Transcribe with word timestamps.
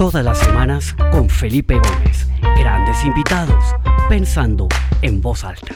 Todas 0.00 0.24
las 0.24 0.38
semanas 0.38 0.96
con 1.12 1.28
Felipe 1.28 1.74
Gómez. 1.74 2.26
Grandes 2.58 3.04
invitados, 3.04 3.62
pensando 4.08 4.66
en 5.02 5.20
voz 5.20 5.44
alta. 5.44 5.74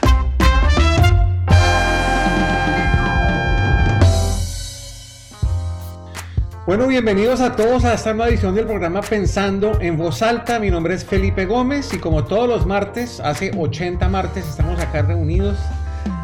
Bueno, 6.65 6.87
bienvenidos 6.87 7.39
a 7.39 7.55
todos 7.55 7.85
a 7.85 7.93
esta 7.93 8.15
nueva 8.15 8.29
edición 8.31 8.55
del 8.55 8.65
programa 8.65 9.01
Pensando 9.01 9.79
en 9.79 9.95
Voz 9.95 10.23
Alta. 10.23 10.57
Mi 10.57 10.71
nombre 10.71 10.95
es 10.95 11.05
Felipe 11.05 11.45
Gómez 11.45 11.93
y 11.93 11.99
como 11.99 12.23
todos 12.23 12.49
los 12.49 12.65
martes, 12.65 13.19
hace 13.19 13.51
80 13.55 14.09
martes 14.09 14.47
estamos 14.47 14.79
acá 14.79 15.03
reunidos 15.03 15.59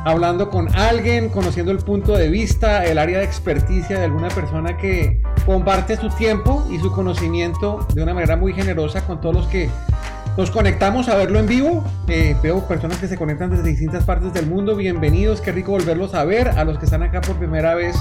hablando 0.06 0.50
con 0.50 0.74
alguien, 0.76 1.30
conociendo 1.30 1.72
el 1.72 1.78
punto 1.78 2.18
de 2.18 2.30
vista, 2.30 2.84
el 2.86 2.98
área 2.98 3.20
de 3.20 3.26
experticia 3.26 4.00
de 4.00 4.06
alguna 4.06 4.30
persona 4.30 4.78
que 4.78 5.22
comparte 5.46 5.98
su 5.98 6.10
tiempo 6.10 6.66
y 6.70 6.80
su 6.80 6.92
conocimiento 6.92 7.86
de 7.94 8.04
una 8.04 8.14
manera 8.14 8.36
muy 8.36 8.54
generosa 8.54 9.06
con 9.06 9.20
todos 9.22 9.36
los 9.36 9.48
que 9.48 9.70
nos 10.38 10.50
conectamos 10.50 11.10
a 11.10 11.16
verlo 11.16 11.40
en 11.40 11.48
vivo. 11.48 11.84
Eh, 12.08 12.36
veo 12.42 12.66
personas 12.68 12.98
que 12.98 13.08
se 13.08 13.18
conectan 13.18 13.50
desde 13.50 13.64
distintas 13.64 14.04
partes 14.06 14.34
del 14.34 14.48
mundo. 14.48 14.76
Bienvenidos, 14.76 15.42
qué 15.42 15.52
rico 15.52 15.72
volverlos 15.72 16.14
a 16.14 16.24
ver. 16.24 16.50
A 16.50 16.64
los 16.64 16.78
que 16.78 16.86
están 16.86 17.04
acá 17.04 17.22
por 17.22 17.36
primera 17.36 17.76
vez, 17.76 17.96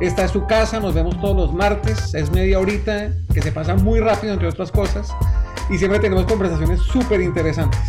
esta 0.00 0.24
es 0.24 0.30
su 0.30 0.46
casa. 0.46 0.78
Nos 0.80 0.94
vemos 0.94 1.20
todos 1.20 1.36
los 1.36 1.54
martes. 1.54 2.14
Es 2.14 2.30
media 2.30 2.60
horita 2.60 3.10
que 3.32 3.42
se 3.42 3.50
pasa 3.50 3.74
muy 3.74 4.00
rápido, 4.00 4.32
entre 4.32 4.48
otras 4.48 4.70
cosas. 4.70 5.08
Y 5.70 5.78
siempre 5.78 5.98
tenemos 5.98 6.24
conversaciones 6.26 6.80
súper 6.80 7.20
interesantes. 7.20 7.80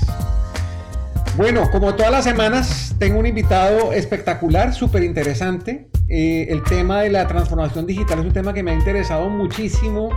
Bueno, 1.36 1.72
como 1.72 1.96
todas 1.96 2.12
las 2.12 2.26
semanas, 2.26 2.96
tengo 3.00 3.18
un 3.18 3.26
invitado 3.26 3.92
espectacular, 3.92 4.72
súper 4.72 5.02
interesante. 5.02 5.90
Eh, 6.08 6.46
el 6.50 6.62
tema 6.62 7.02
de 7.02 7.10
la 7.10 7.28
transformación 7.28 7.88
digital 7.88 8.20
es 8.20 8.26
un 8.26 8.34
tema 8.34 8.54
que 8.54 8.62
me 8.62 8.70
ha 8.70 8.76
interesado 8.76 9.28
muchísimo. 9.30 10.12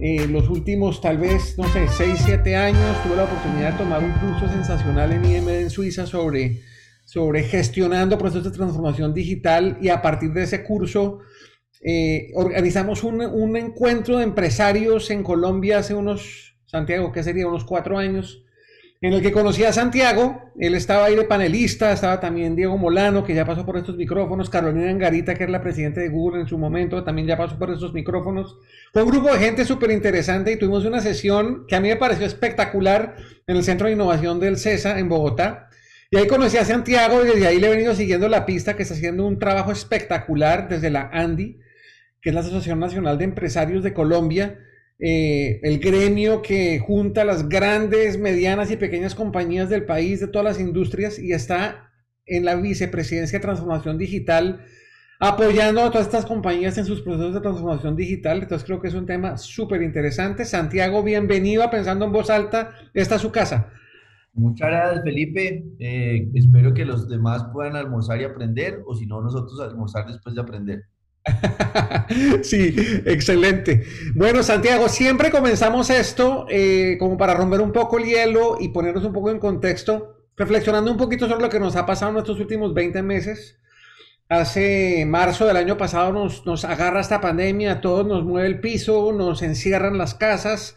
Eh, 0.00 0.26
los 0.26 0.48
últimos, 0.48 1.02
tal 1.02 1.18
vez, 1.18 1.58
no 1.58 1.68
sé, 1.68 1.86
6, 1.86 2.22
7 2.24 2.56
años, 2.56 3.02
tuve 3.02 3.16
la 3.16 3.24
oportunidad 3.24 3.72
de 3.72 3.78
tomar 3.78 4.02
un 4.02 4.12
curso 4.12 4.48
sensacional 4.48 5.12
en 5.12 5.26
IMD 5.26 5.60
en 5.60 5.68
Suiza 5.68 6.06
sobre, 6.06 6.62
sobre 7.04 7.42
gestionando 7.42 8.16
procesos 8.16 8.44
de 8.44 8.56
transformación 8.56 9.12
digital 9.12 9.76
y 9.82 9.90
a 9.90 10.00
partir 10.00 10.32
de 10.32 10.44
ese 10.44 10.64
curso 10.64 11.18
eh, 11.82 12.30
organizamos 12.34 13.04
un, 13.04 13.20
un 13.20 13.58
encuentro 13.58 14.16
de 14.16 14.24
empresarios 14.24 15.10
en 15.10 15.22
Colombia 15.22 15.80
hace 15.80 15.94
unos, 15.94 16.56
Santiago, 16.64 17.12
¿qué 17.12 17.22
sería? 17.22 17.46
Unos 17.46 17.66
cuatro 17.66 17.98
años 17.98 18.42
en 19.02 19.12
el 19.12 19.20
que 19.20 19.30
conocí 19.30 19.62
a 19.62 19.72
Santiago, 19.72 20.52
él 20.58 20.74
estaba 20.74 21.04
ahí 21.04 21.14
de 21.14 21.24
panelista, 21.24 21.92
estaba 21.92 22.18
también 22.18 22.56
Diego 22.56 22.78
Molano, 22.78 23.24
que 23.24 23.34
ya 23.34 23.44
pasó 23.44 23.66
por 23.66 23.76
estos 23.76 23.96
micrófonos, 23.96 24.48
Carolina 24.48 24.90
Angarita, 24.90 25.34
que 25.34 25.42
era 25.42 25.52
la 25.52 25.60
presidenta 25.60 26.00
de 26.00 26.08
Google 26.08 26.40
en 26.40 26.48
su 26.48 26.56
momento, 26.56 27.04
también 27.04 27.28
ya 27.28 27.36
pasó 27.36 27.58
por 27.58 27.70
estos 27.70 27.92
micrófonos. 27.92 28.56
Fue 28.94 29.02
un 29.02 29.10
grupo 29.10 29.30
de 29.30 29.38
gente 29.38 29.66
súper 29.66 29.90
interesante 29.90 30.52
y 30.52 30.56
tuvimos 30.56 30.86
una 30.86 31.00
sesión 31.00 31.66
que 31.68 31.76
a 31.76 31.80
mí 31.80 31.88
me 31.88 31.96
pareció 31.96 32.24
espectacular 32.24 33.16
en 33.46 33.56
el 33.56 33.64
Centro 33.64 33.86
de 33.86 33.92
Innovación 33.92 34.40
del 34.40 34.56
CESA 34.56 34.98
en 34.98 35.10
Bogotá. 35.10 35.68
Y 36.10 36.16
ahí 36.16 36.26
conocí 36.26 36.56
a 36.56 36.64
Santiago 36.64 37.22
y 37.22 37.28
desde 37.28 37.46
ahí 37.46 37.60
le 37.60 37.66
he 37.66 37.70
venido 37.70 37.94
siguiendo 37.94 38.28
la 38.28 38.46
pista, 38.46 38.76
que 38.76 38.82
está 38.82 38.94
haciendo 38.94 39.26
un 39.26 39.38
trabajo 39.38 39.72
espectacular 39.72 40.68
desde 40.70 40.88
la 40.88 41.10
ANDI, 41.12 41.58
que 42.22 42.30
es 42.30 42.34
la 42.34 42.40
Asociación 42.40 42.80
Nacional 42.80 43.18
de 43.18 43.24
Empresarios 43.24 43.84
de 43.84 43.92
Colombia 43.92 44.58
eh, 44.98 45.60
el 45.62 45.78
gremio 45.78 46.40
que 46.40 46.78
junta 46.78 47.24
las 47.24 47.48
grandes, 47.48 48.18
medianas 48.18 48.70
y 48.70 48.76
pequeñas 48.76 49.14
compañías 49.14 49.68
del 49.68 49.84
país, 49.84 50.20
de 50.20 50.28
todas 50.28 50.44
las 50.44 50.60
industrias, 50.60 51.18
y 51.18 51.32
está 51.32 51.90
en 52.24 52.44
la 52.44 52.56
vicepresidencia 52.56 53.38
de 53.38 53.42
transformación 53.42 53.98
digital, 53.98 54.64
apoyando 55.20 55.82
a 55.82 55.90
todas 55.90 56.06
estas 56.06 56.26
compañías 56.26 56.76
en 56.78 56.86
sus 56.86 57.02
procesos 57.02 57.34
de 57.34 57.40
transformación 57.40 57.96
digital. 57.96 58.42
Entonces 58.42 58.64
creo 58.64 58.80
que 58.80 58.88
es 58.88 58.94
un 58.94 59.06
tema 59.06 59.36
súper 59.36 59.82
interesante. 59.82 60.44
Santiago, 60.44 61.02
bienvenido 61.02 61.68
Pensando 61.70 62.04
en 62.06 62.12
Voz 62.12 62.30
Alta. 62.30 62.72
Esta 62.92 63.16
es 63.16 63.22
su 63.22 63.30
casa. 63.30 63.70
Muchas 64.32 64.68
gracias, 64.68 65.04
Felipe. 65.04 65.64
Eh, 65.78 66.28
espero 66.34 66.74
que 66.74 66.84
los 66.84 67.08
demás 67.08 67.46
puedan 67.52 67.76
almorzar 67.76 68.20
y 68.20 68.24
aprender, 68.24 68.82
o 68.86 68.94
si 68.94 69.06
no, 69.06 69.22
nosotros 69.22 69.58
almorzar 69.60 70.06
después 70.06 70.34
de 70.34 70.40
aprender. 70.42 70.84
sí, 72.42 72.74
excelente. 73.04 73.84
Bueno, 74.14 74.42
Santiago, 74.42 74.88
siempre 74.88 75.30
comenzamos 75.30 75.90
esto 75.90 76.46
eh, 76.48 76.96
como 76.98 77.16
para 77.16 77.34
romper 77.34 77.60
un 77.60 77.72
poco 77.72 77.98
el 77.98 78.04
hielo 78.04 78.56
y 78.60 78.68
ponernos 78.68 79.04
un 79.04 79.12
poco 79.12 79.30
en 79.30 79.38
contexto, 79.38 80.26
reflexionando 80.36 80.90
un 80.90 80.96
poquito 80.96 81.28
sobre 81.28 81.42
lo 81.42 81.50
que 81.50 81.60
nos 81.60 81.76
ha 81.76 81.86
pasado 81.86 82.12
en 82.12 82.18
estos 82.18 82.40
últimos 82.40 82.74
20 82.74 83.02
meses. 83.02 83.58
Hace 84.28 85.04
marzo 85.06 85.46
del 85.46 85.56
año 85.56 85.76
pasado 85.76 86.12
nos, 86.12 86.44
nos 86.46 86.64
agarra 86.64 87.00
esta 87.00 87.20
pandemia, 87.20 87.80
todos 87.80 88.06
nos 88.06 88.24
mueve 88.24 88.48
el 88.48 88.60
piso, 88.60 89.12
nos 89.12 89.42
encierran 89.42 89.98
las 89.98 90.14
casas 90.14 90.74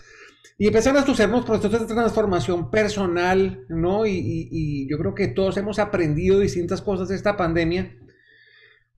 y 0.60 0.68
empiezan 0.68 0.98
a 0.98 1.06
sucedernos 1.06 1.46
procesos 1.46 1.88
de 1.88 1.94
transformación 1.94 2.70
personal, 2.70 3.66
¿no? 3.70 4.06
Y, 4.06 4.48
y 4.52 4.90
yo 4.90 5.00
creo 5.00 5.16
que 5.16 5.30
todos 5.30 5.58
hemos 5.58 5.80
aprendido 5.80 6.40
distintas 6.40 6.82
cosas 6.82 7.08
de 7.08 7.16
esta 7.16 7.38
pandemia. 7.38 7.96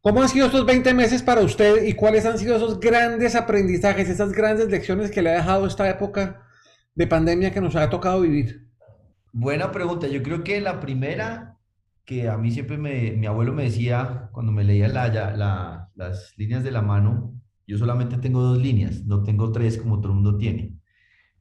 ¿Cómo 0.03 0.23
han 0.23 0.29
sido 0.29 0.47
estos 0.47 0.65
20 0.65 0.95
meses 0.95 1.21
para 1.21 1.41
usted 1.41 1.85
y 1.85 1.93
cuáles 1.93 2.25
han 2.25 2.39
sido 2.39 2.55
esos 2.55 2.79
grandes 2.79 3.35
aprendizajes, 3.35 4.09
esas 4.09 4.31
grandes 4.31 4.71
lecciones 4.71 5.11
que 5.11 5.21
le 5.21 5.29
ha 5.29 5.35
dejado 5.35 5.67
esta 5.67 5.87
época 5.87 6.41
de 6.95 7.05
pandemia 7.05 7.53
que 7.53 7.61
nos 7.61 7.75
ha 7.75 7.87
tocado 7.87 8.21
vivir? 8.21 8.67
Buena 9.31 9.71
pregunta. 9.71 10.07
Yo 10.07 10.23
creo 10.23 10.43
que 10.43 10.59
la 10.59 10.79
primera 10.79 11.59
que 12.03 12.27
a 12.27 12.35
mí 12.35 12.49
siempre 12.49 12.79
me, 12.79 13.11
mi 13.11 13.27
abuelo 13.27 13.53
me 13.53 13.65
decía 13.65 14.29
cuando 14.31 14.51
me 14.51 14.63
leía 14.63 14.87
la, 14.87 15.91
las 15.93 16.33
líneas 16.35 16.63
de 16.63 16.71
la 16.71 16.81
mano, 16.81 17.39
yo 17.67 17.77
solamente 17.77 18.17
tengo 18.17 18.41
dos 18.41 18.57
líneas, 18.57 19.05
no 19.05 19.21
tengo 19.21 19.51
tres 19.51 19.77
como 19.77 20.01
todo 20.01 20.13
el 20.13 20.15
mundo 20.15 20.35
tiene. 20.35 20.73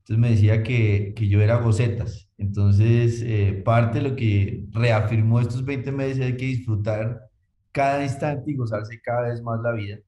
Entonces 0.00 0.18
me 0.18 0.30
decía 0.30 0.62
que, 0.62 1.14
que 1.16 1.28
yo 1.28 1.40
era 1.40 1.56
gocetas. 1.56 2.28
Entonces, 2.36 3.22
eh, 3.22 3.62
parte 3.64 4.02
de 4.02 4.10
lo 4.10 4.16
que 4.16 4.66
reafirmó 4.70 5.40
estos 5.40 5.64
20 5.64 5.92
meses 5.92 6.26
hay 6.26 6.36
que 6.36 6.44
disfrutar 6.44 7.29
cada 7.72 8.02
instante 8.02 8.50
y 8.50 8.56
gozarse 8.56 9.00
cada 9.00 9.28
vez 9.28 9.42
más 9.42 9.60
la 9.60 9.72
vida, 9.72 9.98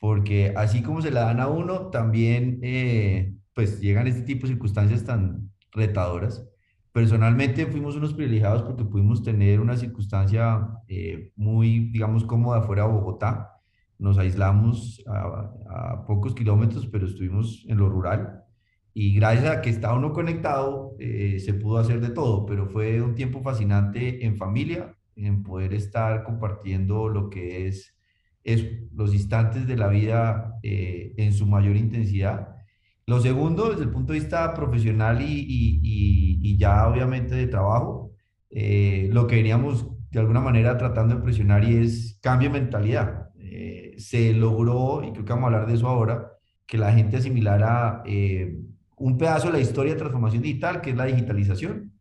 porque 0.00 0.52
así 0.56 0.82
como 0.82 1.02
se 1.02 1.10
la 1.10 1.22
dan 1.22 1.40
a 1.40 1.48
uno, 1.48 1.88
también 1.88 2.60
eh, 2.62 3.34
pues 3.54 3.80
llegan 3.80 4.06
este 4.06 4.22
tipo 4.22 4.46
de 4.46 4.52
circunstancias 4.52 5.04
tan 5.04 5.50
retadoras. 5.72 6.44
Personalmente 6.92 7.66
fuimos 7.66 7.96
unos 7.96 8.14
privilegiados 8.14 8.62
porque 8.62 8.84
pudimos 8.84 9.22
tener 9.22 9.60
una 9.60 9.76
circunstancia 9.76 10.66
eh, 10.88 11.30
muy, 11.36 11.90
digamos, 11.90 12.24
cómoda 12.24 12.62
fuera 12.62 12.84
de 12.84 12.92
Bogotá. 12.92 13.52
Nos 13.98 14.16
aislamos 14.16 15.04
a, 15.06 16.04
pocos 16.06 16.34
kilómetros, 16.34 16.86
pero 16.86 17.06
estuvimos 17.06 17.66
en 17.68 17.76
lo 17.76 17.90
rural. 17.90 18.44
Y 18.94 19.14
gracias 19.14 19.56
a 19.56 19.60
que 19.60 19.68
estaba 19.68 19.98
uno 19.98 20.14
conectado, 20.14 20.96
eh, 20.98 21.38
se 21.38 21.52
pudo 21.52 21.76
hacer 21.76 22.00
de 22.00 22.08
todo, 22.08 22.46
pero 22.46 22.66
fue 22.66 23.02
un 23.02 23.14
tiempo 23.14 23.42
fascinante 23.42 24.24
en 24.24 24.38
familia, 24.38 24.95
en 25.16 25.42
poder 25.42 25.74
estar 25.74 26.22
compartiendo 26.24 27.08
lo 27.08 27.30
que 27.30 27.66
es, 27.66 27.94
es 28.44 28.64
los 28.94 29.14
instantes 29.14 29.66
de 29.66 29.76
la 29.76 29.88
vida 29.88 30.54
eh, 30.62 31.14
en 31.16 31.32
su 31.32 31.46
mayor 31.46 31.76
intensidad. 31.76 32.48
Lo 33.06 33.20
segundo, 33.20 33.70
desde 33.70 33.84
el 33.84 33.90
punto 33.90 34.12
de 34.12 34.20
vista 34.20 34.52
profesional 34.54 35.22
y, 35.22 35.24
y, 35.26 36.38
y, 36.42 36.58
ya 36.58 36.88
obviamente 36.88 37.34
de 37.34 37.46
trabajo, 37.46 38.12
eh, 38.50 39.08
lo 39.12 39.26
que 39.26 39.36
veníamos 39.36 39.86
de 40.10 40.20
alguna 40.20 40.40
manera 40.40 40.76
tratando 40.76 41.16
de 41.16 41.22
presionar 41.22 41.64
y 41.64 41.76
es 41.76 42.18
cambio 42.20 42.50
de 42.50 42.60
mentalidad. 42.60 43.30
Eh, 43.38 43.94
se 43.98 44.32
logró, 44.32 45.02
y 45.04 45.12
creo 45.12 45.24
que 45.24 45.32
vamos 45.32 45.44
a 45.44 45.46
hablar 45.54 45.68
de 45.68 45.74
eso 45.74 45.88
ahora, 45.88 46.32
que 46.66 46.78
la 46.78 46.92
gente 46.92 47.16
asimilara 47.16 48.02
un 48.96 49.18
pedazo 49.18 49.48
de 49.48 49.52
la 49.52 49.60
historia 49.60 49.92
de 49.92 49.98
transformación 49.98 50.42
digital, 50.42 50.80
que 50.80 50.90
es 50.90 50.96
la 50.96 51.04
digitalización, 51.04 51.95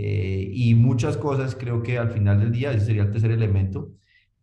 eh, 0.00 0.52
y 0.54 0.76
muchas 0.76 1.16
cosas 1.16 1.56
creo 1.56 1.82
que 1.82 1.98
al 1.98 2.12
final 2.12 2.38
del 2.38 2.52
día, 2.52 2.70
ese 2.70 2.86
sería 2.86 3.02
el 3.02 3.10
tercer 3.10 3.32
elemento, 3.32 3.90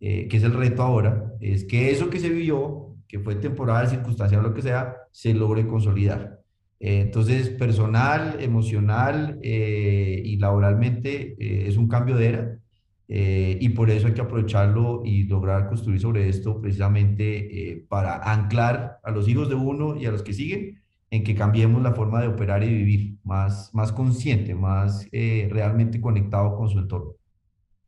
eh, 0.01 0.27
que 0.27 0.35
es 0.35 0.43
el 0.43 0.51
reto 0.53 0.83
ahora, 0.83 1.31
es 1.39 1.63
que 1.63 1.91
eso 1.91 2.09
que 2.09 2.19
se 2.19 2.27
vivió, 2.27 2.97
que 3.07 3.19
fue 3.19 3.35
temporal, 3.35 3.87
circunstancial, 3.87 4.43
lo 4.43 4.53
que 4.53 4.61
sea, 4.61 4.97
se 5.11 5.33
logre 5.33 5.65
consolidar. 5.65 6.41
Eh, 6.77 6.99
entonces, 6.99 7.47
personal, 7.51 8.35
emocional 8.41 9.39
y 9.41 10.35
laboralmente 10.35 11.37
es 11.39 11.77
un 11.77 11.87
cambio 11.87 12.17
de 12.17 12.27
era 12.27 12.59
y 13.07 13.69
por 13.69 13.89
eso 13.89 14.07
hay 14.07 14.13
que 14.13 14.21
aprovecharlo 14.21 15.03
y 15.05 15.23
lograr 15.23 15.69
construir 15.69 16.01
sobre 16.01 16.27
esto 16.27 16.59
precisamente 16.59 17.85
para 17.87 18.17
anclar 18.29 18.97
a 19.03 19.11
los 19.11 19.29
hijos 19.29 19.47
de 19.47 19.55
uno 19.55 19.95
y 19.95 20.05
a 20.05 20.11
los 20.11 20.21
que 20.21 20.33
siguen 20.33 20.81
en 21.15 21.23
que 21.23 21.33
cambiemos 21.33 21.81
la 21.81 21.93
forma 21.93 22.21
de 22.21 22.27
operar 22.27 22.63
y 22.63 22.69
vivir, 22.69 23.17
más, 23.23 23.73
más 23.73 23.91
consciente, 23.91 24.53
más 24.53 25.07
eh, 25.11 25.47
realmente 25.51 26.01
conectado 26.01 26.55
con 26.55 26.69
su 26.69 26.79
entorno. 26.79 27.13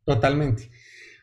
Totalmente. 0.04 0.70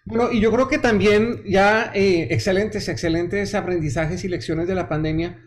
Bueno, 0.06 0.32
y 0.32 0.40
yo 0.40 0.52
creo 0.52 0.68
que 0.68 0.78
también 0.78 1.42
ya 1.48 1.92
eh, 1.96 2.28
excelentes, 2.30 2.88
excelentes 2.90 3.56
aprendizajes 3.56 4.24
y 4.24 4.28
lecciones 4.28 4.68
de 4.68 4.76
la 4.76 4.88
pandemia. 4.88 5.42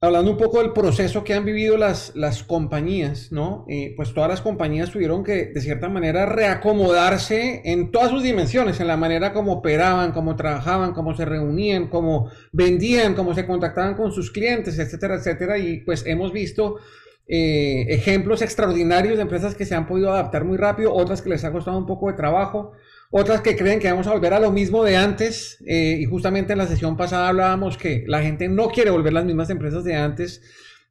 Hablando 0.00 0.30
un 0.30 0.36
poco 0.36 0.58
del 0.58 0.72
proceso 0.72 1.24
que 1.24 1.34
han 1.34 1.44
vivido 1.44 1.76
las, 1.76 2.14
las 2.14 2.44
compañías, 2.44 3.32
¿no? 3.32 3.64
Eh, 3.68 3.94
pues 3.96 4.14
todas 4.14 4.30
las 4.30 4.40
compañías 4.40 4.90
tuvieron 4.92 5.24
que, 5.24 5.46
de 5.46 5.60
cierta 5.60 5.88
manera, 5.88 6.24
reacomodarse 6.24 7.62
en 7.64 7.90
todas 7.90 8.10
sus 8.10 8.22
dimensiones, 8.22 8.78
en 8.78 8.86
la 8.86 8.96
manera 8.96 9.32
como 9.32 9.54
operaban, 9.54 10.12
cómo 10.12 10.36
trabajaban, 10.36 10.92
cómo 10.92 11.14
se 11.14 11.24
reunían, 11.24 11.88
cómo 11.88 12.30
vendían, 12.52 13.14
cómo 13.14 13.34
se 13.34 13.46
contactaban 13.46 13.94
con 13.94 14.12
sus 14.12 14.30
clientes, 14.30 14.78
etcétera, 14.78 15.16
etcétera. 15.16 15.58
Y 15.58 15.80
pues 15.80 16.06
hemos 16.06 16.32
visto 16.32 16.76
eh, 17.26 17.86
ejemplos 17.88 18.40
extraordinarios 18.40 19.16
de 19.16 19.22
empresas 19.22 19.56
que 19.56 19.66
se 19.66 19.74
han 19.74 19.86
podido 19.88 20.12
adaptar 20.12 20.44
muy 20.44 20.56
rápido, 20.56 20.94
otras 20.94 21.22
que 21.22 21.30
les 21.30 21.44
ha 21.44 21.50
costado 21.50 21.76
un 21.76 21.86
poco 21.86 22.06
de 22.06 22.16
trabajo 22.16 22.72
otras 23.10 23.40
que 23.40 23.56
creen 23.56 23.80
que 23.80 23.90
vamos 23.90 24.06
a 24.06 24.12
volver 24.12 24.34
a 24.34 24.40
lo 24.40 24.50
mismo 24.50 24.84
de 24.84 24.96
antes. 24.96 25.58
Eh, 25.66 25.98
y 26.00 26.04
justamente 26.04 26.52
en 26.52 26.58
la 26.58 26.66
sesión 26.66 26.96
pasada 26.96 27.28
hablábamos 27.28 27.78
que 27.78 28.04
la 28.06 28.22
gente 28.22 28.48
no 28.48 28.68
quiere 28.68 28.90
volver 28.90 29.12
a 29.12 29.14
las 29.14 29.24
mismas 29.24 29.50
empresas 29.50 29.84
de 29.84 29.96
antes 29.96 30.42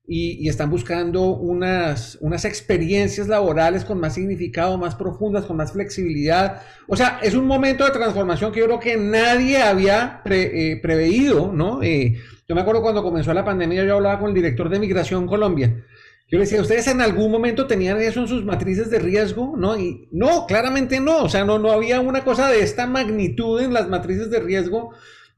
y, 0.07 0.47
están 0.47 0.69
buscando 0.69 1.35
unas, 1.35 2.17
unas 2.21 2.45
experiencias 2.45 3.27
laborales 3.27 3.83
con 3.83 3.99
más 3.99 4.13
significado, 4.13 4.77
más 4.77 4.95
profundas, 4.95 5.45
con 5.45 5.57
más 5.57 5.73
flexibilidad. 5.73 6.61
O 6.87 6.95
sea, 6.95 7.19
es 7.21 7.33
un 7.33 7.45
momento 7.45 7.83
de 7.83 7.91
transformación 7.91 8.51
que 8.51 8.61
yo 8.61 8.65
creo 8.67 8.79
que 8.79 8.95
nadie 8.95 9.61
había 9.61 10.21
eh, 10.25 10.79
preveído, 10.81 11.51
¿no? 11.51 11.83
Eh, 11.83 12.15
yo 12.47 12.55
me 12.55 12.61
acuerdo 12.61 12.81
cuando 12.81 13.03
comenzó 13.03 13.33
la 13.33 13.43
pandemia, 13.43 13.83
yo 13.83 13.95
hablaba 13.95 14.19
con 14.19 14.29
el 14.29 14.35
director 14.35 14.69
de 14.69 14.79
Migración 14.79 15.27
Colombia 15.27 15.83
yo 16.29 16.37
le 16.37 16.43
decía, 16.43 16.61
¿ustedes 16.61 16.87
en 16.87 16.99
algún 16.99 17.31
momento 17.31 17.67
tenían 17.67 18.01
eso 18.01 18.19
en 18.19 18.27
sus 18.27 18.43
matrices 18.43 18.89
de 18.89 18.99
riesgo? 18.99 19.55
No, 19.55 19.79
y 19.79 20.09
no, 20.11 20.45
claramente 20.45 20.99
no. 20.99 21.23
O 21.23 21.29
sea, 21.29 21.45
no, 21.45 21.57
no 21.57 21.71
había 21.71 22.01
una 22.01 22.25
cosa 22.25 22.49
de 22.49 22.61
esta 22.61 22.85
magnitud 22.85 23.61
en 23.61 23.73
las 23.73 23.87
matrices 23.87 24.29
de 24.29 24.41
riesgo 24.41 24.91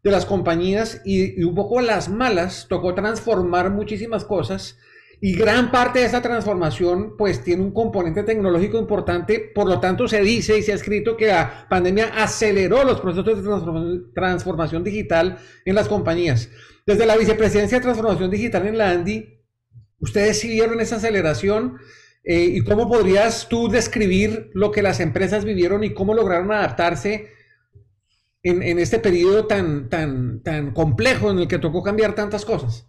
de 0.03 0.09
las 0.12 0.25
compañías 0.25 1.01
y, 1.06 1.44
un 1.44 1.53
poco 1.53 1.81
las 1.81 2.09
malas 2.09 2.65
tocó 2.69 2.95
transformar 2.95 3.69
muchísimas 3.69 4.25
cosas 4.25 4.77
y 5.21 5.36
gran 5.36 5.69
parte 5.69 6.00
de 6.00 6.06
esa 6.06 6.21
transformación 6.21 7.15
pues 7.18 7.44
tiene 7.44 7.62
un 7.62 7.74
componente 7.74 8.24
tecnológico 8.24 8.80
importante, 8.80 9.51
por 9.53 9.68
lo 9.68 9.80
tanto 9.80 10.07
se 10.07 10.21
dice 10.21 10.57
y 10.57 10.63
se 10.63 10.71
ha 10.71 10.75
escrito 10.75 11.18
que 11.18 11.27
la 11.27 11.68
pandemia 11.69 12.13
aceleró 12.15 12.83
los 12.83 13.01
procesos 13.01 13.25
de 13.25 14.00
transformación 14.15 14.83
digital 14.83 15.38
en 15.65 15.75
las 15.75 15.89
compañías. 15.89 16.50
Desde 16.86 17.06
la 17.06 17.18
vicepresidencia 17.18 17.77
de 17.77 17.83
transformación 17.83 18.31
digital 18.31 18.65
en 18.65 18.77
la 18.77 18.91
ANDI, 18.91 19.38
¿Ustedes 20.00 20.40
sí 20.40 20.48
vieron 20.48 20.80
esa 20.80 20.98
aceleración? 20.98 21.78
Eh, 22.24 22.44
¿Y 22.44 22.62
cómo 22.62 22.88
podrías 22.88 23.48
tú 23.50 23.69
describir 23.69 24.50
lo 24.54 24.72
que 24.72 24.81
las 24.81 25.00
empresas 25.00 25.46
vivieron 25.46 25.84
y 25.84 25.94
cómo 25.94 26.13
lograron 26.13 26.51
adaptarse 26.51 27.31
en, 28.44 28.80
este 28.80 29.00
periodo 29.00 29.48
tan, 29.48 29.90
tan, 29.90 30.42
tan 30.42 30.72
complejo 30.72 31.30
en 31.30 31.40
el 31.40 31.48
que 31.48 31.60
tocó 31.60 31.84
cambiar 31.84 32.16
tantas 32.16 32.46
cosas? 32.46 32.88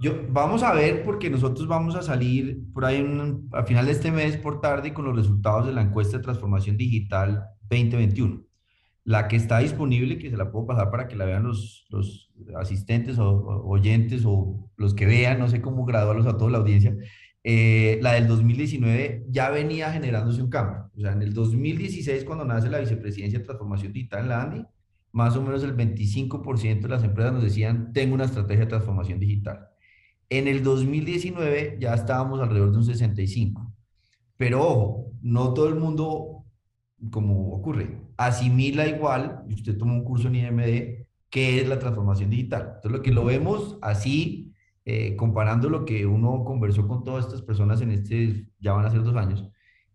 Yo, 0.00 0.14
vamos 0.28 0.62
a 0.62 0.72
ver 0.72 1.02
porque 1.02 1.28
nosotros 1.28 1.66
vamos 1.66 1.96
a 1.96 2.02
salir 2.02 2.58
por 2.72 2.84
ahí 2.84 3.04
a 3.52 3.64
final 3.64 3.86
de 3.86 3.92
este 3.92 4.12
mes 4.12 4.36
por 4.36 4.60
tarde 4.60 4.94
con 4.94 5.04
los 5.04 5.16
resultados 5.16 5.66
de 5.66 5.72
la 5.72 5.82
encuesta 5.82 6.16
de 6.16 6.22
transformación 6.22 6.76
digital 6.76 7.44
2021 7.68 8.51
la 9.04 9.28
que 9.28 9.36
está 9.36 9.58
disponible, 9.58 10.18
que 10.18 10.30
se 10.30 10.36
la 10.36 10.50
puedo 10.50 10.66
pasar 10.66 10.90
para 10.90 11.08
que 11.08 11.16
la 11.16 11.24
vean 11.24 11.44
los, 11.44 11.86
los 11.90 12.30
asistentes 12.56 13.18
o, 13.18 13.64
oyentes 13.66 14.22
o 14.24 14.70
los 14.76 14.94
que 14.94 15.06
vean, 15.06 15.38
no 15.38 15.48
sé 15.48 15.60
cómo 15.60 15.84
graduarlos 15.84 16.26
a 16.26 16.36
toda 16.36 16.52
la 16.52 16.58
audiencia, 16.58 16.96
eh, 17.44 17.98
la 18.02 18.12
del 18.12 18.28
2019 18.28 19.26
ya 19.28 19.50
venía 19.50 19.92
generándose 19.92 20.42
un 20.42 20.50
cambio. 20.50 20.90
O 20.96 21.00
sea, 21.00 21.12
en 21.12 21.22
el 21.22 21.34
2016, 21.34 22.24
cuando 22.24 22.44
nace 22.44 22.70
la 22.70 22.78
vicepresidencia 22.78 23.40
de 23.40 23.44
transformación 23.44 23.92
digital 23.92 24.22
en 24.22 24.28
la 24.28 24.42
ANDI, 24.42 24.66
más 25.12 25.36
o 25.36 25.42
menos 25.42 25.62
el 25.64 25.76
25% 25.76 26.82
de 26.82 26.88
las 26.88 27.04
empresas 27.04 27.32
nos 27.32 27.42
decían, 27.42 27.92
tengo 27.92 28.14
una 28.14 28.24
estrategia 28.24 28.64
de 28.64 28.70
transformación 28.70 29.18
digital. 29.18 29.68
En 30.30 30.48
el 30.48 30.62
2019 30.62 31.76
ya 31.80 31.94
estábamos 31.94 32.40
alrededor 32.40 32.72
de 32.72 32.78
un 32.78 32.84
65. 32.84 33.74
Pero 34.36 34.66
ojo, 34.66 35.12
no 35.20 35.52
todo 35.52 35.68
el 35.68 35.74
mundo, 35.74 36.41
como 37.10 37.52
ocurre, 37.52 37.98
asimila 38.16 38.86
igual, 38.86 39.42
y 39.48 39.54
usted 39.54 39.76
toma 39.76 39.94
un 39.94 40.04
curso 40.04 40.28
en 40.28 40.36
IMD, 40.36 41.06
qué 41.30 41.60
es 41.60 41.68
la 41.68 41.78
transformación 41.78 42.30
digital. 42.30 42.72
Entonces, 42.76 42.92
lo 42.92 43.02
que 43.02 43.12
lo 43.12 43.24
vemos 43.24 43.78
así, 43.82 44.52
eh, 44.84 45.16
comparando 45.16 45.68
lo 45.68 45.84
que 45.84 46.06
uno 46.06 46.44
conversó 46.44 46.86
con 46.86 47.04
todas 47.04 47.26
estas 47.26 47.42
personas 47.42 47.80
en 47.80 47.90
este, 47.90 48.48
ya 48.60 48.72
van 48.72 48.84
a 48.86 48.90
ser 48.90 49.02
dos 49.02 49.16
años, 49.16 49.48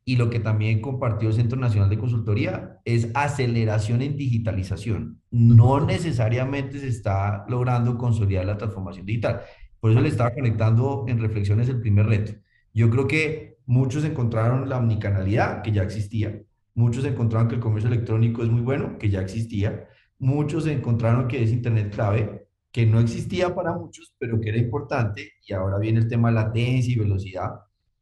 y 0.03 0.15
lo 0.15 0.29
que 0.29 0.39
también 0.39 0.79
compartió 0.79 1.27
el 1.27 1.35
Centro 1.35 1.59
Nacional 1.59 1.89
de 1.89 1.97
Consultoría, 1.97 2.79
es 2.85 3.11
aceleración 3.13 4.01
en 4.01 4.15
digitalización. 4.15 5.21
No 5.31 5.85
necesariamente 5.85 6.79
se 6.79 6.87
está 6.87 7.45
logrando 7.49 7.97
consolidar 7.97 8.45
la 8.45 8.57
transformación 8.57 9.05
digital. 9.05 9.41
Por 9.81 9.91
eso 9.91 9.99
le 9.99 10.07
estaba 10.07 10.33
conectando 10.33 11.03
en 11.09 11.19
reflexiones 11.19 11.67
el 11.67 11.81
primer 11.81 12.07
reto. 12.07 12.31
Yo 12.73 12.89
creo 12.89 13.05
que 13.05 13.57
muchos 13.65 14.05
encontraron 14.05 14.69
la 14.69 14.77
omnicanalidad, 14.77 15.61
que 15.61 15.73
ya 15.73 15.83
existía, 15.83 16.41
Muchos 16.77 17.05
encontraron 17.05 17.47
que 17.47 17.55
el 17.55 17.61
comercio 17.61 17.89
electrónico 17.89 18.43
es 18.43 18.49
muy 18.49 18.61
bueno, 18.61 18.99
que 18.99 19.09
ya 19.09 19.19
existía. 19.19 19.87
Muchos 20.19 20.67
encontraron 20.67 21.27
que 21.27 21.41
es 21.41 21.51
Internet 21.51 21.91
clave, 21.91 22.49
que 22.71 22.85
no 22.85 22.99
existía 22.99 23.55
para 23.55 23.73
muchos, 23.73 24.13
pero 24.19 24.39
que 24.39 24.49
era 24.49 24.59
importante. 24.59 25.31
Y 25.47 25.53
ahora 25.53 25.79
viene 25.79 26.01
el 26.01 26.07
tema 26.07 26.29
de 26.29 26.35
latencia 26.35 26.93
y 26.93 26.99
velocidad. 26.99 27.49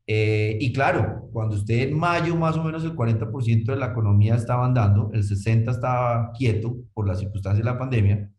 Eh, 0.06 0.58
y 0.60 0.74
claro, 0.74 1.30
cuando 1.32 1.56
usted 1.56 1.88
en 1.88 1.98
mayo 1.98 2.36
más 2.36 2.58
o 2.58 2.66
menos 2.66 2.84
el 2.84 2.94
40% 2.98 3.64
de 3.64 3.78
la 3.78 3.92
economía 3.92 4.36
estaba 4.36 4.66
andando, 4.66 5.10
el 5.14 5.24
60% 5.24 5.72
estaba 5.72 6.34
quieto 6.34 6.76
por 6.94 7.08
las 7.08 7.20
circunstancias 7.20 7.66
de 7.66 7.72
la 7.72 7.80
pandemia, 7.80 8.30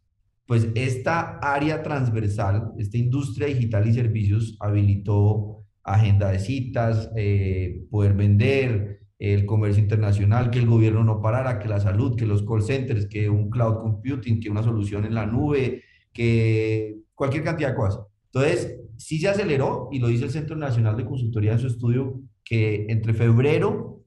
pues 0.47 0.69
esta 0.75 1.39
área 1.39 1.83
transversal, 1.83 2.73
esta 2.77 2.99
industria 2.99 3.47
digital 3.47 3.89
y 3.89 3.95
servicios 3.95 4.59
habilitó 4.61 5.65
agenda 5.83 6.31
de 6.31 6.41
citas, 6.41 7.11
eh, 7.17 7.87
poder 7.91 8.13
vender, 8.13 9.06
el 9.19 9.47
comercio 9.47 9.83
internacional, 9.83 10.51
que 10.51 10.59
el 10.59 10.67
gobierno 10.67 11.03
no 11.03 11.21
parara, 11.21 11.59
que 11.59 11.69
la 11.69 11.81
salud, 11.81 12.17
que 12.17 12.27
los 12.27 12.43
call 12.43 12.63
centers, 12.63 13.07
que 13.07 13.31
un 13.31 13.49
cloud 13.51 13.81
computing, 13.81 14.41
que 14.41 14.51
una 14.51 14.63
solución 14.63 15.05
en 15.05 15.15
la 15.15 15.27
nube, 15.27 15.83
que 16.13 16.97
cualquier 17.15 17.45
cantidad 17.45 17.71
de 17.71 17.77
cosas. 17.77 18.05
Entonces, 18.27 18.79
sí 18.97 19.19
se 19.19 19.29
aceleró 19.29 19.89
y 19.93 19.99
lo 19.99 20.09
dice 20.09 20.25
el 20.25 20.31
Centro 20.31 20.57
Nacional 20.57 20.97
de 20.97 21.05
Consultoría 21.05 21.53
en 21.53 21.59
su 21.59 21.67
estudio, 21.69 22.21
que 22.45 22.87
entre 22.89 23.15
febrero 23.15 24.05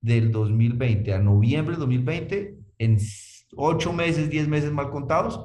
del 0.00 0.30
2020 0.30 1.12
a 1.12 1.18
noviembre 1.18 1.72
del 1.72 1.80
2020, 1.80 2.58
en 2.78 2.98
ocho 3.56 3.92
meses, 3.92 4.30
diez 4.30 4.48
meses 4.48 4.72
mal 4.72 4.90
contados, 4.90 5.40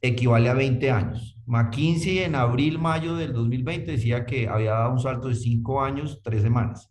equivale 0.00 0.48
a 0.48 0.54
20 0.54 0.90
años. 0.90 1.36
McKinsey 1.46 2.20
en 2.20 2.34
abril, 2.34 2.78
mayo 2.78 3.16
del 3.16 3.32
2020 3.32 3.92
decía 3.92 4.24
que 4.24 4.48
había 4.48 4.72
dado 4.72 4.92
un 4.92 5.00
salto 5.00 5.28
de 5.28 5.34
cinco 5.34 5.82
años, 5.82 6.20
tres 6.22 6.42
semanas. 6.42 6.89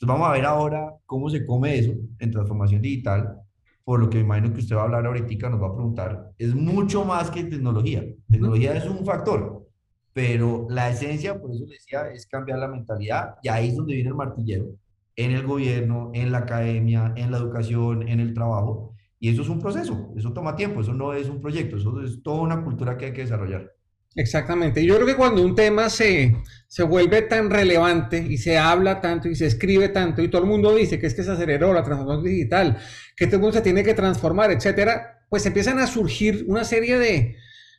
Entonces 0.00 0.18
vamos 0.18 0.28
a 0.30 0.32
ver 0.32 0.46
ahora 0.46 0.94
cómo 1.04 1.28
se 1.28 1.44
come 1.44 1.76
eso 1.76 1.92
en 2.18 2.30
transformación 2.30 2.80
digital, 2.80 3.36
por 3.84 4.00
lo 4.00 4.08
que 4.08 4.16
me 4.16 4.24
imagino 4.24 4.50
que 4.50 4.60
usted 4.60 4.74
va 4.74 4.80
a 4.80 4.84
hablar 4.84 5.04
ahorita, 5.04 5.50
nos 5.50 5.60
va 5.60 5.66
a 5.66 5.74
preguntar, 5.74 6.30
es 6.38 6.54
mucho 6.54 7.04
más 7.04 7.30
que 7.30 7.44
tecnología. 7.44 8.02
Tecnología 8.30 8.74
es 8.74 8.86
un 8.86 9.04
factor, 9.04 9.68
pero 10.14 10.66
la 10.70 10.88
esencia, 10.88 11.38
por 11.38 11.50
eso 11.50 11.66
decía, 11.66 12.08
es 12.10 12.26
cambiar 12.26 12.60
la 12.60 12.68
mentalidad 12.68 13.34
y 13.42 13.50
ahí 13.50 13.68
es 13.68 13.76
donde 13.76 13.92
viene 13.92 14.08
el 14.08 14.14
martillero, 14.14 14.68
en 15.16 15.32
el 15.32 15.46
gobierno, 15.46 16.10
en 16.14 16.32
la 16.32 16.38
academia, 16.38 17.12
en 17.14 17.30
la 17.30 17.36
educación, 17.36 18.08
en 18.08 18.20
el 18.20 18.32
trabajo. 18.32 18.94
Y 19.18 19.28
eso 19.28 19.42
es 19.42 19.50
un 19.50 19.60
proceso, 19.60 20.14
eso 20.16 20.32
toma 20.32 20.56
tiempo, 20.56 20.80
eso 20.80 20.94
no 20.94 21.12
es 21.12 21.28
un 21.28 21.42
proyecto, 21.42 21.76
eso 21.76 22.00
es 22.00 22.22
toda 22.22 22.40
una 22.40 22.64
cultura 22.64 22.96
que 22.96 23.04
hay 23.04 23.12
que 23.12 23.20
desarrollar. 23.20 23.70
Exactamente. 24.16 24.84
Yo 24.84 24.96
creo 24.96 25.06
que 25.06 25.14
cuando 25.14 25.42
un 25.42 25.54
tema 25.54 25.88
se, 25.88 26.36
se 26.66 26.82
vuelve 26.82 27.22
tan 27.22 27.48
relevante 27.48 28.18
y 28.18 28.38
se 28.38 28.58
habla 28.58 29.00
tanto 29.00 29.28
y 29.28 29.36
se 29.36 29.46
escribe 29.46 29.88
tanto 29.88 30.20
y 30.22 30.28
todo 30.28 30.42
el 30.42 30.48
mundo 30.48 30.74
dice 30.74 30.98
que 30.98 31.06
es 31.06 31.14
que 31.14 31.22
se 31.22 31.30
aceleró 31.30 31.72
la 31.72 31.84
transformación 31.84 32.24
digital, 32.24 32.78
que 33.16 33.24
el 33.26 33.30
mundo 33.38 33.52
se 33.52 33.60
tiene 33.62 33.84
que 33.84 33.94
transformar, 33.94 34.50
etcétera, 34.50 35.24
pues 35.28 35.46
empiezan 35.46 35.78
a 35.78 35.86
surgir 35.86 36.44
una 36.48 36.64
serie 36.64 36.98
de, 36.98 37.36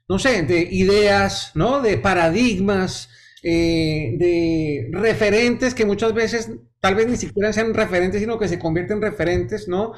no 0.08 0.20
sé, 0.20 0.44
de 0.44 0.62
ideas, 0.72 1.52
¿no? 1.54 1.82
De 1.82 1.98
paradigmas, 1.98 3.10
eh, 3.44 4.16
de 4.18 4.90
referentes 4.94 5.74
que 5.76 5.86
muchas 5.86 6.14
veces 6.14 6.50
tal 6.80 6.96
vez 6.96 7.08
ni 7.08 7.18
siquiera 7.18 7.52
sean 7.52 7.74
referentes, 7.74 8.22
sino 8.22 8.40
que 8.40 8.48
se 8.48 8.58
convierten 8.58 8.98
en 8.98 9.04
referentes, 9.04 9.68
¿no? 9.68 9.94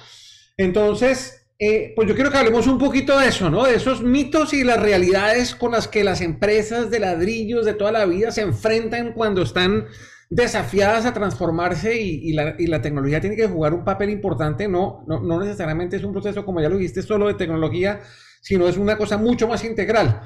Entonces, 0.57 1.42
eh, 1.65 1.93
pues 1.95 2.09
yo 2.09 2.15
quiero 2.15 2.29
que 2.29 2.37
hablemos 2.37 2.67
un 2.67 2.77
poquito 2.77 3.17
de 3.17 3.29
eso, 3.29 3.49
¿no? 3.49 3.63
De 3.63 3.75
esos 3.75 4.01
mitos 4.01 4.53
y 4.53 4.65
las 4.65 4.81
realidades 4.81 5.55
con 5.55 5.71
las 5.71 5.87
que 5.87 6.03
las 6.03 6.19
empresas 6.19 6.89
de 6.91 6.99
ladrillos 6.99 7.65
de 7.65 7.73
toda 7.73 7.93
la 7.93 8.05
vida 8.05 8.31
se 8.31 8.41
enfrentan 8.41 9.13
cuando 9.13 9.41
están 9.41 9.85
desafiadas 10.29 11.05
a 11.05 11.13
transformarse 11.13 12.01
y, 12.01 12.33
la, 12.33 12.55
la, 12.57 12.81
tecnología 12.81 13.21
tiene 13.21 13.37
que 13.37 13.47
jugar 13.47 13.73
un 13.73 13.85
papel 13.85 14.09
importante, 14.09 14.67
no, 14.67 15.05
no, 15.07 15.21
no 15.21 15.39
necesariamente 15.39 15.95
es 15.95 16.03
un 16.03 16.11
proceso, 16.11 16.43
como 16.43 16.59
ya 16.59 16.67
lo 16.67 16.75
dijiste, 16.75 17.01
solo 17.01 17.27
de 17.27 17.35
tecnología, 17.35 18.01
sino 18.41 18.67
es 18.67 18.75
una 18.75 18.97
cosa 18.97 19.17
mucho 19.17 19.47
más 19.47 19.63
integral. 19.63 20.23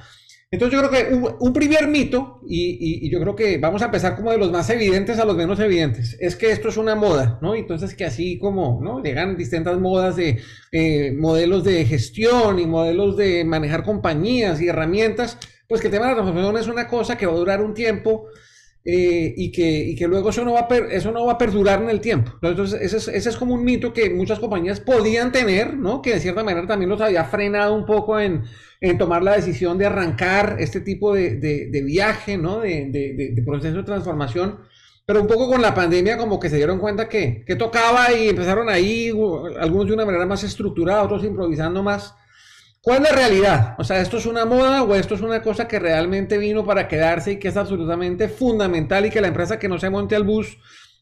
Entonces 0.50 0.80
yo 0.80 0.88
creo 0.88 0.92
que 1.10 1.14
un, 1.42 1.52
primer 1.52 1.90
mito, 1.90 2.40
y, 2.48 3.10
yo 3.10 3.20
creo 3.20 3.36
que 3.36 3.58
vamos 3.58 3.82
a 3.82 3.86
empezar 3.86 4.16
como 4.16 4.32
de 4.32 4.38
los 4.38 4.50
más 4.50 4.70
evidentes 4.70 5.20
a 5.20 5.26
los 5.26 5.36
menos 5.36 5.60
evidentes, 5.60 6.16
es 6.22 6.38
que 6.38 6.52
esto 6.52 6.70
es 6.70 6.78
una 6.78 6.96
moda, 6.96 7.38
¿no? 7.42 7.54
Entonces 7.54 7.94
que 7.96 8.06
así 8.06 8.40
como, 8.40 8.80
¿no? 8.82 9.04
Llegan 9.04 9.36
distintas 9.36 9.78
modas 9.78 10.16
de 10.16 10.40
eh, 10.72 11.12
modelos 11.12 11.66
de 11.66 11.84
gestión 11.84 12.60
y 12.60 12.66
modelos 12.66 13.18
de 13.18 13.44
manejar 13.44 13.84
compañías 13.84 14.62
y 14.62 14.70
herramientas, 14.70 15.38
pues 15.68 15.82
que 15.82 15.88
el 15.88 15.94
tema 15.94 16.06
de 16.06 16.12
la 16.12 16.22
transformación 16.22 16.58
es 16.58 16.68
una 16.68 16.88
cosa 16.88 17.18
que 17.18 17.26
va 17.26 17.34
a 17.34 17.38
durar 17.38 17.62
un 17.62 17.74
tiempo 17.74 18.28
eh, 18.90 19.34
y, 19.36 19.52
que, 19.52 19.68
y 19.70 19.96
que 19.96 20.08
luego 20.08 20.30
eso 20.30 20.46
no, 20.46 20.54
va 20.54 20.62
a 20.62 20.76
eso 20.92 21.12
no 21.12 21.26
va 21.26 21.34
a 21.34 21.38
perdurar 21.38 21.82
en 21.82 21.90
el 21.90 22.00
tiempo. 22.00 22.32
Entonces, 22.42 22.80
ese 22.82 22.96
es, 22.96 23.10
ese 23.10 23.30
es, 23.32 23.36
como 23.36 23.54
un 23.54 23.66
mito 23.66 23.92
que 23.92 24.10
muchas 24.10 24.40
compañías 24.40 24.80
podían 24.80 25.34
tener, 25.34 25.76
¿no? 25.76 26.02
Que 26.02 26.14
de 26.14 26.22
cierta 26.22 26.42
manera 26.42 26.66
también 26.66 26.90
los 26.90 27.02
había 27.02 27.26
frenado 27.26 27.76
un 27.76 27.86
poco 27.86 28.18
en, 28.18 28.46
en 28.80 28.98
tomar 28.98 29.24
la 29.24 29.36
decisión 29.36 29.78
de 29.78 29.88
arrancar 29.88 30.56
este 30.60 30.80
tipo 30.80 31.14
de, 31.14 31.36
de, 31.36 31.68
de 31.70 31.82
viaje, 31.82 32.38
¿no? 32.38 32.62
De, 32.62 32.86
de, 33.36 33.44
proceso 33.44 33.76
de 33.76 33.84
transformación. 33.84 34.60
Pero 35.06 35.20
un 35.20 35.28
poco 35.28 35.50
con 35.50 35.62
la 35.62 35.76
pandemia 35.76 36.18
como 36.18 36.40
que 36.40 36.50
se 36.50 36.56
dieron 36.56 36.80
cuenta 36.80 37.10
que, 37.10 37.44
que 37.46 37.58
tocaba 37.58 38.14
y 38.14 38.30
empezaron 38.30 38.70
ahí, 38.70 39.10
algunos 39.60 39.88
de 39.88 39.94
una 39.96 40.06
manera 40.06 40.26
más 40.26 40.46
estructurada, 40.46 41.04
otros 41.04 41.26
improvisando 41.26 41.84
más. 41.84 42.16
¿Cuál 42.88 43.04
es 43.04 43.12
la 43.12 43.18
realidad? 43.18 43.76
O 43.80 43.84
sea, 43.84 44.00
¿esto 44.00 44.16
es 44.16 44.26
una 44.26 44.46
moda 44.46 44.82
o 44.82 44.96
esto 44.96 45.14
es 45.14 45.20
una 45.20 45.42
cosa 45.42 45.68
que 45.68 45.78
realmente 45.78 46.38
vino 46.38 46.64
para 46.64 46.88
quedarse 46.88 47.34
y 47.34 47.38
que 47.38 47.50
es 47.50 47.58
absolutamente 47.58 48.30
fundamental 48.30 49.06
y 49.06 49.10
que 49.10 49.20
la 49.20 49.28
empresa 49.28 49.60
que 49.60 49.68
no 49.68 49.78
se 49.78 49.90
monte 49.90 50.16
al 50.16 50.24
bus 50.24 50.58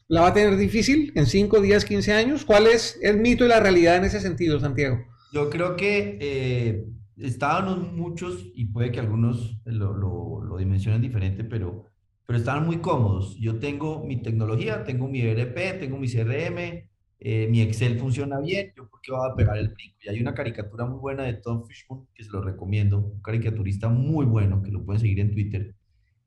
la 0.08 0.22
va 0.22 0.26
a 0.26 0.32
tener 0.34 0.56
difícil 0.56 1.12
en 1.14 1.26
5, 1.26 1.60
10, 1.60 1.84
15 1.84 2.12
años? 2.12 2.44
¿Cuál 2.44 2.66
es 2.66 2.98
el 3.02 3.18
mito 3.18 3.44
y 3.44 3.48
la 3.48 3.60
realidad 3.60 3.98
en 3.98 4.04
ese 4.04 4.18
sentido, 4.18 4.58
Santiago? 4.58 4.98
Yo 5.32 5.48
creo 5.48 5.76
que 5.76 6.18
eh, 6.20 6.86
estaban 7.18 7.94
muchos, 7.94 8.46
y 8.52 8.64
puede 8.64 8.90
que 8.90 8.98
algunos 8.98 9.56
lo, 9.64 9.96
lo, 9.96 10.56
dimensionen 10.56 11.00
diferente, 11.00 11.44
pero, 11.44 11.84
pero 12.26 12.36
estaban 12.36 12.66
muy 12.66 12.78
cómodos. 12.78 13.38
Yo 13.38 13.60
tengo 13.60 14.04
mi 14.04 14.20
tecnología, 14.20 14.82
tengo 14.82 15.06
mi 15.06 15.20
ERP, 15.20 15.78
tengo 15.78 15.98
mi 15.98 16.08
CRM, 16.08 16.82
eh, 17.18 17.48
mi 17.48 17.60
Excel 17.62 17.98
funciona 17.98 18.40
bien, 18.40 18.72
yo 18.76 18.88
por 18.88 19.00
qué 19.00 19.12
voy 19.12 19.28
a 19.30 19.34
pegar 19.34 19.56
el 19.58 19.68
brinco. 19.68 19.96
Y 20.02 20.08
hay 20.08 20.20
una 20.20 20.34
caricatura 20.34 20.86
muy 20.86 20.98
buena 20.98 21.24
de 21.24 21.34
Tom 21.34 21.64
Fishman 21.66 22.06
que 22.14 22.24
se 22.24 22.30
lo 22.30 22.42
recomiendo, 22.42 22.98
un 22.98 23.22
caricaturista 23.22 23.88
muy 23.88 24.26
bueno 24.26 24.62
que 24.62 24.70
lo 24.70 24.84
pueden 24.84 25.00
seguir 25.00 25.20
en 25.20 25.32
Twitter. 25.32 25.74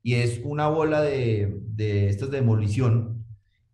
Y 0.02 0.14
es 0.14 0.40
una 0.44 0.68
bola 0.68 1.02
de, 1.02 1.60
de 1.66 2.08
estas 2.08 2.30
de 2.30 2.38
demolición 2.38 3.20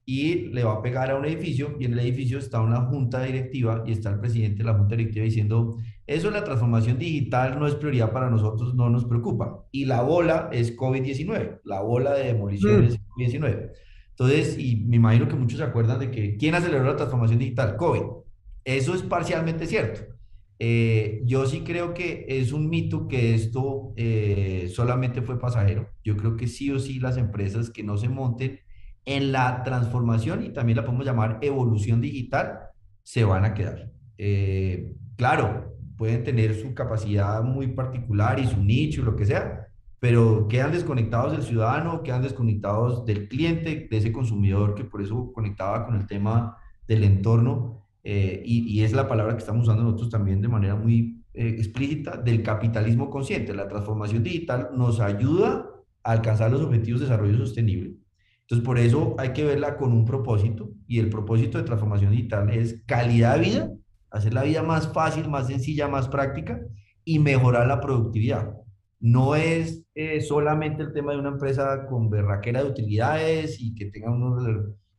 y 0.08 0.46
le 0.52 0.62
va 0.62 0.75
a 0.75 0.82
pegar 0.82 1.11
a 1.11 1.16
un 1.16 1.25
edificio 1.25 1.76
y 1.80 1.85
en 1.85 1.94
el 1.94 1.99
edificio 1.99 2.38
está 2.38 2.61
una 2.61 2.82
junta 2.82 3.23
directiva 3.25 3.82
y 3.85 3.92
está 3.92 4.11
el 4.11 4.20
presidente 4.20 4.58
de 4.58 4.64
la 4.64 4.75
junta 4.75 4.94
directiva 4.94 5.25
diciendo, 5.25 5.78
eso 6.06 6.30
la 6.30 6.44
transformación 6.44 6.96
digital 6.96 7.58
no 7.58 7.66
es 7.66 7.75
prioridad 7.75 8.12
para 8.12 8.30
nosotros, 8.30 8.75
no 8.76 8.88
nos 8.88 9.04
preocupa. 9.04 9.66
Y 9.73 9.85
la 9.85 10.02
bola 10.02 10.49
es 10.52 10.76
COVID-19, 10.76 11.61
la 11.64 11.80
bola 11.80 12.14
de 12.14 12.26
demolición 12.26 12.82
mm. 12.82 12.85
es 12.85 13.00
COVID-19. 13.00 13.70
Entonces, 14.18 14.58
y 14.58 14.76
me 14.76 14.96
imagino 14.96 15.28
que 15.28 15.37
muchos 15.37 15.58
se 15.58 15.64
acuerdan 15.64 15.99
de 15.99 16.11
que 16.11 16.37
¿quién 16.38 16.54
aceleró 16.54 16.85
la 16.85 16.96
transformación 16.96 17.38
digital? 17.38 17.76
COVID. 17.76 18.02
Eso 18.64 18.94
es 18.94 19.02
parcialmente 19.02 19.66
cierto. 19.66 20.16
Eh, 20.58 21.20
yo 21.25 21.44
sí 21.44 21.61
creo 21.61 21.92
que 21.92 22.25
es 22.26 22.52
un 22.52 22.70
mito 22.70 23.08
que 23.08 23.35
esto 23.35 23.92
eh, 23.96 24.70
solamente 24.73 25.20
fue 25.20 25.38
pasajero. 25.38 25.90
Yo 26.02 26.16
creo 26.16 26.35
que 26.35 26.46
sí 26.46 26.70
o 26.70 26.78
sí 26.78 26.99
las 26.99 27.18
empresas 27.18 27.70
que 27.70 27.82
no 27.82 27.99
se 27.99 28.08
monten 28.08 28.61
en 29.04 29.32
la 29.32 29.62
transformación 29.62 30.44
y 30.44 30.49
también 30.49 30.78
la 30.78 30.85
podemos 30.85 31.04
llamar 31.04 31.38
evolución 31.42 32.00
digital, 32.00 32.58
se 33.02 33.23
van 33.25 33.44
a 33.44 33.52
quedar. 33.52 33.90
Eh, 34.16 34.94
claro, 35.16 35.76
pueden 35.96 36.25
tener 36.25 36.54
su 36.54 36.75
capacidad 36.75 37.42
muy 37.42 37.68
particular 37.68 38.40
y 38.40 38.46
su 38.46 38.62
nicho, 38.62 39.02
lo 39.02 39.14
que 39.14 39.26
sea, 39.26 39.65
pero 39.98 40.46
quedan 40.48 40.72
desconectados 40.72 41.32
del 41.32 41.42
ciudadano, 41.42 42.02
quedan 42.02 42.22
desconectados 42.22 43.04
del 43.06 43.28
cliente, 43.28 43.88
de 43.90 43.96
ese 43.96 44.12
consumidor 44.12 44.74
que 44.74 44.84
por 44.84 45.02
eso 45.02 45.32
conectaba 45.32 45.86
con 45.86 45.96
el 45.96 46.06
tema 46.06 46.56
del 46.86 47.04
entorno, 47.04 47.86
eh, 48.04 48.40
y, 48.44 48.84
es 48.84 48.92
la 48.92 49.08
palabra 49.08 49.32
que 49.32 49.40
estamos 49.40 49.64
usando 49.64 49.82
nosotros 49.82 50.10
también 50.10 50.40
de 50.40 50.46
manera 50.46 50.76
muy 50.76 51.24
eh, 51.34 51.48
explícita, 51.58 52.16
del 52.16 52.40
capitalismo 52.40 53.10
consciente. 53.10 53.52
La 53.52 53.66
transformación 53.66 54.22
digital 54.22 54.68
nos 54.76 55.00
ayuda 55.00 55.68
a 56.04 56.12
alcanzar 56.12 56.52
los 56.52 56.60
objetivos 56.60 57.00
de 57.00 57.06
desarrollo 57.06 57.36
sostenible. 57.36 57.96
Entonces, 58.42 58.64
por 58.64 58.78
eso 58.78 59.16
hay 59.18 59.32
que 59.32 59.44
verla 59.44 59.76
con 59.76 59.92
un 59.92 60.04
propósito, 60.04 60.70
y 60.86 61.00
el 61.00 61.10
propósito 61.10 61.58
de 61.58 61.64
transformación 61.64 62.12
digital 62.12 62.48
es 62.50 62.84
calidad 62.86 63.34
de 63.34 63.40
vida, 63.40 63.72
hacer 64.10 64.32
la 64.34 64.44
vida 64.44 64.62
más 64.62 64.92
fácil, 64.92 65.28
más 65.28 65.48
sencilla, 65.48 65.88
más 65.88 66.06
práctica, 66.06 66.60
y 67.04 67.18
mejorar 67.18 67.66
la 67.66 67.80
productividad 67.80 68.54
no 69.00 69.34
es 69.36 69.84
eh, 69.94 70.20
solamente 70.20 70.82
el 70.82 70.92
tema 70.92 71.12
de 71.12 71.18
una 71.18 71.30
empresa 71.30 71.86
con 71.86 72.10
berraquera 72.10 72.62
de 72.62 72.70
utilidades 72.70 73.60
y 73.60 73.74
que 73.74 73.86
tenga 73.86 74.10
unos 74.10 74.42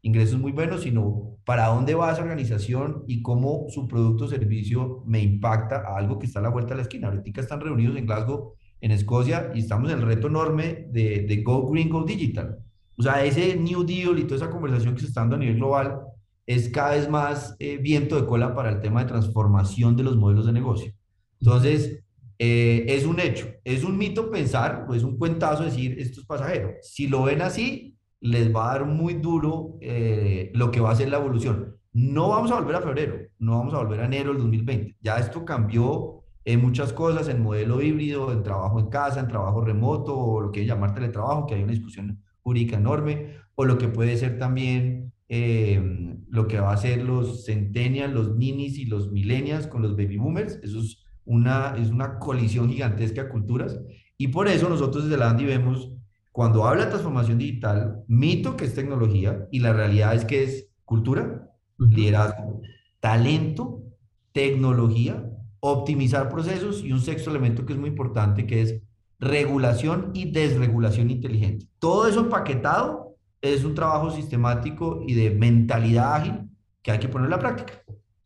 ingresos 0.01 0.39
muy 0.39 0.51
buenos, 0.51 0.81
sino 0.81 1.37
para 1.45 1.67
dónde 1.67 1.95
va 1.95 2.11
esa 2.11 2.21
organización 2.21 3.03
y 3.07 3.21
cómo 3.21 3.65
su 3.69 3.87
producto 3.87 4.25
o 4.25 4.27
servicio 4.27 5.03
me 5.05 5.21
impacta 5.21 5.77
a 5.77 5.97
algo 5.97 6.19
que 6.19 6.27
está 6.27 6.39
a 6.39 6.43
la 6.43 6.49
vuelta 6.49 6.69
de 6.69 6.77
la 6.77 6.81
esquina. 6.83 7.07
Ahorita 7.07 7.41
están 7.41 7.59
reunidos 7.59 7.97
en 7.97 8.05
Glasgow, 8.05 8.53
en 8.81 8.91
Escocia, 8.91 9.51
y 9.53 9.59
estamos 9.59 9.91
en 9.91 9.99
el 9.99 10.05
reto 10.05 10.27
enorme 10.27 10.87
de, 10.91 11.25
de 11.27 11.43
Go 11.43 11.69
Green, 11.69 11.89
Go 11.89 12.03
Digital. 12.03 12.59
O 12.97 13.03
sea, 13.03 13.23
ese 13.23 13.55
New 13.55 13.83
Deal 13.83 14.17
y 14.17 14.23
toda 14.23 14.37
esa 14.37 14.49
conversación 14.49 14.95
que 14.95 15.01
se 15.01 15.07
está 15.07 15.21
dando 15.21 15.35
a 15.35 15.39
nivel 15.39 15.57
global 15.57 15.99
es 16.45 16.69
cada 16.69 16.91
vez 16.91 17.09
más 17.09 17.55
eh, 17.59 17.77
viento 17.77 18.19
de 18.19 18.25
cola 18.25 18.55
para 18.55 18.69
el 18.69 18.79
tema 18.79 19.01
de 19.01 19.09
transformación 19.09 19.95
de 19.95 20.03
los 20.03 20.15
modelos 20.15 20.45
de 20.45 20.53
negocio. 20.53 20.93
Entonces, 21.39 22.03
eh, 22.39 22.85
es 22.87 23.05
un 23.05 23.19
hecho, 23.19 23.47
es 23.63 23.83
un 23.83 23.97
mito 23.97 24.29
pensar, 24.29 24.85
o 24.87 24.93
es 24.93 25.03
un 25.03 25.17
cuentazo 25.17 25.63
decir 25.63 25.97
esto 25.99 26.21
es 26.21 26.25
pasajero. 26.25 26.73
Si 26.81 27.07
lo 27.07 27.23
ven 27.23 27.41
así, 27.41 27.97
les 28.19 28.53
va 28.53 28.69
a 28.69 28.73
dar 28.73 28.85
muy 28.85 29.15
duro 29.15 29.77
eh, 29.81 30.51
lo 30.53 30.71
que 30.71 30.79
va 30.79 30.91
a 30.91 30.95
ser 30.95 31.09
la 31.09 31.17
evolución. 31.17 31.77
No 31.93 32.29
vamos 32.29 32.51
a 32.51 32.59
volver 32.59 32.75
a 32.75 32.81
febrero, 32.81 33.17
no 33.39 33.57
vamos 33.57 33.73
a 33.73 33.77
volver 33.77 34.01
a 34.01 34.05
enero 34.05 34.31
del 34.31 34.39
2020. 34.39 34.97
Ya 35.01 35.17
esto 35.17 35.45
cambió 35.45 36.23
en 36.45 36.61
muchas 36.61 36.93
cosas, 36.93 37.27
en 37.27 37.41
modelo 37.41 37.81
híbrido, 37.81 38.31
en 38.31 38.43
trabajo 38.43 38.79
en 38.79 38.87
casa, 38.87 39.19
en 39.19 39.27
trabajo 39.27 39.61
remoto, 39.61 40.17
o 40.17 40.41
lo 40.41 40.51
que 40.51 40.65
llamar 40.65 40.93
teletrabajo, 40.93 41.47
que 41.47 41.55
hay 41.55 41.63
una 41.63 41.73
discusión 41.73 42.23
jurídica 42.41 42.77
enorme, 42.77 43.35
o 43.55 43.65
lo 43.65 43.77
que 43.77 43.87
puede 43.87 44.15
ser 44.15 44.37
también 44.37 45.11
eh, 45.27 46.15
lo 46.29 46.47
que 46.47 46.59
va 46.59 46.71
a 46.71 46.77
ser 46.77 47.03
los 47.03 47.45
centennials, 47.45 48.13
los 48.13 48.37
ninis 48.37 48.77
y 48.77 48.85
los 48.85 49.11
millennials 49.11 49.67
con 49.67 49.81
los 49.81 49.97
baby 49.97 50.17
boomers. 50.17 50.59
Eso 50.63 50.79
es 50.79 51.03
una, 51.27 51.75
es 51.77 51.89
una 51.89 52.17
colisión 52.17 52.69
gigantesca 52.69 53.23
de 53.23 53.29
culturas 53.29 53.79
y 54.17 54.29
por 54.29 54.47
eso 54.47 54.67
nosotros 54.67 55.03
desde 55.03 55.17
la 55.17 55.29
ANDI 55.29 55.45
vemos, 55.45 55.91
cuando 56.31 56.65
habla 56.65 56.85
de 56.85 56.89
transformación 56.89 57.37
digital, 57.37 58.03
mito 58.07 58.57
que 58.57 58.65
es 58.65 58.73
tecnología 58.73 59.47
y 59.51 59.59
la 59.59 59.73
realidad 59.73 60.15
es 60.15 60.25
que 60.25 60.43
es 60.43 60.69
cultura, 60.85 61.51
liderazgo, 61.77 62.61
talento, 62.99 63.83
tecnología, 64.31 65.23
optimizar 65.59 66.29
procesos 66.29 66.83
y 66.83 66.91
un 66.91 67.01
sexto 67.01 67.29
elemento 67.29 67.65
que 67.65 67.73
es 67.73 67.79
muy 67.79 67.89
importante 67.89 68.45
que 68.45 68.61
es 68.61 68.81
regulación 69.19 70.11
y 70.13 70.31
desregulación 70.31 71.09
inteligente. 71.09 71.67
Todo 71.79 72.07
eso 72.07 72.21
empaquetado 72.21 73.15
es 73.41 73.63
un 73.63 73.75
trabajo 73.75 74.11
sistemático 74.11 75.03
y 75.07 75.13
de 75.13 75.31
mentalidad 75.31 76.15
ágil 76.15 76.49
que 76.81 76.91
hay 76.91 76.99
que 76.99 77.09
poner 77.09 77.25
en 77.25 77.31
la 77.31 77.39
práctica. 77.39 77.73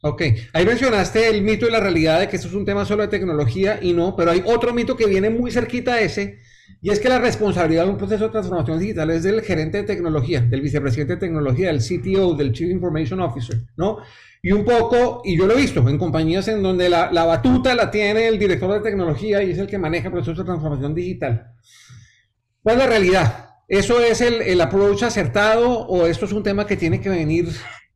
Ok, 0.03 0.23
ahí 0.53 0.65
mencionaste 0.65 1.29
el 1.29 1.43
mito 1.43 1.67
y 1.67 1.71
la 1.71 1.79
realidad 1.79 2.19
de 2.19 2.27
que 2.27 2.35
esto 2.35 2.47
es 2.47 2.55
un 2.55 2.65
tema 2.65 2.85
solo 2.85 3.03
de 3.03 3.07
tecnología 3.07 3.77
y 3.81 3.93
no, 3.93 4.15
pero 4.15 4.31
hay 4.31 4.41
otro 4.45 4.73
mito 4.73 4.97
que 4.97 5.05
viene 5.05 5.29
muy 5.29 5.51
cerquita 5.51 5.93
a 5.93 6.01
ese, 6.01 6.39
y 6.81 6.89
es 6.89 6.99
que 6.99 7.07
la 7.07 7.19
responsabilidad 7.19 7.83
de 7.83 7.91
un 7.91 7.97
proceso 7.97 8.25
de 8.25 8.31
transformación 8.31 8.79
digital 8.79 9.11
es 9.11 9.21
del 9.21 9.41
gerente 9.41 9.77
de 9.77 9.83
tecnología, 9.83 10.41
del 10.41 10.61
vicepresidente 10.61 11.13
de 11.13 11.19
tecnología, 11.19 11.67
del 11.67 11.81
CTO, 11.81 12.33
del 12.33 12.51
Chief 12.51 12.71
Information 12.71 13.21
Officer, 13.21 13.57
¿no? 13.77 13.99
Y 14.41 14.51
un 14.53 14.65
poco, 14.65 15.21
y 15.23 15.37
yo 15.37 15.45
lo 15.45 15.53
he 15.53 15.57
visto 15.57 15.87
en 15.87 15.99
compañías 15.99 16.47
en 16.47 16.63
donde 16.63 16.89
la, 16.89 17.11
la 17.11 17.25
batuta 17.25 17.75
la 17.75 17.91
tiene 17.91 18.27
el 18.27 18.39
director 18.39 18.73
de 18.73 18.79
tecnología 18.79 19.43
y 19.43 19.51
es 19.51 19.59
el 19.59 19.67
que 19.67 19.77
maneja 19.77 20.07
el 20.07 20.13
proceso 20.13 20.41
de 20.41 20.45
transformación 20.45 20.95
digital. 20.95 21.51
¿Cuál 22.63 22.77
es 22.77 22.83
la 22.83 22.89
realidad? 22.89 23.49
¿Eso 23.67 24.01
es 24.01 24.19
el, 24.21 24.41
el 24.41 24.59
approach 24.61 25.03
acertado 25.03 25.81
o 25.81 26.07
esto 26.07 26.25
es 26.25 26.31
un 26.31 26.41
tema 26.41 26.65
que 26.65 26.75
tiene 26.75 26.99
que 26.99 27.09
venir 27.09 27.49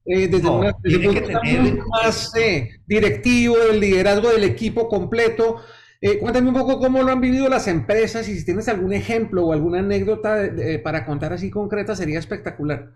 eh, 0.08 0.28
desde, 0.28 0.48
un 0.48 0.62
punto 0.62 1.88
más 1.90 2.32
eh, 2.36 2.70
directivo, 2.86 3.56
el 3.72 3.80
liderazgo 3.80 4.30
del 4.30 4.44
equipo 4.44 4.88
completo. 4.88 5.58
Eh, 6.00 6.20
cuéntame 6.20 6.50
un 6.50 6.54
poco 6.54 6.80
cómo 6.80 7.02
lo 7.02 7.12
han 7.12 7.22
vivido 7.22 7.50
las 7.50 7.68
empresas 7.68 8.30
y 8.30 8.38
si 8.38 8.46
tienes 8.46 8.68
algún 8.68 8.94
ejemplo 8.94 9.48
o 9.48 9.54
alguna 9.54 9.80
anécdota 9.80 10.48
para 10.84 11.06
contar 11.06 11.34
así 11.34 11.50
concreta 11.50 11.96
sería 11.96 12.20
espectacular. 12.20 12.92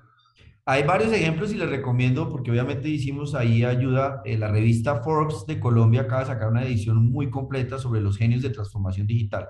Hay 0.65 0.83
varios 0.83 1.11
ejemplos 1.11 1.51
y 1.51 1.55
les 1.55 1.67
recomiendo 1.67 2.29
porque 2.29 2.51
obviamente 2.51 2.89
hicimos 2.89 3.33
ahí 3.33 3.63
ayuda. 3.63 4.21
la 4.25 4.49
revista 4.49 5.01
Forbes 5.01 5.47
de 5.47 5.59
Colombia 5.59 6.01
acaba 6.01 6.21
de 6.21 6.27
sacar 6.27 6.49
una 6.49 6.63
edición 6.63 7.09
muy 7.09 7.31
completa 7.31 7.79
sobre 7.79 8.01
los 8.01 8.17
genios 8.17 8.43
de 8.43 8.51
transformación 8.51 9.07
digital. 9.07 9.47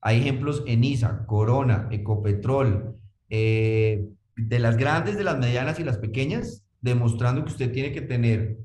Hay 0.00 0.20
ejemplos 0.20 0.62
en 0.66 0.82
ISA, 0.82 1.26
Corona, 1.26 1.88
Ecopetrol, 1.90 2.96
de 3.28 4.58
las 4.58 4.78
grandes, 4.78 5.18
de 5.18 5.24
las 5.24 5.38
medianas 5.38 5.78
y 5.78 5.84
las 5.84 5.98
pequeñas, 5.98 6.65
demostrando 6.80 7.44
que 7.44 7.50
usted 7.50 7.72
tiene 7.72 7.92
que 7.92 8.02
tener 8.02 8.58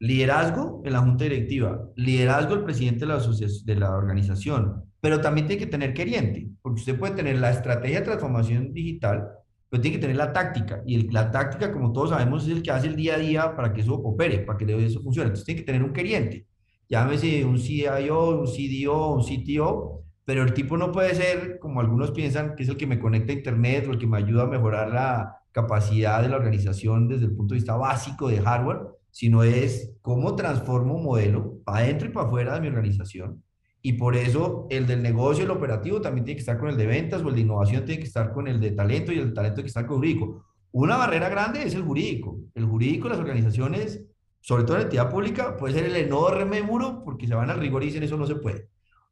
liderazgo 0.00 0.82
en 0.84 0.92
la 0.92 1.00
junta 1.00 1.24
directiva, 1.24 1.80
liderazgo 1.96 2.54
el 2.54 2.64
presidente 2.64 3.00
de 3.00 3.06
la, 3.06 3.18
de 3.18 3.74
la 3.74 3.90
organización, 3.96 4.84
pero 5.00 5.20
también 5.20 5.46
tiene 5.46 5.60
que 5.60 5.70
tener 5.70 5.94
queriente, 5.94 6.48
porque 6.62 6.80
usted 6.80 6.98
puede 6.98 7.14
tener 7.14 7.38
la 7.38 7.50
estrategia 7.50 8.00
de 8.00 8.06
transformación 8.06 8.72
digital, 8.72 9.28
pero 9.68 9.82
tiene 9.82 9.96
que 9.96 10.00
tener 10.00 10.16
la 10.16 10.32
táctica, 10.32 10.82
y 10.86 11.10
la 11.10 11.30
táctica, 11.30 11.72
como 11.72 11.92
todos 11.92 12.10
sabemos, 12.10 12.44
es 12.44 12.56
el 12.56 12.62
que 12.62 12.70
hace 12.70 12.88
el 12.88 12.96
día 12.96 13.14
a 13.14 13.18
día 13.18 13.56
para 13.56 13.72
que 13.72 13.80
eso 13.80 13.94
opere, 13.94 14.40
para 14.40 14.56
que 14.58 14.64
eso 14.84 15.02
funcione. 15.02 15.26
Entonces 15.26 15.44
tiene 15.44 15.60
que 15.60 15.66
tener 15.66 15.82
un 15.82 15.92
queriente, 15.92 16.46
llámese 16.88 17.44
un 17.44 17.58
CIO, 17.58 18.40
un 18.40 18.46
CDO, 18.46 19.14
un 19.14 19.22
CTO, 19.22 20.04
pero 20.24 20.42
el 20.42 20.52
tipo 20.52 20.76
no 20.76 20.92
puede 20.92 21.14
ser, 21.14 21.58
como 21.58 21.80
algunos 21.80 22.10
piensan, 22.12 22.54
que 22.54 22.62
es 22.62 22.68
el 22.68 22.76
que 22.76 22.86
me 22.86 22.98
conecta 22.98 23.32
a 23.32 23.36
Internet 23.36 23.86
o 23.88 23.92
el 23.92 23.98
que 23.98 24.06
me 24.06 24.18
ayuda 24.18 24.42
a 24.44 24.46
mejorar 24.46 24.90
la 24.90 25.38
capacidad 25.62 26.22
de 26.22 26.28
la 26.28 26.36
organización 26.36 27.08
desde 27.08 27.26
el 27.26 27.32
punto 27.32 27.54
de 27.54 27.58
vista 27.58 27.76
básico 27.76 28.28
de 28.28 28.40
hardware, 28.40 28.80
sino 29.10 29.42
es 29.42 29.92
cómo 30.02 30.36
transformo 30.36 30.94
un 30.94 31.04
modelo 31.04 31.60
para 31.64 31.78
adentro 31.78 32.08
y 32.08 32.12
para 32.12 32.26
afuera 32.26 32.54
de 32.54 32.60
mi 32.60 32.68
organización. 32.68 33.42
Y 33.82 33.94
por 33.94 34.14
eso 34.14 34.66
el 34.70 34.86
del 34.86 35.02
negocio, 35.02 35.44
el 35.44 35.50
operativo, 35.50 36.00
también 36.00 36.24
tiene 36.24 36.36
que 36.36 36.40
estar 36.42 36.58
con 36.58 36.68
el 36.68 36.76
de 36.76 36.86
ventas 36.86 37.22
o 37.22 37.28
el 37.28 37.34
de 37.34 37.40
innovación 37.40 37.84
tiene 37.84 38.00
que 38.00 38.06
estar 38.06 38.32
con 38.32 38.46
el 38.46 38.60
de 38.60 38.72
talento 38.72 39.12
y 39.12 39.18
el 39.18 39.32
talento 39.32 39.56
tiene 39.56 39.64
que 39.64 39.68
estar 39.68 39.86
con 39.86 39.94
el 39.94 39.98
jurídico. 39.98 40.44
Una 40.72 40.96
barrera 40.96 41.28
grande 41.28 41.62
es 41.62 41.74
el 41.74 41.82
jurídico. 41.82 42.38
El 42.54 42.66
jurídico, 42.66 43.08
las 43.08 43.18
organizaciones, 43.18 44.04
sobre 44.40 44.64
todo 44.64 44.76
la 44.76 44.84
entidad 44.84 45.10
pública, 45.10 45.56
puede 45.56 45.74
ser 45.74 45.86
el 45.86 45.96
enorme 45.96 46.62
muro 46.62 47.02
porque 47.04 47.26
se 47.26 47.34
van 47.34 47.50
al 47.50 47.60
rigor 47.60 47.82
y 47.82 47.86
dicen 47.86 48.02
eso 48.02 48.16
no 48.16 48.26
se 48.26 48.36
puede. 48.36 48.68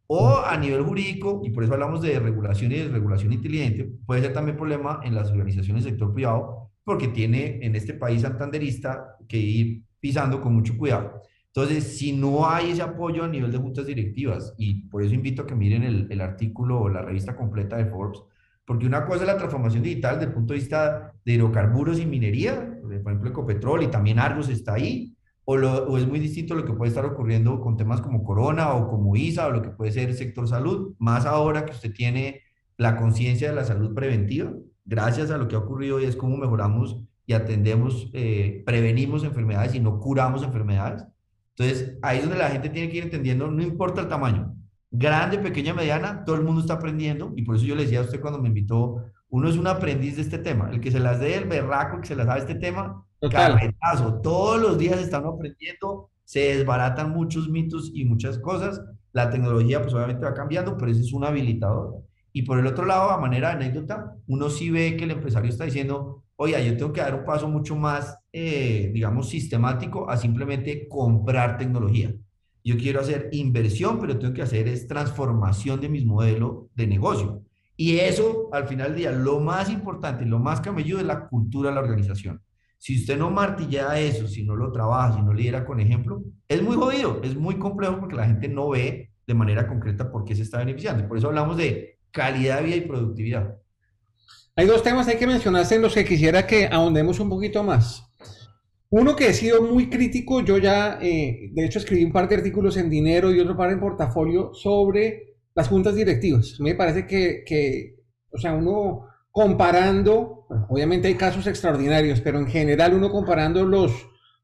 O 0.09 0.39
a 0.39 0.57
nivel 0.57 0.83
jurídico, 0.83 1.43
y 1.45 1.51
por 1.51 1.65
eso 1.65 1.73
hablamos 1.73 2.01
de 2.01 2.19
regulación 2.21 2.71
y 2.73 2.77
desregulación 2.77 3.33
inteligente, 3.33 3.91
puede 4.07 4.23
ser 4.23 4.33
también 4.33 4.57
problema 4.57 5.01
en 5.03 5.15
las 5.15 5.31
organizaciones 5.31 5.85
del 5.85 5.95
sector 5.95 6.15
privado, 6.15 6.71
porque 6.85 7.09
tiene 7.09 7.59
en 7.63 7.75
este 7.75 7.95
país 7.95 8.23
santanderista 8.23 9.17
que 9.27 9.39
ir 9.39 9.83
pisando 9.99 10.41
con 10.41 10.55
mucho 10.55 10.77
cuidado. 10.79 11.21
Entonces, 11.57 11.97
si 11.97 12.13
no 12.13 12.49
hay 12.49 12.71
ese 12.71 12.83
apoyo 12.83 13.25
a 13.25 13.29
nivel 13.29 13.51
de 13.51 13.59
juntas 13.59 13.87
directivas, 13.87 14.55
y 14.59 14.89
por 14.89 15.03
eso 15.03 15.15
invito 15.15 15.43
a 15.43 15.47
que 15.47 15.55
miren 15.55 15.83
el, 15.83 16.21
artículo 16.21 16.83
o 16.83 16.89
la 16.89 17.03
revista 17.03 17.35
completa 17.35 17.77
de 17.77 17.87
Forbes, 17.87 18.21
porque 18.65 18.87
una 18.87 19.07
cosa 19.07 19.23
es 19.23 19.27
la 19.27 19.39
transformación 19.39 19.83
digital 19.83 20.17
desde 20.17 20.29
el 20.29 20.35
punto 20.35 20.53
de 20.53 20.61
vista 20.61 21.13
de 21.25 21.33
hidrocarburos 21.33 21.99
y 21.99 22.07
minería, 22.07 22.79
por 22.83 22.93
ejemplo, 22.93 23.31
Ecopetrol 23.31 23.83
y 23.85 23.87
también 23.89 24.19
Argos 24.19 24.49
está 24.49 24.75
ahí, 24.75 25.16
o, 25.49 25.97
es 25.97 26.07
muy 26.07 26.19
distinto 26.19 26.55
lo 26.55 26.65
que 26.65 26.73
puede 26.73 26.89
estar 26.89 27.05
ocurriendo 27.05 27.61
con 27.61 27.77
temas 27.77 28.01
como 28.01 28.25
Corona 28.25 28.75
o 28.75 28.89
como 28.89 29.15
ISA 29.15 29.47
o 29.47 29.53
lo 29.53 29.63
que 29.63 29.71
puede 29.71 29.93
ser 29.93 30.09
el 30.09 30.17
sector 30.17 30.49
salud, 30.49 30.95
más 30.99 31.25
ahora 31.25 31.65
que 31.65 31.73
usted 31.73 31.93
tiene 31.93 32.43
la 32.77 32.97
conciencia 32.97 33.49
de 33.49 33.55
la 33.55 33.65
salud 33.65 33.95
preventiva, 33.95 34.53
gracias 34.85 35.31
a 35.31 35.39
lo 35.39 35.47
que 35.47 35.55
ha 35.55 35.61
ocurrido 35.61 36.01
y 36.01 36.05
es 36.05 36.17
cómo 36.17 36.37
mejoramos 36.37 37.01
y 37.27 37.33
atendemos, 37.33 38.11
eh, 38.13 38.63
prevenimos 38.67 39.23
enfermedades 39.23 39.75
y 39.75 39.81
no 39.81 40.01
curamos 40.01 40.43
enfermedades. 40.43 41.05
Entonces, 41.57 41.97
ahí 42.03 42.19
es 42.19 42.25
donde 42.25 42.39
la 42.39 42.51
gente 42.51 42.69
tiene 42.69 42.91
que 42.91 42.99
ir 42.99 43.05
entendiendo, 43.05 43.49
no 43.49 43.63
importa 43.63 44.01
el 44.01 44.09
tamaño, 44.09 44.55
grande, 44.91 45.39
pequeña, 45.39 45.75
mediana, 45.75 46.25
todo 46.25 46.37
el 46.37 46.43
mundo 46.43 46.61
está 46.61 46.75
aprendiendo 46.75 47.33
y 47.37 47.43
por 47.43 47.57
eso 47.57 47.65
yo 47.65 47.77
le 47.77 47.85
decía 47.85 48.01
a 48.01 48.03
usted 48.03 48.21
cuando 48.21 48.41
me 48.41 48.49
invitó, 48.49 49.05
uno 49.29 49.49
es 49.49 49.57
un 49.57 49.69
aprendiz 49.69 50.17
de 50.17 50.23
este 50.23 50.39
tema, 50.39 50.71
el 50.71 50.81
que 50.81 50.91
se 50.91 51.01
las 51.01 51.21
dé 51.21 51.37
el 51.37 51.45
berraco, 51.45 52.01
que 52.01 52.09
se 52.09 52.17
las 52.17 52.27
sabe 52.27 52.41
este 52.41 52.57
tema, 52.57 53.07
Carretazo. 53.29 54.21
Todos 54.21 54.61
los 54.61 54.79
días 54.79 54.99
están 54.99 55.25
aprendiendo, 55.25 56.11
se 56.25 56.57
desbaratan 56.57 57.11
muchos 57.11 57.49
mitos 57.49 57.91
y 57.95 58.05
muchas 58.05 58.39
cosas. 58.39 58.81
La 59.13 59.31
tecnología, 59.31 59.81
pues 59.81 59.95
obviamente 59.95 60.25
va 60.25 60.35
cambiando, 60.35 60.77
pero 60.77 60.91
ese 60.91 61.01
es 61.01 61.13
un 61.13 61.25
habilitador. 61.25 62.03
Y 62.33 62.43
por 62.43 62.59
el 62.59 62.67
otro 62.67 62.85
lado, 62.85 63.11
a 63.11 63.19
manera 63.19 63.49
de 63.49 63.65
anécdota, 63.65 64.15
uno 64.27 64.51
sí 64.51 64.71
ve 64.71 64.97
que 64.97 65.05
el 65.05 65.13
empresario 65.13 65.49
está 65.49 65.65
diciendo, 65.65 66.25
oye, 66.37 66.53
yo 66.67 66.77
tengo 66.77 66.93
que 66.93 67.01
dar 67.01 67.15
un 67.15 67.25
paso 67.25 67.49
mucho 67.49 67.77
más, 67.77 68.19
eh, 68.33 68.91
digamos, 68.93 69.29
sistemático 69.31 70.11
a 70.11 70.17
simplemente 70.17 70.87
comprar 70.87 71.57
tecnología. 71.57 72.15
Yo 72.63 72.77
quiero 72.77 73.01
hacer 73.01 73.29
inversión, 73.33 73.99
pero 74.01 74.19
tengo 74.19 74.35
que 74.35 74.43
hacer 74.43 74.69
es 74.69 74.87
transformación 74.87 75.81
de 75.81 75.89
mis 75.89 76.05
modelos 76.05 76.67
de 76.75 76.87
negocio. 76.87 77.43
Y 77.77 77.99
eso, 77.99 78.49
al 78.53 78.67
final 78.67 78.89
del 78.89 78.97
día, 78.97 79.13
lo 79.13 79.41
más 79.41 79.71
importante, 79.71 80.25
lo 80.25 80.39
más 80.39 80.61
ayuda 80.67 81.01
es 81.01 81.07
la 81.07 81.29
cultura 81.29 81.69
de 81.69 81.75
la 81.75 81.83
organización. 81.83 82.43
Si 82.87 83.01
usted 83.01 83.19
no 83.19 83.33
martilla 83.33 83.99
eso, 83.99 84.29
si 84.29 84.45
no 84.45 84.55
lo 84.55 84.71
trabaja, 84.71 85.17
si 85.17 85.21
no 85.21 85.35
lidera 85.35 85.65
con 85.65 85.81
ejemplo, 85.81 86.23
es 86.47 86.63
muy 86.63 86.77
jodido, 86.77 87.21
es 87.25 87.35
muy 87.35 87.59
complejo 87.59 87.99
porque 87.99 88.15
la 88.15 88.27
gente 88.27 88.47
no 88.47 88.69
ve 88.69 89.11
de 89.27 89.35
manera 89.35 89.67
concreta 89.67 90.09
por 90.09 90.25
qué 90.25 90.37
se 90.37 90.43
está 90.43 90.59
beneficiando. 90.59 91.09
Por 91.09 91.19
eso 91.19 91.27
hablamos 91.27 91.57
de 91.57 91.99
calidad 92.13 92.59
de 92.59 92.63
vida 92.63 92.77
y 92.77 92.81
productividad. 92.83 93.57
Hay 94.55 94.69
dos 94.69 94.85
temas 94.85 95.09
hay 95.09 95.17
que 95.17 95.27
mencionarse 95.27 95.75
en 95.75 95.83
los 95.83 95.95
que 95.95 96.05
quisiera 96.05 96.47
que 96.47 96.67
ahondemos 96.67 97.19
un 97.19 97.29
poquito 97.29 97.65
más. 97.65 98.09
Uno 98.89 99.17
que 99.17 99.31
he 99.31 99.35
sido 99.35 99.63
muy 99.63 99.91
crítico, 99.91 100.43
yo 100.43 100.59
ya, 100.59 101.01
eh, 101.03 101.51
de 101.55 101.65
hecho, 101.65 101.81
escribí 101.81 102.05
un 102.05 102.13
par 102.13 102.29
de 102.29 102.37
artículos 102.37 102.77
en 102.77 102.89
dinero 102.89 103.35
y 103.35 103.41
otro 103.41 103.57
par 103.57 103.73
en 103.73 103.81
portafolio 103.81 104.55
sobre 104.55 105.39
las 105.57 105.67
juntas 105.67 105.97
directivas. 105.97 106.61
Me 106.61 106.77
parece 106.77 107.05
que, 107.05 107.43
que 107.45 107.97
o 108.31 108.39
sea, 108.39 108.55
uno 108.55 109.09
comparando, 109.33 110.36
obviamente 110.69 111.09
hay 111.09 111.15
casos 111.15 111.47
extraordinarios, 111.47 112.21
pero 112.21 112.39
en 112.39 112.47
general 112.47 112.95
uno 112.95 113.11
comparando 113.11 113.65
los, 113.65 113.93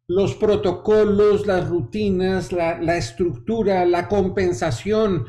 los 0.07 0.35
protocolos, 0.35 1.46
las 1.46 1.68
rutinas, 1.68 2.53
la, 2.53 2.96
estructura, 2.96 3.85
la 3.85 4.09
compensación, 4.09 5.27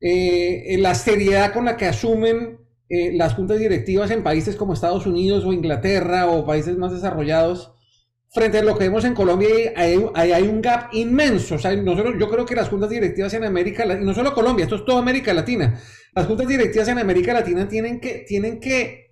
eh, 0.00 0.76
la 0.78 0.94
seriedad 0.94 1.52
con 1.52 1.64
la 1.64 1.76
que 1.76 1.86
asumen 1.86 2.58
eh, 2.88 3.12
las 3.16 3.34
juntas 3.34 3.58
directivas 3.58 4.10
en 4.10 4.22
países 4.22 4.56
como 4.56 4.72
Estados 4.72 5.06
Unidos 5.06 5.44
o 5.44 5.52
Inglaterra 5.52 6.28
o 6.28 6.46
países 6.46 6.76
más 6.76 6.92
desarrollados, 6.92 7.72
frente 8.30 8.58
a 8.58 8.62
lo 8.62 8.76
que 8.76 8.84
vemos 8.84 9.04
en 9.04 9.14
Colombia, 9.14 9.48
hay, 9.74 10.04
hay, 10.14 10.42
un 10.42 10.60
gap 10.60 10.92
inmenso. 10.92 11.54
O 11.54 11.58
sea, 11.58 11.74
nosotros, 11.74 12.16
yo 12.18 12.28
creo 12.28 12.44
que 12.44 12.54
las 12.54 12.68
juntas 12.68 12.90
directivas 12.90 13.32
en 13.34 13.44
América 13.44 13.84
y 13.86 14.04
no 14.04 14.14
solo 14.14 14.34
Colombia, 14.34 14.64
esto 14.64 14.76
es 14.76 14.84
toda 14.84 14.98
América 14.98 15.32
Latina, 15.32 15.80
las 16.14 16.26
juntas 16.26 16.46
directivas 16.46 16.88
en 16.88 16.98
América 16.98 17.32
Latina 17.32 17.66
tienen 17.66 17.98
que, 17.98 18.24
tienen 18.28 18.60
que 18.60 19.05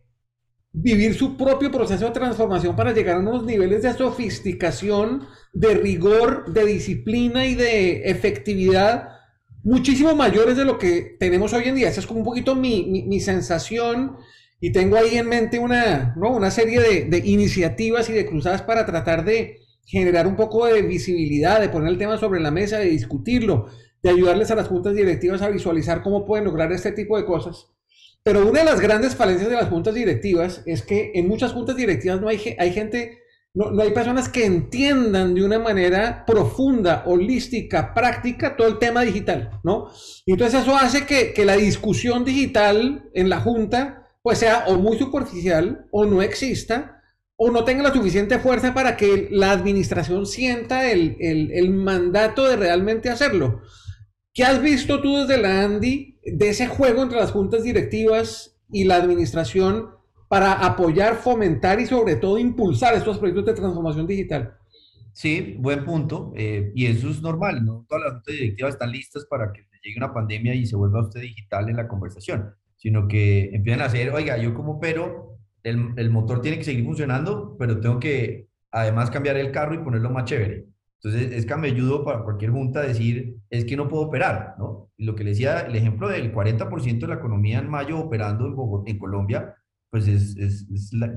vivir 0.76 1.14
su 1.14 1.36
propio 1.36 1.70
proceso 1.70 2.04
de 2.04 2.10
transformación 2.10 2.74
para 2.74 2.92
llegar 2.92 3.16
a 3.16 3.20
unos 3.20 3.44
niveles 3.44 3.82
de 3.82 3.94
sofisticación, 3.94 5.26
de 5.52 5.74
rigor, 5.74 6.52
de 6.52 6.66
disciplina 6.66 7.46
y 7.46 7.54
de 7.54 8.10
efectividad 8.10 9.14
muchísimo 9.62 10.14
mayores 10.14 10.56
de 10.56 10.64
lo 10.64 10.78
que 10.78 11.16
tenemos 11.18 11.52
hoy 11.52 11.64
en 11.64 11.76
día. 11.76 11.88
Esa 11.88 12.00
es 12.00 12.06
como 12.06 12.20
un 12.20 12.26
poquito 12.26 12.54
mi, 12.54 13.04
mi, 13.06 13.20
sensación 13.20 14.16
y 14.60 14.72
tengo 14.72 14.96
ahí 14.96 15.16
en 15.16 15.28
mente 15.28 15.58
una, 15.58 16.14
¿no? 16.16 16.30
una 16.30 16.50
serie 16.50 16.80
de, 16.80 17.04
de, 17.04 17.18
iniciativas 17.26 18.10
y 18.10 18.12
de 18.12 18.26
cruzadas 18.26 18.62
para 18.62 18.84
tratar 18.84 19.24
de 19.24 19.60
generar 19.86 20.26
un 20.26 20.36
poco 20.36 20.66
de 20.66 20.82
visibilidad, 20.82 21.60
de 21.60 21.68
poner 21.68 21.88
el 21.88 21.98
tema 21.98 22.18
sobre 22.18 22.40
la 22.40 22.50
mesa, 22.50 22.78
de 22.78 22.86
discutirlo, 22.86 23.68
de 24.02 24.10
ayudarles 24.10 24.50
a 24.50 24.54
las 24.54 24.68
juntas 24.68 24.94
directivas 24.94 25.40
a 25.40 25.48
visualizar 25.48 26.02
cómo 26.02 26.24
pueden 26.24 26.44
lograr 26.44 26.72
este 26.72 26.92
tipo 26.92 27.16
de 27.16 27.24
cosas. 27.24 27.68
Pero 28.24 28.48
una 28.48 28.60
de 28.60 28.64
las 28.64 28.80
grandes 28.80 29.14
falencias 29.14 29.50
de 29.50 29.56
las 29.56 29.68
juntas 29.68 29.94
directivas 29.94 30.62
es 30.64 30.82
que 30.82 31.12
en 31.14 31.28
muchas 31.28 31.52
juntas 31.52 31.76
directivas 31.76 32.22
no 32.22 32.28
hay, 32.28 32.56
hay 32.58 32.72
gente, 32.72 33.18
no, 33.52 33.78
hay 33.82 33.90
personas 33.90 34.30
que 34.30 34.46
entiendan 34.46 35.34
de 35.34 35.44
una 35.44 35.58
manera 35.58 36.24
profunda, 36.26 37.04
holística, 37.04 37.92
práctica 37.92 38.56
todo 38.56 38.66
el 38.66 38.78
tema 38.78 39.02
digital, 39.02 39.60
¿no? 39.62 39.90
Entonces 40.24 40.62
eso 40.62 40.74
hace 40.74 41.04
que, 41.04 41.44
la 41.44 41.56
discusión 41.56 42.24
digital 42.24 43.10
en 43.12 43.28
la 43.28 43.40
junta 43.40 44.08
pues 44.22 44.38
sea 44.38 44.64
o 44.68 44.76
muy 44.76 44.96
superficial 44.96 45.86
o 45.90 46.06
no 46.06 46.22
exista 46.22 47.02
o 47.36 47.50
no 47.50 47.62
tenga 47.64 47.82
la 47.82 47.92
suficiente 47.92 48.38
fuerza 48.38 48.72
para 48.72 48.96
que 48.96 49.28
la 49.30 49.50
administración 49.50 50.24
sienta 50.24 50.90
el 50.90 51.70
mandato 51.74 52.48
de 52.48 52.56
realmente 52.56 53.10
hacerlo. 53.10 53.60
¿Qué 54.34 54.42
has 54.42 54.60
visto 54.60 55.00
tú 55.00 55.16
desde 55.16 55.40
la 55.40 55.62
Andy 55.62 56.18
de 56.24 56.48
ese 56.48 56.66
juego 56.66 57.04
entre 57.04 57.20
las 57.20 57.30
juntas 57.30 57.62
directivas 57.62 58.58
y 58.68 58.82
la 58.82 58.96
administración 58.96 59.90
para 60.26 60.54
apoyar, 60.54 61.14
fomentar 61.14 61.78
y 61.78 61.86
sobre 61.86 62.16
todo 62.16 62.36
impulsar 62.38 62.94
estos 62.94 63.18
proyectos 63.18 63.46
de 63.46 63.54
transformación 63.54 64.08
digital? 64.08 64.56
Sí, 65.12 65.54
buen 65.60 65.84
punto. 65.84 66.32
Eh, 66.34 66.72
y 66.74 66.86
eso 66.86 67.10
es 67.10 67.22
normal, 67.22 67.64
¿no? 67.64 67.86
Todas 67.88 68.02
las 68.02 68.12
juntas 68.14 68.34
directivas 68.34 68.72
están 68.72 68.90
listas 68.90 69.24
para 69.26 69.52
que 69.52 69.68
llegue 69.84 69.98
una 69.98 70.12
pandemia 70.12 70.52
y 70.56 70.66
se 70.66 70.74
vuelva 70.74 71.02
usted 71.02 71.20
digital 71.20 71.68
en 71.68 71.76
la 71.76 71.86
conversación, 71.86 72.56
sino 72.74 73.06
que 73.06 73.50
empiezan 73.54 73.82
a 73.82 73.84
hacer, 73.84 74.10
oiga, 74.10 74.36
yo 74.36 74.52
como 74.52 74.80
pero, 74.80 75.38
el, 75.62 75.92
el 75.96 76.10
motor 76.10 76.42
tiene 76.42 76.58
que 76.58 76.64
seguir 76.64 76.84
funcionando, 76.84 77.56
pero 77.56 77.78
tengo 77.80 78.00
que 78.00 78.48
además 78.72 79.12
cambiar 79.12 79.36
el 79.36 79.52
carro 79.52 79.76
y 79.76 79.84
ponerlo 79.84 80.10
más 80.10 80.24
chévere. 80.24 80.66
Entonces, 81.04 81.32
es 81.32 81.44
camelludo 81.44 82.02
para 82.02 82.24
cualquier 82.24 82.50
junta 82.50 82.80
decir, 82.80 83.36
es 83.50 83.66
que 83.66 83.76
no 83.76 83.88
puedo 83.88 84.04
operar, 84.04 84.54
¿no? 84.58 84.90
Y 84.96 85.04
lo 85.04 85.14
que 85.14 85.22
le 85.22 85.30
decía, 85.30 85.60
el 85.60 85.76
ejemplo 85.76 86.08
del 86.08 86.32
40% 86.32 86.98
de 86.98 87.06
la 87.08 87.16
economía 87.16 87.58
en 87.58 87.68
mayo 87.68 87.98
operando 87.98 88.46
en, 88.86 88.98
Colombia, 88.98 89.54
pues 89.90 90.08
es, 90.08 90.34
es, 90.38 90.66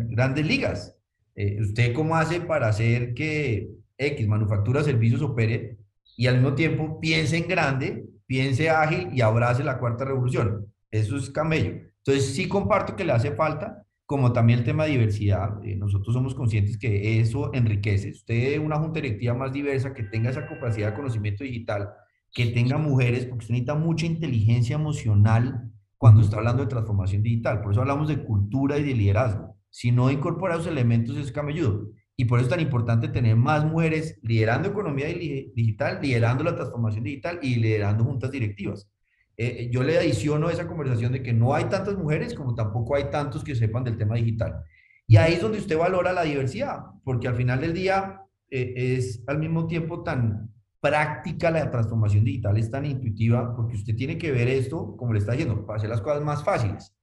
grandes 0.09 0.45
ligas. 0.45 0.97
Eh, 1.35 1.61
¿Usted 1.61 1.93
cómo 1.93 2.17
hace 2.17 2.41
para 2.41 2.67
hacer 2.67 3.13
que 3.13 3.69
X, 3.97 4.27
manufactura, 4.27 4.83
servicios 4.83 5.21
opere 5.21 5.77
y 6.17 6.27
al 6.27 6.35
mismo 6.35 6.53
tiempo 6.53 6.99
piense 6.99 7.37
en 7.37 7.47
grande, 7.47 8.09
piense 8.25 8.69
ágil 8.69 9.07
y 9.13 9.21
abrace 9.21 9.63
la 9.63 9.79
cuarta 9.79 10.03
revolución? 10.03 10.67
Eso 10.91 11.15
es 11.15 11.29
camello. 11.29 11.79
Entonces, 11.99 12.35
sí 12.35 12.49
comparto 12.49 12.93
que 12.97 13.05
le 13.05 13.13
hace 13.13 13.31
falta, 13.31 13.85
como 14.07 14.31
también 14.31 14.59
el 14.59 14.65
tema 14.65 14.85
de 14.85 14.91
diversidad, 14.91 15.63
eh, 15.65 15.75
nosotros 15.75 16.13
somos 16.13 16.33
conscientes 16.33 16.77
que 16.77 17.19
eso 17.19 17.53
enriquece. 17.53 18.11
Usted, 18.11 18.57
una 18.57 18.77
junta 18.77 19.01
directiva 19.01 19.33
más 19.33 19.51
diversa, 19.51 19.93
que 19.93 20.03
tenga 20.03 20.29
esa 20.29 20.47
capacidad 20.47 20.91
de 20.91 20.95
conocimiento 20.95 21.43
digital, 21.43 21.89
que 22.33 22.45
tenga 22.47 22.77
mujeres, 22.77 23.25
porque 23.25 23.43
usted 23.43 23.53
necesita 23.55 23.75
mucha 23.75 24.05
inteligencia 24.05 24.75
emocional 24.75 25.69
cuando 25.97 26.21
está 26.21 26.37
hablando 26.37 26.63
de 26.63 26.69
transformación 26.69 27.21
digital. 27.21 27.61
Por 27.61 27.73
eso 27.73 27.81
hablamos 27.81 28.07
de 28.07 28.23
cultura 28.23 28.77
y 28.77 28.83
de 28.83 28.95
liderazgo. 28.95 29.57
Si 29.69 29.91
no 29.91 30.09
incorpora 30.09 30.55
esos 30.55 30.67
elementos, 30.67 31.17
es 31.17 31.33
camelludo. 31.33 31.89
Y 32.15 32.25
por 32.25 32.39
eso 32.39 32.45
es 32.45 32.49
tan 32.49 32.61
importante 32.61 33.09
tener 33.09 33.35
más 33.35 33.65
mujeres 33.65 34.17
liderando 34.23 34.69
economía 34.69 35.07
digital, 35.07 35.99
liderando 36.01 36.45
la 36.45 36.55
transformación 36.55 37.03
digital 37.03 37.39
y 37.41 37.55
liderando 37.55 38.05
juntas 38.05 38.31
directivas. 38.31 38.89
Eh, 39.37 39.69
yo 39.71 39.83
le 39.83 39.97
adiciono 39.97 40.49
esa 40.49 40.67
conversación 40.67 41.13
de 41.13 41.21
que 41.21 41.31
no 41.31 41.53
hay 41.53 41.65
tantas 41.65 41.95
mujeres 41.95 42.33
como 42.33 42.55
tampoco 42.55 42.95
hay 42.95 43.11
tantos 43.11 43.43
que 43.43 43.55
sepan 43.55 43.83
del 43.83 43.97
tema 43.97 44.15
digital. 44.15 44.63
Y 45.05 45.17
ahí 45.17 45.33
es 45.33 45.41
donde 45.41 45.59
usted 45.59 45.77
valora 45.77 46.11
la 46.11 46.23
diversidad, 46.23 46.79
porque 47.03 47.27
al 47.27 47.35
final 47.35 47.61
del 47.61 47.73
día 47.73 48.21
eh, 48.49 48.73
es 48.75 49.23
al 49.27 49.39
mismo 49.39 49.67
tiempo 49.67 50.03
tan 50.03 50.51
práctica 50.81 51.51
la 51.51 51.69
transformación 51.69 52.23
digital, 52.23 52.57
es 52.57 52.71
tan 52.71 52.85
intuitiva, 52.85 53.55
porque 53.55 53.75
usted 53.75 53.95
tiene 53.95 54.17
que 54.17 54.31
ver 54.31 54.47
esto, 54.47 54.95
como 54.97 55.13
le 55.13 55.19
está 55.19 55.33
diciendo, 55.33 55.65
para 55.65 55.77
hacer 55.77 55.89
las 55.89 56.01
cosas 56.01 56.23
más 56.23 56.43
fáciles. 56.43 56.93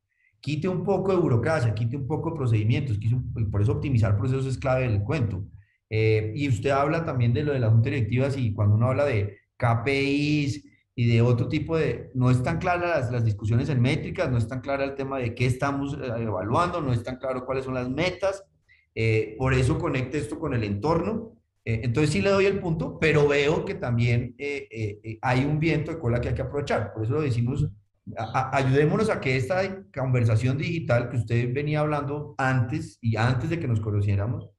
Quite 0.41 0.69
un 0.69 0.85
poco 0.85 1.13
de 1.13 1.19
burocracia, 1.19 1.75
quite 1.75 1.97
un 1.97 2.07
poco 2.07 2.31
de 2.31 2.37
procedimientos, 2.37 2.99
por 3.51 3.63
eso 3.63 3.73
optimizar 3.73 4.17
procesos 4.17 4.47
es 4.47 4.59
clave 4.59 4.89
del 4.89 5.03
cuento. 5.03 5.47
Eh, 5.89 6.33
y 6.35 6.49
usted 6.49 6.71
habla 6.71 7.05
también 7.05 7.33
de 7.33 7.45
lo 7.45 7.53
de 7.53 7.61
las 7.61 7.71
juntas 7.71 7.93
directivas 7.93 8.37
y 8.37 8.53
cuando 8.53 8.77
uno 8.77 8.89
habla 8.89 9.05
de 9.05 9.39
KPIs, 9.57 10.65
y 10.97 11.09
de 11.09 11.23
otro 11.23 11.49
tipo 11.49 11.77
de, 11.77 12.11
no 12.15 12.31
están 12.31 12.59
claras 12.59 13.11
las, 13.11 13.25
discusiones 13.25 13.69
en 13.69 13.83
métricas, 13.83 14.31
no 14.31 14.39
es 14.39 14.47
tan 14.47 14.61
clara 14.61 14.85
el 14.85 14.95
tema 14.95 15.19
de 15.19 15.35
qué 15.35 15.47
estamos 15.47 15.95
eh, 15.95 16.23
evaluando, 16.23 16.81
no 16.81 16.93
es 16.93 17.03
tan 17.03 17.17
claro 17.17 17.45
cuáles 17.45 17.65
son 17.65 17.75
las 17.75 17.91
metas, 17.91 18.45
eh, 18.95 19.35
por 19.39 19.55
eso 19.55 19.79
conecte 19.79 20.19
esto 20.19 20.39
con 20.39 20.55
el 20.55 20.63
entorno. 20.63 21.33
Eh, 21.65 21.81
entonces 21.83 22.11
sí 22.11 22.21
le 22.21 22.31
doy 22.31 22.47
el 22.47 22.61
punto, 22.61 22.99
pero 23.01 23.27
veo 23.27 23.65
que 23.65 23.75
también 23.75 24.37
hay 25.23 25.45
un 25.45 25.59
viento 25.59 25.91
de 25.91 25.99
cola 25.99 26.21
que 26.21 26.29
hay 26.29 26.35
que 26.35 26.43
aprovechar. 26.43 26.93
Por 26.93 27.05
eso 27.05 27.15
lo 27.15 27.23
decimos, 27.23 27.69
ayudémonos 28.53 29.11
a 29.11 29.21
que 29.21 29.37
esta 29.37 29.85
conversación 29.93 30.59
digital 30.59 31.09
que 31.09 31.17
usted 31.17 31.53
venía 31.53 31.81
hablando 31.81 32.35
antes 32.39 32.99
y 33.01 33.17
antes 33.17 33.51
de 33.51 33.59
que 33.59 33.67
nos 33.67 33.81
conociéramos, 33.81 34.51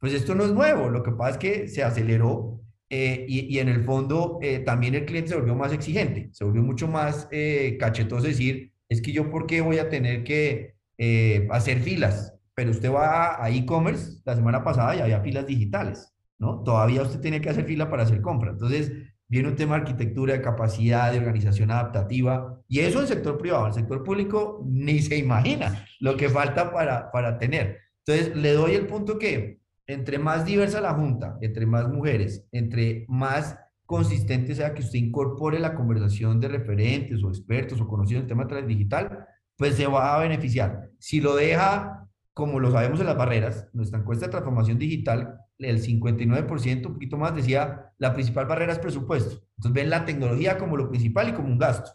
pues 0.00 0.12
esto 0.14 0.34
no 0.34 0.44
es 0.44 0.52
nuevo, 0.52 0.88
lo 0.88 1.02
que 1.02 1.12
pasa 1.12 1.30
es 1.30 1.38
que 1.38 1.68
se 1.68 1.84
aceleró 1.84 2.63
eh, 2.90 3.24
y, 3.28 3.58
en 3.58 3.68
el 3.68 3.82
fondo 3.84 4.38
eh, 4.42 4.60
también 4.60 4.94
el 4.94 5.06
cliente 5.06 5.30
se 5.30 5.36
volvió 5.36 5.54
más 5.54 5.72
exigente, 5.72 6.28
se 6.32 6.44
volvió 6.44 6.62
mucho 6.62 6.86
más 6.86 7.28
eh, 7.30 7.76
cachetoso 7.80 8.26
decir, 8.26 8.72
es 8.88 9.00
que 9.00 9.12
yo 9.12 9.30
por 9.30 9.46
qué 9.46 9.60
voy 9.60 9.78
a 9.78 9.88
tener 9.88 10.22
que 10.22 10.74
eh, 10.98 11.48
hacer 11.50 11.80
filas, 11.80 12.34
pero 12.54 12.70
usted 12.70 12.92
va 12.92 13.42
a 13.42 13.50
e-commerce, 13.50 14.20
la 14.24 14.36
semana 14.36 14.62
pasada 14.62 14.94
ya 14.94 15.04
había 15.04 15.20
filas 15.20 15.46
digitales, 15.46 16.14
¿no? 16.38 16.62
Todavía 16.62 17.02
usted 17.02 17.20
tiene 17.20 17.40
que 17.40 17.50
hacer 17.50 17.64
fila 17.64 17.90
para 17.90 18.04
hacer 18.04 18.20
compra. 18.20 18.52
Entonces, 18.52 18.92
viene 19.26 19.48
un 19.48 19.56
tema 19.56 19.74
de 19.74 19.82
arquitectura, 19.82 20.34
de 20.34 20.42
capacidad, 20.42 21.10
de 21.10 21.18
organización 21.18 21.70
adaptativa, 21.70 22.60
y 22.68 22.80
eso 22.80 22.98
en 22.98 23.04
el 23.04 23.08
sector 23.08 23.38
privado, 23.38 23.64
en 23.64 23.68
el 23.70 23.74
sector 23.74 24.04
público 24.04 24.62
ni 24.64 25.00
se 25.00 25.16
imagina 25.16 25.84
lo 25.98 26.16
que 26.16 26.28
falta 26.28 26.72
para, 26.72 27.10
para 27.10 27.38
tener. 27.38 27.80
Entonces, 28.06 28.36
le 28.36 28.52
doy 28.52 28.74
el 28.74 28.86
punto 28.86 29.18
que 29.18 29.58
entre 29.86 30.18
más 30.18 30.44
diversa 30.44 30.80
la 30.80 30.94
junta, 30.94 31.36
entre 31.40 31.66
más 31.66 31.88
mujeres, 31.88 32.46
entre 32.52 33.04
más 33.08 33.58
consistente 33.86 34.54
sea 34.54 34.72
que 34.72 34.82
usted 34.82 34.98
incorpore 34.98 35.58
la 35.58 35.74
conversación 35.74 36.40
de 36.40 36.48
referentes 36.48 37.22
o 37.22 37.28
expertos 37.28 37.80
o 37.80 37.86
conocidos 37.88 38.22
en 38.22 38.28
tema 38.28 38.46
digital, 38.66 39.26
pues 39.56 39.74
se 39.74 39.86
va 39.86 40.16
a 40.16 40.20
beneficiar. 40.20 40.90
Si 40.98 41.20
lo 41.20 41.36
deja, 41.36 42.08
como 42.32 42.60
lo 42.60 42.72
sabemos 42.72 43.00
en 43.00 43.06
las 43.06 43.16
barreras, 43.16 43.68
nuestra 43.72 44.00
encuesta 44.00 44.26
de 44.26 44.32
transformación 44.32 44.78
digital, 44.78 45.38
el 45.58 45.82
59%, 45.82 46.86
un 46.86 46.94
poquito 46.94 47.16
más, 47.16 47.34
decía, 47.34 47.92
la 47.98 48.14
principal 48.14 48.46
barrera 48.46 48.72
es 48.72 48.78
presupuesto. 48.78 49.44
Entonces 49.56 49.72
ven 49.72 49.90
la 49.90 50.04
tecnología 50.04 50.58
como 50.58 50.76
lo 50.76 50.88
principal 50.88 51.28
y 51.28 51.32
como 51.32 51.48
un 51.48 51.58
gasto. 51.58 51.90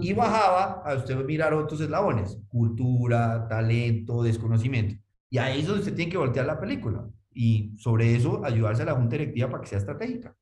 Y 0.00 0.14
bajaba 0.14 0.82
a 0.86 0.94
usted 0.94 1.16
mirar 1.24 1.52
otros 1.52 1.80
eslabones, 1.80 2.38
cultura, 2.48 3.46
talento, 3.48 4.22
desconocimiento. 4.22 4.94
Y 5.28 5.38
ahí 5.38 5.60
es 5.60 5.66
donde 5.66 5.80
usted 5.80 5.94
tiene 5.94 6.12
que 6.12 6.16
voltear 6.16 6.46
la 6.46 6.60
película 6.60 7.04
y 7.34 7.72
sobre 7.78 8.14
eso 8.14 8.44
ayudarse 8.44 8.82
a 8.82 8.86
la 8.86 8.94
Junta 8.94 9.16
Directiva 9.16 9.50
para 9.50 9.62
que 9.62 9.68
sea 9.68 9.78
estratégica. 9.78 10.34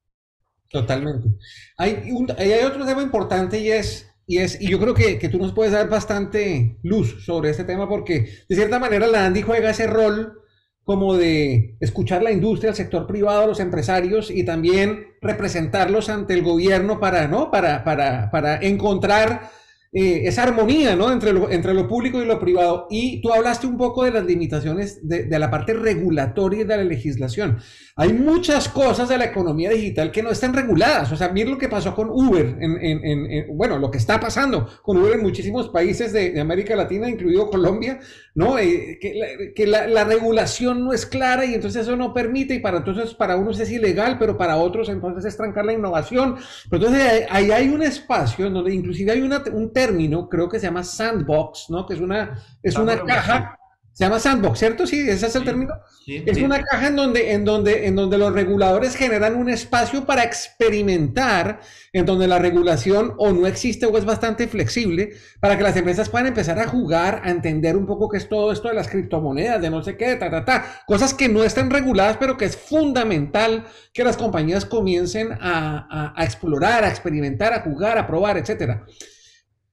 Totalmente. 0.69 1.29
Hay, 1.77 2.11
hay 2.39 2.65
otro 2.65 2.87
tema 2.87 3.03
importante 3.03 3.59
y 3.59 3.71
es, 3.71 4.11
y 4.27 4.39
es, 4.39 4.61
y 4.61 4.69
yo 4.69 4.79
creo 4.79 4.95
que, 4.95 5.19
que, 5.19 5.29
tú 5.29 5.39
nos 5.39 5.53
puedes 5.53 5.73
dar 5.73 5.89
bastante 5.89 6.79
luz 6.83 7.25
sobre 7.25 7.51
este 7.51 7.65
tema 7.65 7.89
porque 7.89 8.29
de 8.49 8.57
cierta 8.57 8.79
manera 8.79 9.07
la 9.07 9.27
Andy 9.27 9.43
juega 9.43 9.71
ese 9.71 9.87
rol 9.87 10.43
como 10.85 11.15
de 11.15 11.77
escuchar 11.81 12.23
la 12.23 12.33
industria, 12.33 12.71
el 12.71 12.77
sector 12.77 13.07
privado, 13.07 13.47
los 13.47 13.61
empresarios 13.61 14.31
y 14.31 14.45
también 14.45 15.07
representarlos 15.21 16.09
ante 16.09 16.35
el 16.35 16.43
gobierno 16.43 16.99
para, 16.99 17.29
¿no? 17.29 17.51
para, 17.51 17.85
para, 17.85 18.31
para 18.31 18.57
encontrar 18.57 19.51
eh, 19.95 20.27
esa 20.27 20.45
armonía 20.45 20.97
¿no? 20.97 21.13
entre, 21.13 21.35
lo, 21.35 21.51
entre 21.51 21.75
lo 21.75 21.87
público 21.87 22.23
y 22.23 22.25
lo 22.25 22.41
privado. 22.41 22.87
Y 22.89 23.21
tú 23.21 23.31
hablaste 23.31 23.67
un 23.67 23.77
poco 23.77 24.05
de 24.05 24.11
las 24.11 24.25
limitaciones 24.25 25.07
de, 25.07 25.25
de, 25.25 25.39
la 25.39 25.51
parte 25.51 25.75
regulatoria 25.75 26.65
de 26.65 26.77
la 26.79 26.83
legislación. 26.83 27.59
Hay 27.97 28.15
muchas 28.15 28.71
cosas 28.71 29.11
de 29.11 29.19
la 29.19 29.27
economía 29.27 29.69
digital 29.69 30.11
que 30.11 30.23
no 30.23 30.31
están 30.31 30.55
reguladas. 30.55 31.13
O 31.13 31.17
sea, 31.17 31.29
mira 31.29 31.51
lo 31.51 31.59
que 31.59 31.69
pasó 31.69 31.95
con 31.95 32.09
Uber, 32.09 32.57
en, 32.59 32.79
en, 32.83 33.05
en, 33.05 33.55
bueno, 33.55 33.79
lo 33.79 33.91
que 33.91 33.99
está 33.99 34.19
pasando 34.19 34.67
con 34.83 34.97
Uber 34.97 35.17
en 35.17 35.23
muchísimos 35.23 35.69
países 35.69 36.11
de, 36.15 36.31
de 36.31 36.41
América 36.41 36.75
Latina, 36.75 37.11
incluido 37.11 37.51
Colombia, 37.51 38.01
¿no? 38.35 38.59
Eh, 38.59 38.99
que, 38.99 39.15
la, 39.15 39.27
que 39.55 39.67
la, 39.67 39.87
la, 39.89 40.05
regulación 40.05 40.87
no 40.87 40.95
es 40.95 41.05
clara 41.05 41.45
y 41.45 41.53
entonces 41.53 41.83
eso 41.83 41.97
no 41.97 42.15
permite 42.15 42.55
y 42.55 42.61
para 42.61 42.79
entonces 42.79 43.13
para 43.13 43.37
unos 43.37 43.61
es 43.61 43.71
ilegal, 43.71 44.17
pero 44.19 44.39
para 44.39 44.57
otros 44.57 44.89
entonces 44.89 45.27
es 45.27 45.37
trancar 45.37 45.67
la 45.67 45.75
innovación. 45.75 46.37
Pero 46.71 46.87
entonces 46.87 47.27
ahí 47.29 47.51
hay 47.51 47.69
un 47.69 47.83
espacio 47.83 48.47
en 48.47 48.55
donde 48.55 48.75
inclusive 48.75 49.13
hay 49.13 49.21
una, 49.21 49.43
un 49.53 49.71
término, 49.83 50.29
creo 50.29 50.49
que 50.49 50.61
se 50.61 50.67
llama 50.67 50.85
sandbox, 50.85 51.71
¿no? 51.71 51.87
Que 51.87 51.95
es 51.95 52.01
una, 52.01 52.39
es 52.63 52.77
una 52.77 53.03
caja, 53.05 53.59
se 53.93 54.05
llama 54.05 54.19
sandbox, 54.19 54.59
¿cierto? 54.59 54.87
Sí, 54.87 55.01
ese 55.07 55.27
es 55.27 55.37
el 55.37 55.45
término. 55.45 55.75
Sí, 56.07 56.23
es 56.25 56.39
sí. 56.39 56.43
una 56.43 56.63
caja 56.63 56.87
en 56.87 56.97
donde, 56.97 57.33
en, 57.33 57.45
donde, 57.45 57.87
en 57.87 57.95
donde 57.95 58.17
los 58.17 58.33
reguladores 58.33 58.97
generan 58.97 59.35
un 59.37 59.51
espacio 59.51 60.07
para 60.07 60.25
experimentar, 60.25 61.61
en 61.93 62.07
donde 62.07 62.27
la 62.27 62.39
regulación 62.39 63.13
o 63.19 63.33
no 63.33 63.47
existe 63.47 63.85
o 63.85 63.99
es 63.99 64.07
bastante 64.07 64.49
flexible, 64.49 65.13
para 65.41 65.59
que 65.59 65.63
las 65.63 65.77
empresas 65.77 66.09
puedan 66.09 66.29
empezar 66.29 66.59
a 66.59 66.69
jugar, 66.69 67.21
a 67.23 67.31
entender 67.31 67.77
un 67.77 67.85
poco 67.85 68.09
qué 68.09 68.17
es 68.17 68.29
todo 68.29 68.51
esto 68.51 68.69
de 68.69 68.75
las 68.75 68.89
criptomonedas, 68.89 69.61
de 69.61 69.69
no 69.69 69.83
sé 69.83 69.97
qué, 69.99 70.17
ta, 70.17 70.31
ta, 70.31 70.45
ta, 70.45 70.65
cosas 70.87 71.13
que 71.13 71.29
no 71.29 71.45
están 71.45 71.69
reguladas, 71.69 72.17
pero 72.19 72.39
que 72.39 72.47
es 72.47 72.57
fundamental 72.57 73.67
que 73.93 74.05
las 74.05 74.17
compañías 74.17 74.65
comiencen 74.65 75.33
a, 75.33 75.87
a, 75.91 76.15
a 76.17 76.25
explorar, 76.25 76.85
a 76.85 76.89
experimentar, 76.89 77.53
a 77.53 77.61
jugar, 77.61 77.99
a 77.99 78.07
probar, 78.07 78.39
etcétera. 78.39 78.87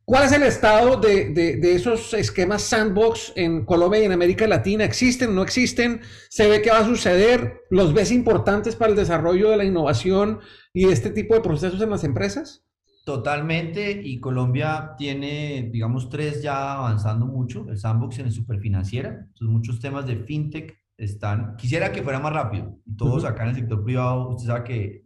¿Cuál 0.10 0.24
es 0.24 0.32
el 0.32 0.41
estado 0.41 1.00
de, 1.00 1.30
de, 1.36 1.58
de, 1.58 1.76
esos 1.76 2.15
esquemas 2.15 2.63
sandbox 2.63 3.32
en 3.36 3.63
Colombia 3.63 4.02
y 4.02 4.06
en 4.06 4.12
América 4.12 4.48
Latina? 4.48 4.84
¿Existen? 4.84 5.36
¿No 5.36 5.43
existen? 5.43 6.02
¿Se 6.32 6.50
ve 6.50 6.63
que 6.63 6.72
va 6.72 6.80
a 6.80 6.84
suceder? 6.84 7.62
¿Los 7.69 7.93
ves 7.93 8.12
importantes 8.12 8.76
para 8.76 8.89
el 8.89 8.98
desarrollo 8.98 9.52
de 9.52 9.58
la 9.58 9.65
innovación 9.65 10.39
y 10.74 10.88
de 10.88 10.93
este 10.93 11.12
tipo 11.12 11.36
de 11.36 11.41
procesos 11.41 11.80
en 11.84 11.91
las 11.91 12.04
empresas? 12.04 12.65
Totalmente, 13.06 14.02
y 14.04 14.19
Colombia 14.19 14.95
tiene, 14.98 15.69
digamos, 15.72 16.10
tres 16.10 16.41
ya 16.41 16.74
avanzando 16.74 17.28
mucho, 17.28 17.67
el 17.69 17.78
sandbox 17.78 18.17
en 18.17 18.26
el 18.26 18.32
superfinanciera, 18.32 19.10
entonces 19.10 19.48
muchos 19.48 19.80
temas 19.80 20.08
de 20.08 20.15
fintech 20.15 20.76
están, 20.98 21.56
quisiera 21.56 21.91
que 21.91 22.02
fuera 22.02 22.19
más 22.19 22.34
rápido, 22.34 22.80
todos 22.98 23.24
uh 23.24 23.28
-huh. 23.28 23.30
acá 23.30 23.43
en 23.43 23.50
el 23.50 23.56
sector 23.58 23.84
privado, 23.84 24.30
usted 24.30 24.48
sabe 24.48 24.63
que 24.63 25.04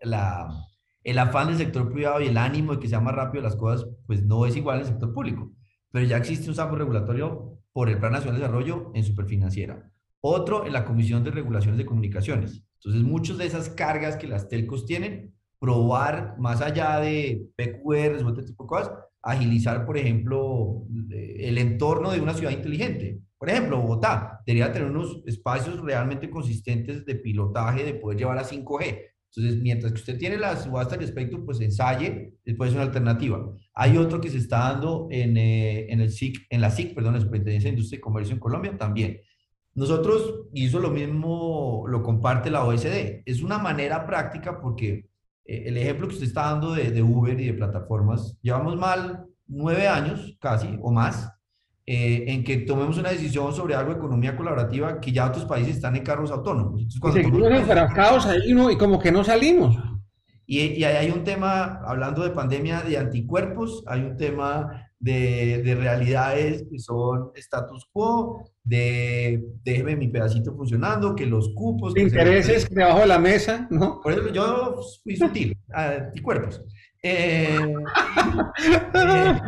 la, 0.00 0.48
el 1.06 1.20
afán 1.20 1.46
del 1.46 1.56
sector 1.56 1.92
privado 1.92 2.20
y 2.20 2.26
el 2.26 2.36
ánimo 2.36 2.72
de 2.72 2.80
que 2.80 2.88
sea 2.88 2.98
más 2.98 3.14
rápido 3.14 3.40
las 3.40 3.54
cosas, 3.54 3.88
pues 4.08 4.24
no 4.24 4.44
es 4.44 4.56
igual 4.56 4.78
en 4.78 4.82
el 4.82 4.88
sector 4.88 5.14
público. 5.14 5.52
Pero 5.92 6.04
ya 6.04 6.16
existe 6.16 6.48
un 6.48 6.56
sapo 6.56 6.74
regulatorio 6.74 7.60
por 7.72 7.88
el 7.88 7.98
Plan 7.98 8.10
Nacional 8.10 8.40
de 8.40 8.40
Desarrollo 8.40 8.90
en 8.92 9.04
Superfinanciera. 9.04 9.88
Otro 10.20 10.66
en 10.66 10.72
la 10.72 10.84
Comisión 10.84 11.22
de 11.22 11.30
Regulaciones 11.30 11.78
de 11.78 11.86
Comunicaciones. 11.86 12.64
Entonces, 12.78 13.04
muchas 13.04 13.38
de 13.38 13.46
esas 13.46 13.68
cargas 13.68 14.16
que 14.16 14.26
las 14.26 14.48
telcos 14.48 14.84
tienen, 14.84 15.32
probar 15.60 16.34
más 16.40 16.60
allá 16.60 16.98
de 16.98 17.50
PQRs 17.56 18.24
o 18.24 18.26
otro 18.26 18.44
tipo 18.44 18.64
de 18.64 18.68
cosas, 18.68 18.90
agilizar, 19.22 19.86
por 19.86 19.96
ejemplo, 19.96 20.82
el 21.08 21.56
entorno 21.58 22.10
de 22.10 22.20
una 22.20 22.34
ciudad 22.34 22.50
inteligente. 22.50 23.20
Por 23.38 23.48
ejemplo, 23.48 23.80
Bogotá 23.80 24.40
debería 24.44 24.72
tener 24.72 24.90
unos 24.90 25.22
espacios 25.24 25.80
realmente 25.80 26.28
consistentes 26.28 27.06
de 27.06 27.14
pilotaje, 27.14 27.84
de 27.84 27.94
poder 27.94 28.18
llevar 28.18 28.38
a 28.38 28.44
5G 28.44 29.15
entonces, 29.36 29.62
mientras 29.62 29.92
que 29.92 29.98
usted 29.98 30.18
tiene 30.18 30.38
la 30.38 30.56
subasta 30.56 30.94
al 30.94 31.02
respecto, 31.02 31.44
pues 31.44 31.60
ensaye, 31.60 32.32
después 32.42 32.70
es 32.70 32.74
una 32.74 32.84
alternativa. 32.84 33.52
Hay 33.74 33.98
otro 33.98 34.18
que 34.18 34.30
se 34.30 34.38
está 34.38 34.70
dando 34.70 35.08
en, 35.10 35.36
eh, 35.36 35.92
en, 35.92 36.00
el 36.00 36.10
SIC, 36.10 36.46
en 36.48 36.62
la 36.62 36.70
SIC, 36.70 36.94
perdón, 36.94 37.14
la 37.14 37.20
Superintendencia 37.20 37.68
de 37.68 37.74
Industria 37.74 37.98
y 37.98 38.00
Comercio 38.00 38.34
en 38.34 38.40
Colombia 38.40 38.78
también. 38.78 39.20
Nosotros, 39.74 40.46
y 40.54 40.66
eso 40.66 40.80
lo 40.80 40.90
mismo 40.90 41.84
lo 41.86 42.02
comparte 42.02 42.50
la 42.50 42.64
OSD, 42.64 43.22
es 43.26 43.42
una 43.42 43.58
manera 43.58 44.06
práctica 44.06 44.58
porque 44.58 45.10
eh, 45.44 45.64
el 45.66 45.76
ejemplo 45.76 46.08
que 46.08 46.14
usted 46.14 46.28
está 46.28 46.44
dando 46.44 46.72
de, 46.72 46.90
de 46.90 47.02
Uber 47.02 47.38
y 47.38 47.46
de 47.46 47.52
plataformas, 47.52 48.38
llevamos 48.40 48.76
mal 48.76 49.26
nueve 49.46 49.86
años 49.86 50.34
casi 50.40 50.78
o 50.80 50.90
más 50.90 51.30
eh, 51.88 52.24
en 52.26 52.42
que 52.42 52.56
tomemos 52.58 52.98
una 52.98 53.10
decisión 53.10 53.54
sobre 53.54 53.76
algo 53.76 53.92
de 53.92 53.98
economía 53.98 54.36
colaborativa 54.36 55.00
que 55.00 55.12
ya 55.12 55.26
otros 55.26 55.44
países 55.44 55.76
están 55.76 55.94
en 55.94 56.02
carros 56.02 56.32
autónomos. 56.32 56.82
Entonces, 56.82 57.20
y 57.20 57.24
seguimos 57.24 57.50
enfrascados 57.50 58.26
ahí 58.26 58.52
¿no? 58.52 58.70
y 58.70 58.76
como 58.76 58.98
que 58.98 59.12
no 59.12 59.22
salimos. 59.22 59.76
Y, 60.46 60.60
y 60.60 60.84
hay 60.84 61.10
un 61.10 61.22
tema, 61.22 61.80
hablando 61.86 62.24
de 62.24 62.30
pandemia, 62.30 62.82
de 62.82 62.98
anticuerpos, 62.98 63.84
hay 63.86 64.00
un 64.02 64.16
tema 64.16 64.86
de, 64.98 65.62
de 65.62 65.74
realidades 65.74 66.64
que 66.70 66.78
son 66.78 67.30
status 67.34 67.88
quo, 67.92 68.44
de 68.64 69.44
déjeme 69.62 69.94
mi 69.94 70.08
pedacito 70.08 70.54
funcionando, 70.56 71.14
que 71.14 71.26
los 71.26 71.50
cupos... 71.54 71.94
De 71.94 72.02
intereses 72.02 72.64
se... 72.64 72.74
debajo 72.74 73.00
de 73.00 73.06
la 73.06 73.18
mesa, 73.18 73.68
¿no? 73.70 74.00
Por 74.00 74.12
eso 74.12 74.32
yo 74.32 74.76
fui 75.02 75.16
sutil, 75.16 75.56
anticuerpos. 75.72 76.62
Eh, 77.02 77.58
eh, 78.94 79.40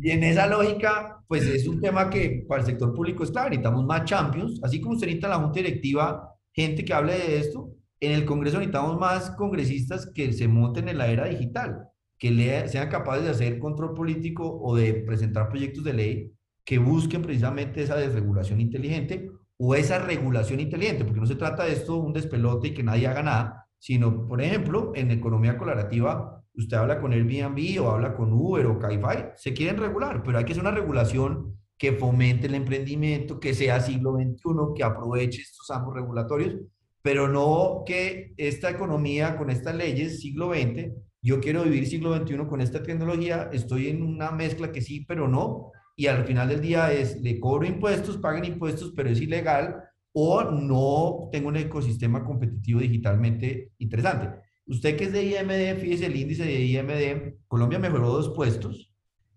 y 0.00 0.10
en 0.10 0.22
esa 0.22 0.46
lógica, 0.46 1.15
pues 1.26 1.46
es 1.46 1.66
un 1.66 1.80
tema 1.80 2.08
que 2.08 2.44
para 2.48 2.60
el 2.60 2.66
sector 2.66 2.94
público 2.94 3.24
es 3.24 3.30
claro, 3.30 3.50
necesitamos 3.50 3.84
más 3.84 4.04
champions, 4.04 4.60
así 4.62 4.80
como 4.80 4.94
usted 4.94 5.06
necesita 5.06 5.28
la 5.28 5.36
Junta 5.36 5.60
Directiva 5.60 6.32
gente 6.52 6.84
que 6.84 6.94
hable 6.94 7.12
de 7.12 7.38
esto, 7.38 7.70
en 8.00 8.12
el 8.12 8.24
Congreso 8.24 8.58
necesitamos 8.58 8.98
más 8.98 9.30
congresistas 9.32 10.10
que 10.14 10.32
se 10.32 10.48
monten 10.48 10.88
en 10.88 10.98
la 10.98 11.08
era 11.08 11.26
digital, 11.26 11.88
que 12.18 12.66
sean 12.68 12.88
capaces 12.88 13.24
de 13.24 13.30
hacer 13.30 13.58
control 13.58 13.94
político 13.94 14.58
o 14.62 14.74
de 14.74 14.94
presentar 14.94 15.48
proyectos 15.48 15.84
de 15.84 15.92
ley 15.92 16.32
que 16.64 16.78
busquen 16.78 17.22
precisamente 17.22 17.82
esa 17.82 17.96
desregulación 17.96 18.60
inteligente 18.60 19.30
o 19.58 19.74
esa 19.74 19.98
regulación 19.98 20.60
inteligente, 20.60 21.04
porque 21.04 21.20
no 21.20 21.26
se 21.26 21.36
trata 21.36 21.64
de 21.64 21.72
esto 21.72 21.96
un 21.96 22.12
despelote 22.12 22.68
y 22.68 22.74
que 22.74 22.82
nadie 22.82 23.06
haga 23.06 23.22
nada, 23.22 23.68
sino, 23.78 24.26
por 24.26 24.42
ejemplo, 24.42 24.92
en 24.94 25.10
economía 25.10 25.56
colaborativa, 25.56 26.42
usted 26.56 26.76
habla 26.76 27.00
con 27.00 27.12
Airbnb 27.12 27.80
o 27.82 27.90
habla 27.90 28.14
con 28.14 28.32
Uber 28.32 28.66
o 28.66 28.78
Cabify, 28.78 29.30
se 29.36 29.52
quieren 29.52 29.76
regular, 29.76 30.22
pero 30.22 30.38
hay 30.38 30.44
que 30.44 30.52
hacer 30.52 30.62
una 30.62 30.70
regulación 30.70 31.56
que 31.78 31.92
fomente 31.92 32.46
el 32.46 32.54
emprendimiento, 32.54 33.38
que 33.38 33.54
sea 33.54 33.80
siglo 33.80 34.14
XXI, 34.14 34.74
que 34.74 34.82
aproveche 34.82 35.42
estos 35.42 35.70
ambos 35.70 35.94
regulatorios, 35.94 36.56
pero 37.02 37.28
no 37.28 37.82
que 37.86 38.32
esta 38.36 38.70
economía 38.70 39.36
con 39.36 39.50
estas 39.50 39.76
leyes 39.76 40.20
siglo 40.20 40.52
XX, 40.54 40.92
yo 41.22 41.40
quiero 41.40 41.64
vivir 41.64 41.86
siglo 41.86 42.16
XXI 42.16 42.46
con 42.48 42.60
esta 42.60 42.82
tecnología, 42.82 43.50
estoy 43.52 43.88
en 43.88 44.02
una 44.02 44.30
mezcla 44.30 44.72
que 44.72 44.80
sí, 44.80 45.04
pero 45.06 45.28
no, 45.28 45.70
y 45.96 46.06
al 46.06 46.24
final 46.24 46.48
del 46.48 46.60
día 46.60 46.92
es, 46.92 47.20
le 47.20 47.38
cobro 47.40 47.66
impuestos, 47.66 48.18
paguen 48.18 48.44
impuestos, 48.44 48.92
pero 48.94 49.10
es 49.10 49.20
ilegal, 49.20 49.82
o 50.12 50.42
no 50.44 51.28
tengo 51.30 51.48
un 51.48 51.56
ecosistema 51.56 52.24
competitivo 52.24 52.80
digitalmente 52.80 53.72
interesante. 53.78 54.45
Usted 54.66 54.96
que 54.96 55.04
es 55.04 55.12
de 55.12 55.24
IMD, 55.24 55.80
fíjese 55.80 56.06
el 56.06 56.16
índice 56.16 56.44
de 56.44 56.64
IMD, 56.64 57.34
Colombia 57.46 57.78
mejoró 57.78 58.10
dos 58.10 58.34
puestos, 58.34 58.92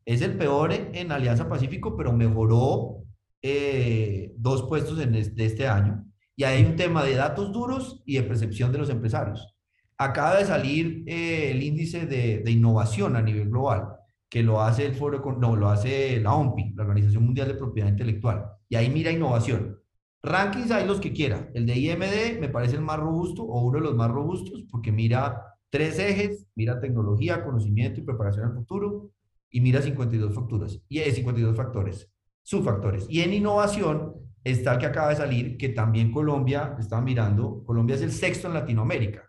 es 0.05 0.21
el 0.23 0.37
peor 0.37 0.73
en 0.73 1.11
Alianza 1.11 1.47
Pacífico, 1.47 1.95
pero 1.95 2.11
mejoró 2.11 3.03
eh, 3.43 4.33
dos 4.37 4.63
puestos 4.63 4.99
en 4.99 5.13
este 5.13 5.67
año. 5.67 6.03
Y 6.35 6.45
hay 6.45 6.63
un 6.63 6.75
tema 6.75 7.03
de 7.03 7.15
datos 7.15 7.51
duros 7.51 8.01
y 8.05 8.15
de 8.15 8.23
percepción 8.23 8.71
de 8.71 8.79
los 8.79 8.89
empresarios. 8.89 9.55
Acaba 9.97 10.37
de 10.37 10.45
salir 10.45 11.03
eh, 11.05 11.51
el 11.51 11.61
índice 11.61 12.05
de, 12.05 12.39
de, 12.39 12.51
innovación 12.51 13.15
a 13.17 13.21
nivel 13.21 13.49
global, 13.49 13.89
que 14.29 14.41
lo 14.41 14.61
hace 14.61 14.85
el 14.85 14.95
foro, 14.95 15.21
no, 15.37 15.55
lo 15.55 15.69
hace 15.69 16.19
la 16.21 16.33
OMPI, 16.33 16.73
la 16.75 16.83
Organización 16.83 17.25
Mundial 17.25 17.49
de 17.49 17.55
Propiedad 17.55 17.89
Intelectual. 17.89 18.45
Y 18.69 18.77
ahí 18.77 18.89
mira 18.89 19.11
innovación. 19.11 19.78
Rankings 20.21 20.71
hay 20.71 20.85
los 20.85 20.99
que 20.99 21.13
quiera. 21.13 21.49
El 21.53 21.65
de 21.65 21.77
IMD 21.77 22.39
me 22.39 22.49
parece 22.49 22.75
el 22.75 22.81
más 22.81 22.99
robusto 22.99 23.43
o 23.43 23.61
uno 23.61 23.79
de 23.79 23.85
los 23.85 23.95
más 23.95 24.11
robustos 24.11 24.63
porque 24.69 24.91
mira 24.91 25.41
tres 25.69 25.97
ejes, 25.99 26.45
mira 26.55 26.79
tecnología, 26.79 27.43
conocimiento 27.43 27.99
y 27.99 28.03
preparación 28.03 28.47
al 28.47 28.53
futuro 28.53 29.11
y 29.49 29.61
mira 29.61 29.81
52 29.81 30.33
facturas 30.33 30.81
y 30.89 30.99
52 30.99 31.55
factores, 31.55 32.11
subfactores. 32.43 33.07
Y 33.09 33.21
en 33.21 33.33
innovación 33.33 34.13
está 34.43 34.73
el 34.73 34.79
que 34.79 34.85
acaba 34.85 35.09
de 35.09 35.15
salir, 35.15 35.57
que 35.57 35.69
también 35.69 36.11
Colombia, 36.11 36.75
estaba 36.79 37.01
mirando, 37.01 37.63
Colombia 37.65 37.95
es 37.95 38.01
el 38.01 38.11
sexto 38.11 38.47
en 38.47 38.53
Latinoamérica. 38.55 39.23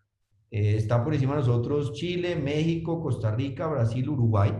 Eh, 0.50 0.76
está 0.76 1.02
por 1.04 1.14
encima 1.14 1.34
de 1.34 1.40
nosotros 1.40 1.92
Chile, 1.92 2.34
México, 2.36 3.00
Costa 3.00 3.34
Rica, 3.34 3.68
Brasil, 3.68 4.08
Uruguay. 4.08 4.52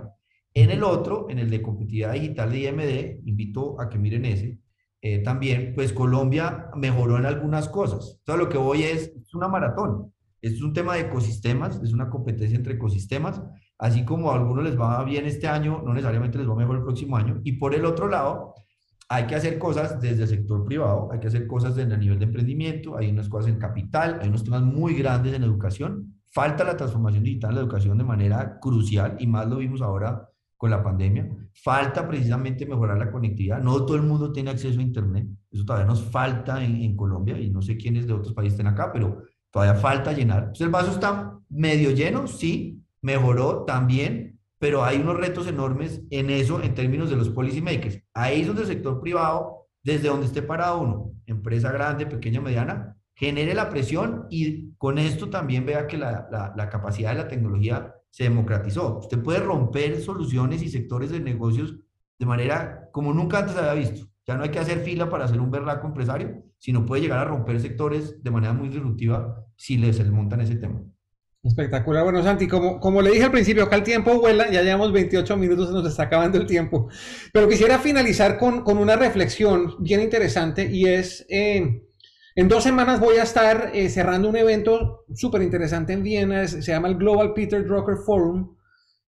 En 0.55 0.71
el 0.71 0.83
otro, 0.83 1.29
en 1.29 1.39
el 1.39 1.51
de 1.51 1.63
competitividad 1.63 2.13
digital 2.13 2.51
de 2.51 2.59
IMD, 2.59 3.29
invito 3.29 3.81
a 3.81 3.89
que 3.89 3.99
miren 3.99 4.25
ese, 4.25 4.59
eh, 5.03 5.23
también, 5.23 5.73
pues 5.75 5.93
Colombia 5.93 6.69
mejoró 6.77 7.17
en 7.17 7.27
algunas 7.27 7.69
cosas. 7.69 8.21
Todo 8.25 8.37
lo 8.37 8.49
que 8.49 8.59
voy 8.59 8.83
es, 8.83 9.13
es 9.17 9.35
una 9.35 9.49
maratón. 9.49 10.13
Es 10.43 10.63
un 10.63 10.73
tema 10.73 10.95
de 10.95 11.03
ecosistemas, 11.03 11.81
es 11.83 11.93
una 11.93 12.11
competencia 12.11 12.57
entre 12.57 12.75
ecosistemas. 12.75 13.43
Así 13.79 14.05
como 14.05 14.31
a 14.31 14.35
algunos 14.35 14.65
les 14.65 14.79
va 14.79 15.03
bien 15.05 15.25
este 15.27 15.49
año, 15.49 15.83
no 15.85 15.95
necesariamente 15.95 16.39
les 16.39 16.49
va 16.49 16.55
mejor 16.55 16.77
el 16.77 16.83
próximo 16.83 17.17
año. 17.17 17.41
Y 17.45 17.53
por 17.53 17.75
el 17.75 17.87
otro 17.87 18.09
lado, 18.09 18.55
hay 19.09 19.27
que 19.27 19.35
hacer 19.35 19.59
cosas 19.59 20.01
desde 20.01 20.23
el 20.23 20.29
sector 20.29 20.65
privado, 20.65 21.11
hay 21.11 21.19
que 21.19 21.29
hacer 21.29 21.47
cosas 21.47 21.75
desde 21.75 21.95
el 21.95 22.01
nivel 22.01 22.19
de 22.19 22.27
emprendimiento, 22.27 22.97
hay 22.97 23.11
unas 23.11 23.29
cosas 23.29 23.51
en 23.51 23.59
capital, 23.59 24.19
hay 24.21 24.29
unos 24.29 24.45
temas 24.45 24.63
muy 24.63 24.95
grandes 24.95 25.35
en 25.35 25.43
educación. 25.43 26.15
Falta 26.31 26.63
la 26.63 26.77
transformación 26.77 27.25
digital 27.25 27.51
en 27.51 27.57
la 27.57 27.63
educación 27.63 27.99
de 27.99 28.05
manera 28.05 28.59
crucial 28.61 29.17
y 29.19 29.27
más 29.27 29.49
lo 29.49 29.57
vimos 29.57 29.83
ahora 29.83 30.30
con 30.61 30.71
la 30.71 30.83
pandemia. 30.83 31.27
Falta 31.55 32.07
precisamente 32.07 32.67
mejorar 32.67 32.99
la 32.99 33.11
conectividad. 33.11 33.63
No 33.63 33.87
todo 33.87 33.97
el 33.97 34.03
mundo 34.03 34.31
tiene 34.31 34.51
acceso 34.51 34.79
a 34.79 34.83
Internet. 34.83 35.27
Eso 35.51 35.65
todavía 35.65 35.87
nos 35.87 36.03
falta 36.03 36.63
en, 36.63 36.95
Colombia 36.95 37.39
y 37.41 37.49
no 37.49 37.63
sé 37.63 37.79
quiénes 37.79 38.07
de 38.07 38.13
otros 38.13 38.35
países 38.35 38.59
estén 38.59 38.67
acá, 38.67 38.93
pero 38.93 39.23
todavía 39.51 39.81
falta 39.81 40.13
llenar. 40.13 40.41
Entonces 40.41 40.67
el 40.67 40.69
vaso 40.69 40.91
está 40.91 41.39
medio 41.49 41.93
lleno, 41.93 42.27
sí, 42.27 42.79
mejoró 43.01 43.65
también, 43.65 44.39
pero 44.59 44.85
hay 44.85 44.99
unos 44.99 45.17
retos 45.17 45.47
enormes 45.47 46.03
en 46.11 46.29
eso 46.29 46.63
en 46.63 46.75
términos 46.75 47.09
de 47.09 47.17
los 47.17 47.31
policy 47.31 47.63
makers. 47.63 47.99
Ahí 48.13 48.43
es 48.43 48.47
donde 48.47 48.61
el 48.61 48.69
sector 48.69 49.01
privado, 49.01 49.67
desde 49.83 50.09
donde 50.09 50.27
esté 50.27 50.43
parado 50.43 50.83
uno, 50.83 51.13
empresa 51.25 51.73
grande, 51.73 52.05
pequeña, 52.05 52.43
mediana, 52.43 52.99
genere 53.15 53.55
la 53.55 53.71
presión 53.71 54.27
y 54.29 54.75
con 54.75 54.99
esto 54.99 55.31
también 55.31 55.65
vea 55.65 55.87
que 55.87 55.97
la, 55.97 56.53
la 56.55 56.69
capacidad 56.69 57.13
de 57.13 57.23
la 57.23 57.29
tecnología 57.29 57.95
se 58.11 58.25
democratizó. 58.25 58.99
Usted 58.99 59.23
puede 59.23 59.41
romper 59.41 60.01
soluciones 60.01 60.63
y 60.63 60.69
sectores 60.69 61.11
de 61.11 61.21
negocios 61.21 61.77
de 62.19 62.27
manera 62.27 62.89
como 62.93 63.13
nunca 63.15 63.39
antes 63.39 63.57
había 63.57 63.75
visto. 63.75 64.07
Ya 64.27 64.37
no 64.37 64.45
hay 64.45 64.51
que 64.51 64.59
hacer 64.59 64.81
fila 64.81 65.09
para 65.09 65.25
hacer 65.25 65.41
un 65.41 65.51
berraco 65.51 65.87
empresario, 65.87 66.43
sino 66.59 66.85
puede 66.85 67.03
llegar 67.03 67.19
a 67.19 67.25
romper 67.25 67.61
sectores 67.61 68.23
de 68.23 68.31
manera 68.31 68.53
muy 68.53 68.69
disruptiva 68.69 69.45
si 69.57 69.77
les 69.77 70.09
montan 70.11 70.41
ese 70.41 70.57
tema. 70.57 70.83
Espectacular. 71.43 72.05
Bueno, 72.05 72.23
Santi, 72.23 72.47
como, 72.47 72.79
como 72.79 73.01
le 73.01 73.11
dije 73.11 73.25
al 73.25 73.31
principio, 73.31 73.65
acá 73.65 73.77
el 73.77 73.83
tiempo 73.83 74.21
vuela, 74.21 74.51
ya 74.51 74.63
llevamos 74.63 74.93
28 74.93 75.37
minutos, 75.39 75.71
nos 75.71 75.87
está 75.87 76.03
acabando 76.03 76.37
el 76.37 76.47
tiempo. 76.47 76.91
Pero 77.33 77.49
quisiera 77.49 77.79
finalizar 77.79 78.37
con, 78.37 78.63
con 78.63 78.77
una 78.77 78.95
reflexión 78.95 79.75
bien 79.79 80.03
interesante 80.03 80.69
y 80.71 80.85
es, 80.85 81.25
eh, 81.31 81.83
en 82.41 82.49
dos 82.49 82.63
semanas 82.63 83.01
voy 83.01 83.19
a 83.19 83.23
estar 83.23 83.71
eh, 83.75 83.91
cerrando 83.91 84.27
un 84.27 84.35
evento 84.35 85.05
súper 85.15 85.43
interesante 85.43 85.93
en 85.93 86.03
Viena, 86.03 86.49
se 86.49 86.63
llama 86.63 86.89
el 86.89 86.97
Global 86.97 87.35
Peter 87.35 87.63
Drucker 87.63 87.97
Forum, 87.99 88.57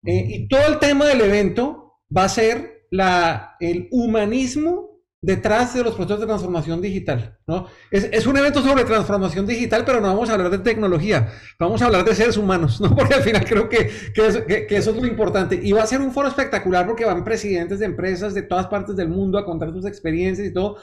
eh, 0.04 0.26
y 0.28 0.46
todo 0.46 0.60
el 0.68 0.78
tema 0.78 1.06
del 1.06 1.22
evento 1.22 2.00
va 2.14 2.24
a 2.24 2.28
ser 2.28 2.87
la, 2.90 3.56
el 3.60 3.88
humanismo 3.92 4.90
detrás 5.22 5.72
de 5.72 5.82
los 5.82 5.94
procesos 5.94 6.20
de 6.20 6.26
transformación 6.26 6.82
digital. 6.82 7.38
¿no? 7.46 7.66
Es, 7.90 8.10
es, 8.12 8.26
un 8.26 8.37
evento 8.37 8.60
sobre 8.60 8.84
transformación 8.84 9.46
digital, 9.46 9.84
pero 9.87 10.02
no 10.02 10.08
vamos 10.08 10.28
a 10.28 10.34
hablar 10.34 10.50
de 10.50 10.58
tecnología, 10.58 11.32
vamos 11.58 11.80
a 11.80 11.87
hablar 11.87 12.04
de 12.04 12.14
seres 12.14 12.37
humanos, 12.37 12.78
¿no? 12.78 12.94
porque 12.94 13.14
al 13.14 13.22
final 13.22 13.42
creo 13.46 13.70
que, 13.70 13.90
que, 14.14 14.26
eso, 14.26 14.44
que, 14.44 14.66
que, 14.66 14.76
eso 14.76 14.90
es 14.90 14.96
lo 14.98 15.06
importante. 15.06 15.58
Y 15.62 15.72
va 15.72 15.82
a 15.82 15.87
ser 15.87 16.02
un 16.02 16.12
foro 16.12 16.28
espectacular 16.28 16.87
porque 16.87 17.06
van 17.06 17.24
presidentes 17.24 17.78
de 17.78 17.87
empresas 17.87 18.34
de 18.34 18.42
todas 18.42 18.66
partes 18.66 18.96
del 18.96 19.08
mundo 19.08 19.38
a 19.38 19.46
contar 19.46 19.72
sus 19.72 19.87
experiencias 19.87 20.46
y 20.46 20.52
todo 20.52 20.76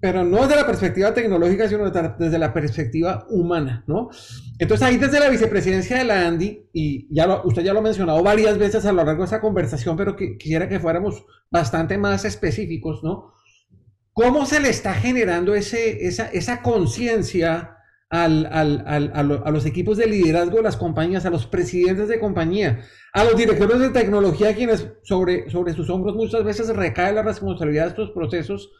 pero 0.00 0.24
no 0.24 0.42
desde 0.42 0.56
la 0.56 0.66
perspectiva 0.66 1.14
tecnológica, 1.14 1.68
sino 1.68 1.90
desde 1.90 2.38
la 2.38 2.52
perspectiva 2.52 3.26
humana, 3.30 3.82
¿no? 3.86 4.10
Entonces 4.58 4.86
ahí 4.86 4.98
desde 4.98 5.20
la 5.20 5.30
vicepresidencia 5.30 5.98
de 5.98 6.04
la 6.04 6.26
ANDI, 6.26 6.68
y 6.72 7.14
ya 7.14 7.26
lo, 7.26 7.42
usted 7.44 7.62
ya 7.62 7.72
lo 7.72 7.78
ha 7.78 7.82
mencionado 7.82 8.22
varias 8.22 8.58
veces 8.58 8.84
a 8.84 8.92
lo 8.92 9.04
largo 9.04 9.22
de 9.22 9.24
esta 9.24 9.40
conversación, 9.40 9.96
pero 9.96 10.16
quisiera 10.16 10.68
que 10.68 10.80
fuéramos 10.80 11.24
bastante 11.50 11.96
más 11.96 12.24
específicos, 12.24 13.02
¿no? 13.02 13.32
¿Cómo 14.12 14.46
se 14.46 14.60
le 14.60 14.70
está 14.70 14.94
generando 14.94 15.54
ese, 15.54 16.06
esa, 16.06 16.28
esa 16.28 16.62
conciencia 16.62 17.76
al, 18.08 18.46
al, 18.46 18.84
al, 18.86 19.42
a, 19.44 19.50
los 19.50 19.66
equipos 19.66 19.96
de 19.96 20.06
liderazgo 20.06 20.58
de 20.58 20.62
las 20.62 20.76
compañías, 20.76 21.26
a 21.26 21.30
los 21.30 21.46
presidentes 21.46 22.08
de 22.08 22.20
compañía, 22.20 22.80
a 23.12 23.24
los 23.24 23.36
directores 23.36 23.80
de 23.80 23.90
tecnología, 23.90 24.54
quienes 24.54 24.88
sobre, 25.02 25.50
sobre 25.50 25.74
sus 25.74 25.90
hombros 25.90 26.14
muchas 26.16 26.44
veces 26.44 26.68
recae 26.68 27.12
la 27.12 27.22
responsabilidad 27.22 27.84
de 27.84 27.90
estos 27.90 28.10
procesos? 28.10 28.70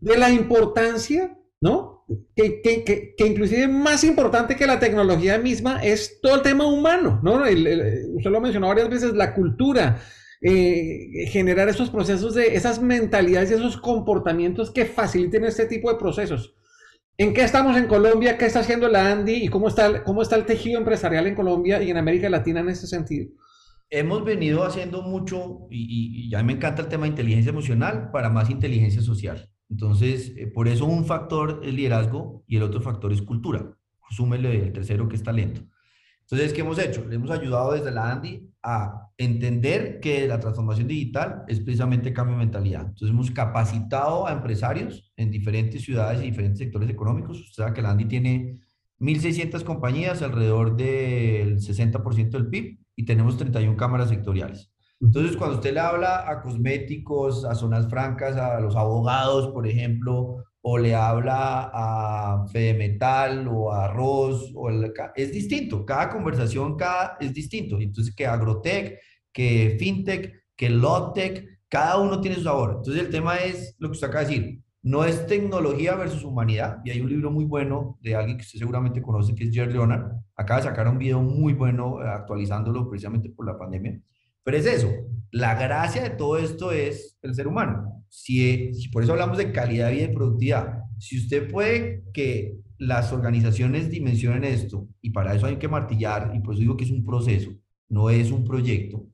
De 0.00 0.18
la 0.18 0.30
importancia, 0.30 1.36
¿no? 1.60 2.04
Que, 2.34 2.60
que, 2.60 2.82
que, 2.82 3.14
que, 3.16 3.26
inclusive 3.26 3.68
más 3.68 4.02
importante 4.02 4.56
que 4.56 4.66
la 4.66 4.80
tecnología 4.80 5.38
misma 5.38 5.80
es 5.82 6.20
todo 6.20 6.36
el 6.36 6.42
tema 6.42 6.66
humano, 6.66 7.20
¿no? 7.22 7.42
Usted 7.42 8.30
lo 8.30 8.38
ha 8.38 8.40
mencionado 8.40 8.72
varias 8.72 8.88
veces, 8.90 9.12
la 9.14 9.34
cultura, 9.34 10.00
eh, 10.42 11.26
generar 11.28 11.68
esos 11.68 11.90
procesos 11.90 12.34
de 12.34 12.56
esas 12.56 12.80
mentalidades 12.80 13.50
y 13.50 13.54
esos 13.54 13.76
comportamientos 13.76 14.70
que 14.70 14.86
faciliten 14.86 15.44
este 15.44 15.66
tipo 15.66 15.92
de 15.92 15.98
procesos. 15.98 16.54
¿En 17.18 17.34
qué 17.34 17.42
estamos 17.42 17.76
en 17.76 17.86
Colombia? 17.86 18.38
¿Qué 18.38 18.46
está 18.46 18.60
haciendo 18.60 18.88
la 18.88 19.12
Andy? 19.12 19.34
¿Y 19.34 19.48
cómo 19.48 19.68
está, 19.68 20.02
cómo 20.02 20.22
está 20.22 20.36
el 20.36 20.46
tejido 20.46 20.78
empresarial 20.78 21.26
en 21.26 21.34
Colombia 21.34 21.82
y 21.82 21.90
en 21.90 21.98
América 21.98 22.30
Latina 22.30 22.60
en 22.60 22.70
ese 22.70 22.86
sentido? 22.86 23.30
Hemos 23.90 24.24
venido 24.24 24.64
haciendo 24.64 25.02
mucho, 25.02 25.66
y, 25.70 26.30
y, 26.32 26.36
mí 26.36 26.42
me 26.44 26.52
encanta 26.54 26.80
el 26.80 26.88
tema 26.88 27.02
de 27.02 27.10
inteligencia 27.10 27.50
emocional 27.50 28.10
para 28.10 28.30
más 28.30 28.48
inteligencia 28.48 29.02
social. 29.02 29.50
Entonces, 29.70 30.34
eh, 30.36 30.46
por 30.48 30.68
eso 30.68 30.84
un 30.84 31.04
factor 31.04 31.60
es 31.64 31.72
liderazgo 31.72 32.44
y 32.46 32.56
el 32.56 32.64
otro 32.64 32.80
factor 32.80 33.12
es 33.12 33.22
cultura. 33.22 33.76
Súmele 34.10 34.64
el 34.64 34.72
tercero 34.72 35.08
que 35.08 35.16
es 35.16 35.22
talento. 35.22 35.62
Entonces, 36.22 36.52
¿qué 36.52 36.60
hemos 36.60 36.78
hecho? 36.78 37.04
Le 37.06 37.16
hemos 37.16 37.30
ayudado 37.30 37.72
desde 37.72 37.90
la 37.90 38.10
ANDI 38.10 38.48
a 38.62 39.08
entender 39.16 40.00
que 40.00 40.26
la 40.26 40.38
transformación 40.38 40.86
digital 40.86 41.44
es 41.48 41.60
precisamente 41.60 42.12
cambio 42.12 42.36
de 42.36 42.44
mentalidad. 42.44 42.82
Entonces, 42.82 43.10
hemos 43.10 43.30
capacitado 43.30 44.26
a 44.26 44.32
empresarios 44.32 45.12
en 45.16 45.30
diferentes 45.30 45.82
ciudades 45.82 46.20
y 46.20 46.26
diferentes 46.26 46.58
sectores 46.58 46.88
económicos. 46.90 47.40
Usted 47.40 47.62
sabe 47.62 47.74
que 47.74 47.82
la 47.82 47.90
ANDI 47.90 48.04
tiene 48.06 48.60
1.600 49.00 49.64
compañías, 49.64 50.22
alrededor 50.22 50.76
del 50.76 51.58
60% 51.58 52.30
del 52.30 52.48
PIB, 52.48 52.78
y 52.94 53.04
tenemos 53.04 53.36
31 53.36 53.76
cámaras 53.76 54.10
sectoriales. 54.10 54.69
Entonces, 55.00 55.36
cuando 55.36 55.56
usted 55.56 55.72
le 55.72 55.80
habla 55.80 56.28
a 56.30 56.42
cosméticos, 56.42 57.44
a 57.46 57.54
zonas 57.54 57.88
francas, 57.88 58.36
a 58.36 58.60
los 58.60 58.76
abogados, 58.76 59.48
por 59.48 59.66
ejemplo, 59.66 60.44
o 60.62 60.78
le 60.78 60.94
habla 60.94 61.70
a 61.72 62.46
Fede 62.52 62.74
Metal 62.74 63.48
o 63.48 63.72
a 63.72 63.86
Arroz, 63.86 64.52
o 64.54 64.70
es 65.14 65.32
distinto. 65.32 65.86
Cada 65.86 66.10
conversación 66.10 66.76
cada, 66.76 67.16
es 67.18 67.32
distinto. 67.32 67.80
Entonces, 67.80 68.14
que 68.14 68.26
Agrotech, 68.26 68.98
que 69.32 69.76
FinTech, 69.78 70.34
que 70.54 70.68
LogTech, 70.68 71.46
cada 71.68 71.98
uno 71.98 72.20
tiene 72.20 72.36
su 72.36 72.42
sabor. 72.42 72.74
Entonces, 72.78 73.02
el 73.04 73.10
tema 73.10 73.36
es 73.36 73.76
lo 73.78 73.88
que 73.88 73.92
usted 73.92 74.08
acaba 74.08 74.24
de 74.24 74.30
decir. 74.30 74.62
No 74.82 75.04
es 75.04 75.26
tecnología 75.26 75.94
versus 75.94 76.24
humanidad. 76.24 76.78
Y 76.84 76.90
hay 76.90 77.00
un 77.00 77.08
libro 77.08 77.30
muy 77.30 77.44
bueno 77.44 77.98
de 78.02 78.16
alguien 78.16 78.36
que 78.36 78.44
usted 78.44 78.58
seguramente 78.58 79.00
conoce, 79.00 79.34
que 79.34 79.44
es 79.44 79.50
Jerry 79.50 79.72
Leonard. 79.72 80.12
Acaba 80.36 80.60
de 80.60 80.66
sacar 80.68 80.88
un 80.88 80.98
video 80.98 81.22
muy 81.22 81.54
bueno 81.54 82.02
eh, 82.02 82.08
actualizándolo 82.08 82.88
precisamente 82.88 83.30
por 83.30 83.46
la 83.46 83.58
pandemia. 83.58 83.98
Pero 84.42 84.56
es 84.56 84.66
eso, 84.66 84.90
la 85.30 85.54
gracia 85.54 86.02
de 86.02 86.10
todo 86.10 86.38
esto 86.38 86.72
es 86.72 87.18
el 87.22 87.34
ser 87.34 87.46
humano. 87.46 88.04
Si, 88.08 88.72
por 88.92 89.02
eso 89.02 89.12
hablamos 89.12 89.38
de 89.38 89.52
calidad 89.52 89.90
de 89.90 90.04
y 90.04 90.08
productividad, 90.08 90.80
si 90.98 91.18
usted 91.18 91.50
puede 91.50 92.02
que 92.12 92.56
las 92.78 93.12
organizaciones 93.12 93.90
dimensionen 93.90 94.44
esto, 94.44 94.88
y 95.00 95.10
para 95.10 95.34
eso 95.34 95.46
hay 95.46 95.56
que 95.56 95.68
martillar, 95.68 96.32
y 96.34 96.40
por 96.40 96.54
eso 96.54 96.60
digo 96.60 96.76
que 96.76 96.84
es 96.84 96.90
un 96.90 97.04
proceso, 97.04 97.50
no 97.88 98.10
es 98.10 98.30
un 98.30 98.44
proyecto, 98.44 99.06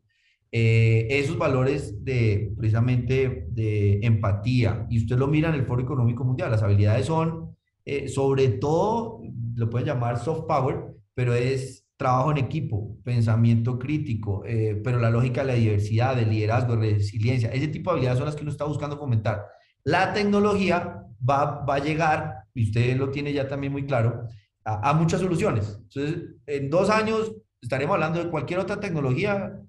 eh, 0.53 1.07
esos 1.11 1.37
valores 1.37 2.05
de 2.05 2.53
precisamente 2.57 3.47
de 3.51 4.01
empatía, 4.03 4.87
y 4.89 4.99
usted 4.99 5.17
lo 5.19 5.27
mira 5.27 5.49
en 5.49 5.57
el 5.57 5.67
Foro 5.67 5.83
Económico 5.83 6.25
Mundial, 6.25 6.51
las 6.51 6.63
habilidades 6.63 7.07
son 7.07 7.57
eh, 7.89 8.09
sobre 8.09 8.49
todo, 8.49 9.21
lo 9.55 9.71
pueden 9.71 9.87
llamar 9.87 10.19
soft 10.19 10.47
power, 10.49 10.87
pero 11.15 11.35
es 11.35 11.86
trabajo 11.97 12.31
en 12.31 12.39
equipo, 12.39 12.99
pensamiento 13.03 13.79
crítico, 13.79 14.45
eh, 14.45 14.81
pero 14.85 14.99
la 14.99 15.11
lógica 15.11 15.41
de 15.41 15.47
la 15.47 15.55
diversidad, 15.55 16.15
de 16.15 16.27
liderazgo, 16.27 16.77
de 16.77 16.95
resiliencia, 16.95 17.51
ese 17.51 17.69
tipo 17.69 17.91
de 17.91 17.95
habilidades 17.95 18.19
son 18.19 18.27
las 18.27 18.37
que 18.37 18.43
uno 18.43 18.51
está 18.51 18.65
buscando 18.65 18.99
fomentar. 18.99 19.45
La 19.83 20.13
tecnología 20.13 21.03
va, 21.29 21.65
va 21.65 21.77
a 21.77 21.79
llegar, 21.79 22.45
y 22.55 22.65
usted 22.65 22.97
lo 22.97 23.11
tiene 23.11 23.33
ya 23.33 23.49
también 23.49 23.73
muy 23.73 23.87
claro, 23.87 24.27
a, 24.65 24.93
muchas 24.95 25.21
soluciones. 25.21 25.79
Entonces, 25.85 26.25
en 26.47 26.69
dos 26.69 26.91
años 26.91 27.33
estaremos 27.63 27.95
hablando 27.95 28.23
de 28.23 28.31
cualquier 28.31 28.59
otra 28.59 28.81
tecnología, 28.81 29.61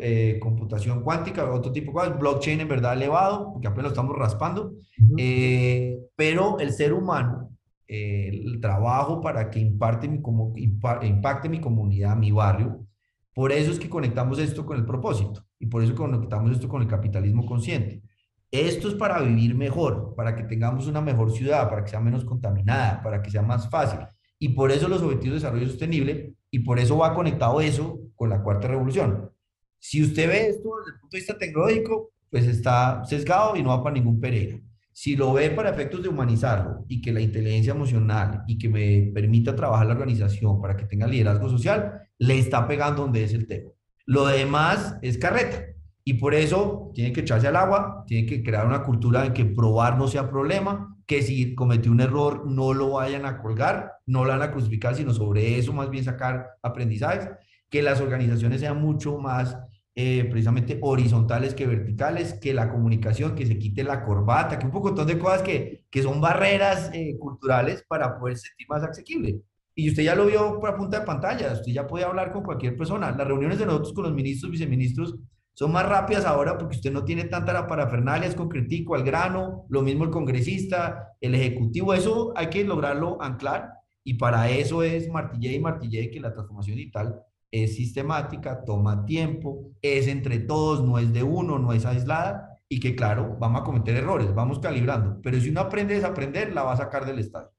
eh, 0.00 0.38
computación 0.40 1.02
cuántica, 1.02 1.50
otro 1.52 1.70
tipo 1.70 1.92
de 1.92 1.94
cosas, 1.94 2.18
blockchain 2.18 2.60
en 2.60 2.68
verdad 2.68 2.94
elevado, 2.94 3.52
porque 3.52 3.68
apenas 3.68 3.84
lo 3.84 3.88
estamos 3.90 4.16
raspando, 4.16 4.72
eh, 5.18 5.98
pero 6.16 6.58
el 6.58 6.72
ser 6.72 6.94
humano 6.94 7.51
el 7.92 8.60
trabajo 8.60 9.20
para 9.20 9.50
que 9.50 9.58
imparte 9.58 10.08
mi, 10.08 10.22
como, 10.22 10.54
impacte 10.56 11.48
mi 11.48 11.60
comunidad, 11.60 12.16
mi 12.16 12.32
barrio. 12.32 12.86
Por 13.34 13.52
eso 13.52 13.70
es 13.70 13.78
que 13.78 13.88
conectamos 13.88 14.38
esto 14.38 14.64
con 14.64 14.78
el 14.78 14.84
propósito 14.84 15.44
y 15.58 15.66
por 15.66 15.82
eso 15.82 15.94
conectamos 15.94 16.52
esto 16.52 16.68
con 16.68 16.82
el 16.82 16.88
capitalismo 16.88 17.44
consciente. 17.46 18.02
Esto 18.50 18.88
es 18.88 18.94
para 18.94 19.20
vivir 19.20 19.54
mejor, 19.54 20.14
para 20.14 20.36
que 20.36 20.44
tengamos 20.44 20.86
una 20.86 21.00
mejor 21.00 21.32
ciudad, 21.32 21.68
para 21.70 21.84
que 21.84 21.90
sea 21.90 22.00
menos 22.00 22.24
contaminada, 22.24 23.02
para 23.02 23.22
que 23.22 23.30
sea 23.30 23.42
más 23.42 23.68
fácil. 23.70 24.00
Y 24.38 24.50
por 24.50 24.70
eso 24.70 24.88
los 24.88 25.02
objetivos 25.02 25.40
de 25.40 25.46
desarrollo 25.46 25.68
sostenible 25.68 26.34
y 26.50 26.58
por 26.58 26.78
eso 26.78 26.98
va 26.98 27.14
conectado 27.14 27.60
eso 27.60 27.98
con 28.14 28.28
la 28.28 28.42
cuarta 28.42 28.68
revolución. 28.68 29.30
Si 29.78 30.02
usted 30.02 30.28
ve 30.28 30.48
esto 30.48 30.68
desde 30.78 30.94
el 30.94 31.00
punto 31.00 31.14
de 31.16 31.18
vista 31.18 31.38
tecnológico, 31.38 32.10
pues 32.30 32.46
está 32.46 33.04
sesgado 33.04 33.56
y 33.56 33.62
no 33.62 33.70
va 33.70 33.82
para 33.82 33.94
ningún 33.94 34.20
Pereira. 34.20 34.58
Si 34.92 35.16
lo 35.16 35.32
ve 35.32 35.50
para 35.50 35.70
efectos 35.70 36.02
de 36.02 36.08
humanizarlo 36.08 36.84
y 36.88 37.00
que 37.00 37.12
la 37.12 37.20
inteligencia 37.20 37.72
emocional 37.72 38.42
y 38.46 38.58
que 38.58 38.68
me 38.68 39.10
permita 39.14 39.56
trabajar 39.56 39.86
la 39.86 39.94
organización 39.94 40.60
para 40.60 40.76
que 40.76 40.84
tenga 40.84 41.06
liderazgo 41.06 41.48
social, 41.48 42.02
le 42.18 42.38
está 42.38 42.68
pegando 42.68 43.02
donde 43.02 43.24
es 43.24 43.32
el 43.32 43.46
tema. 43.46 43.70
Lo 44.06 44.26
demás 44.26 44.96
es 45.02 45.18
carreta. 45.18 45.64
Y 46.04 46.14
por 46.14 46.34
eso 46.34 46.90
tiene 46.94 47.12
que 47.12 47.20
echarse 47.20 47.46
al 47.46 47.56
agua, 47.56 48.04
tiene 48.06 48.26
que 48.26 48.42
crear 48.42 48.66
una 48.66 48.82
cultura 48.82 49.24
en 49.24 49.32
que 49.32 49.44
probar 49.44 49.96
no 49.96 50.08
sea 50.08 50.28
problema, 50.28 50.96
que 51.06 51.22
si 51.22 51.54
cometió 51.54 51.92
un 51.92 52.00
error 52.00 52.44
no 52.46 52.74
lo 52.74 52.90
vayan 52.90 53.24
a 53.24 53.40
colgar, 53.40 53.92
no 54.06 54.24
lo 54.24 54.30
van 54.30 54.42
a 54.42 54.50
crucificar, 54.50 54.96
sino 54.96 55.14
sobre 55.14 55.58
eso 55.58 55.72
más 55.72 55.90
bien 55.90 56.04
sacar 56.04 56.46
aprendizajes, 56.62 57.28
que 57.70 57.82
las 57.82 58.00
organizaciones 58.00 58.60
sean 58.60 58.80
mucho 58.80 59.18
más 59.18 59.56
eh, 59.94 60.24
precisamente 60.30 60.78
horizontales 60.80 61.54
que 61.54 61.66
verticales, 61.66 62.34
que 62.34 62.54
la 62.54 62.70
comunicación, 62.70 63.34
que 63.34 63.46
se 63.46 63.58
quite 63.58 63.84
la 63.84 64.04
corbata, 64.04 64.58
que 64.58 64.64
un 64.64 64.72
poco 64.72 64.92
de 64.92 65.18
cosas 65.18 65.42
que, 65.42 65.84
que 65.90 66.02
son 66.02 66.20
barreras 66.20 66.90
eh, 66.94 67.16
culturales 67.18 67.84
para 67.86 68.18
poder 68.18 68.38
sentir 68.38 68.66
más 68.68 68.82
asequible. 68.82 69.42
Y 69.74 69.90
usted 69.90 70.02
ya 70.02 70.14
lo 70.14 70.26
vio 70.26 70.60
por 70.60 70.76
punta 70.76 71.00
de 71.00 71.06
pantalla, 71.06 71.52
usted 71.52 71.72
ya 71.72 71.86
puede 71.86 72.04
hablar 72.04 72.32
con 72.32 72.42
cualquier 72.42 72.76
persona. 72.76 73.10
Las 73.10 73.26
reuniones 73.26 73.58
de 73.58 73.66
nosotros 73.66 73.92
con 73.92 74.04
los 74.04 74.14
ministros, 74.14 74.50
viceministros, 74.50 75.14
son 75.54 75.72
más 75.72 75.86
rápidas 75.86 76.24
ahora 76.24 76.56
porque 76.56 76.76
usted 76.76 76.92
no 76.92 77.04
tiene 77.04 77.24
tanta 77.24 77.52
la 77.52 77.66
parafernalia, 77.66 78.26
es 78.26 78.34
concretico, 78.34 78.94
al 78.94 79.02
grano, 79.02 79.66
lo 79.68 79.82
mismo 79.82 80.04
el 80.04 80.10
congresista, 80.10 81.08
el 81.20 81.34
ejecutivo, 81.34 81.92
eso 81.92 82.32
hay 82.34 82.48
que 82.48 82.64
lograrlo 82.64 83.20
anclar 83.20 83.70
y 84.02 84.14
para 84.14 84.48
eso 84.50 84.82
es 84.82 85.08
martillé 85.10 85.52
y 85.52 85.60
martillé 85.60 86.10
que 86.10 86.20
la 86.20 86.32
transformación 86.32 86.76
digital 86.76 87.22
es 87.52 87.76
sistemática, 87.76 88.64
toma 88.64 89.04
tiempo, 89.04 89.70
es 89.82 90.08
entre 90.08 90.38
todos, 90.38 90.82
no 90.82 90.98
es 90.98 91.12
de 91.12 91.22
uno, 91.22 91.58
no 91.58 91.72
es 91.72 91.84
aislada 91.84 92.58
y 92.68 92.80
que 92.80 92.96
claro, 92.96 93.36
vamos 93.38 93.60
a 93.60 93.64
cometer 93.64 93.94
errores, 93.94 94.34
vamos 94.34 94.58
calibrando, 94.58 95.20
pero 95.22 95.38
si 95.38 95.50
uno 95.50 95.60
aprende 95.60 95.92
a 95.92 95.96
desaprender, 95.98 96.54
la 96.54 96.62
va 96.62 96.72
a 96.72 96.78
sacar 96.78 97.04
del 97.04 97.18
estadio. 97.18 97.52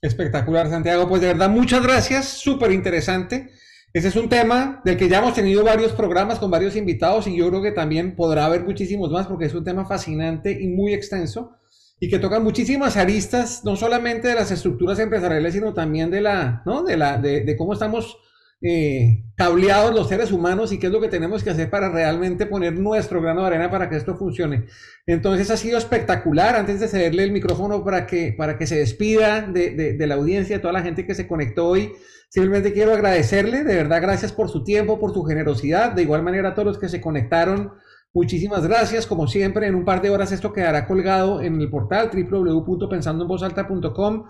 Espectacular, 0.00 0.68
Santiago. 0.68 1.08
Pues 1.08 1.20
de 1.20 1.28
verdad, 1.28 1.50
muchas 1.50 1.82
gracias, 1.82 2.26
súper 2.28 2.72
interesante. 2.72 3.50
Ese 3.92 4.08
es 4.08 4.16
un 4.16 4.28
tema 4.28 4.80
del 4.84 4.96
que 4.96 5.08
ya 5.08 5.18
hemos 5.18 5.34
tenido 5.34 5.62
varios 5.62 5.92
programas 5.92 6.38
con 6.38 6.50
varios 6.50 6.74
invitados 6.76 7.26
y 7.26 7.36
yo 7.36 7.48
creo 7.48 7.62
que 7.62 7.72
también 7.72 8.16
podrá 8.16 8.46
haber 8.46 8.64
muchísimos 8.64 9.10
más 9.10 9.26
porque 9.26 9.44
es 9.44 9.54
un 9.54 9.64
tema 9.64 9.84
fascinante 9.84 10.58
y 10.58 10.68
muy 10.68 10.94
extenso 10.94 11.52
y 12.00 12.08
que 12.08 12.18
toca 12.18 12.40
muchísimas 12.40 12.96
aristas, 12.96 13.64
no 13.64 13.76
solamente 13.76 14.28
de 14.28 14.34
las 14.34 14.50
estructuras 14.50 14.98
empresariales, 14.98 15.54
sino 15.54 15.74
también 15.74 16.10
de 16.10 16.22
la, 16.22 16.62
¿no? 16.66 16.82
de, 16.82 16.96
la, 16.96 17.18
de, 17.18 17.42
de 17.42 17.56
cómo 17.56 17.72
estamos 17.72 18.18
eh, 18.66 19.26
cableados 19.36 19.94
los 19.94 20.08
seres 20.08 20.32
humanos 20.32 20.72
y 20.72 20.78
qué 20.78 20.86
es 20.86 20.92
lo 20.92 20.98
que 20.98 21.08
tenemos 21.08 21.44
que 21.44 21.50
hacer 21.50 21.68
para 21.68 21.90
realmente 21.90 22.46
poner 22.46 22.78
nuestro 22.78 23.20
grano 23.20 23.42
de 23.42 23.48
arena 23.48 23.70
para 23.70 23.90
que 23.90 23.96
esto 23.96 24.16
funcione. 24.16 24.64
Entonces 25.06 25.50
ha 25.50 25.58
sido 25.58 25.76
espectacular. 25.76 26.56
Antes 26.56 26.80
de 26.80 26.88
cederle 26.88 27.24
el 27.24 27.32
micrófono 27.32 27.84
para 27.84 28.06
que, 28.06 28.32
para 28.32 28.56
que 28.56 28.66
se 28.66 28.76
despida 28.76 29.42
de, 29.42 29.74
de 29.74 30.06
la 30.06 30.14
audiencia, 30.14 30.56
de 30.56 30.62
toda 30.62 30.72
la 30.72 30.80
gente 30.80 31.06
que 31.06 31.14
se 31.14 31.26
conectó 31.26 31.68
hoy, 31.68 31.92
simplemente 32.30 32.72
quiero 32.72 32.94
agradecerle, 32.94 33.64
de 33.64 33.74
verdad, 33.74 34.00
gracias 34.00 34.32
por 34.32 34.48
su 34.48 34.64
tiempo, 34.64 34.98
por 34.98 35.12
su 35.12 35.24
generosidad. 35.24 35.92
De 35.92 36.00
igual 36.00 36.22
manera 36.22 36.48
a 36.48 36.54
todos 36.54 36.66
los 36.66 36.78
que 36.78 36.88
se 36.88 37.02
conectaron. 37.02 37.72
Muchísimas 38.14 38.66
gracias. 38.66 39.06
Como 39.06 39.26
siempre, 39.26 39.66
en 39.66 39.74
un 39.74 39.84
par 39.84 40.00
de 40.00 40.08
horas 40.08 40.32
esto 40.32 40.54
quedará 40.54 40.86
colgado 40.86 41.42
en 41.42 41.60
el 41.60 41.68
portal 41.68 42.10
www.pensandoenvozalta.com 42.10 44.24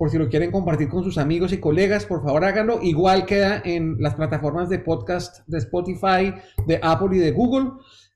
por 0.00 0.08
si 0.08 0.16
lo 0.16 0.30
quieren 0.30 0.50
compartir 0.50 0.88
con 0.88 1.04
sus 1.04 1.18
amigos 1.18 1.52
y 1.52 1.58
colegas, 1.58 2.06
por 2.06 2.22
favor 2.22 2.42
háganlo. 2.42 2.80
Igual 2.82 3.26
queda 3.26 3.60
en 3.62 3.96
las 4.00 4.14
plataformas 4.14 4.70
de 4.70 4.78
podcast 4.78 5.46
de 5.46 5.58
Spotify, 5.58 6.32
de 6.66 6.80
Apple 6.82 7.18
y 7.18 7.18
de 7.18 7.32
Google. 7.32 7.72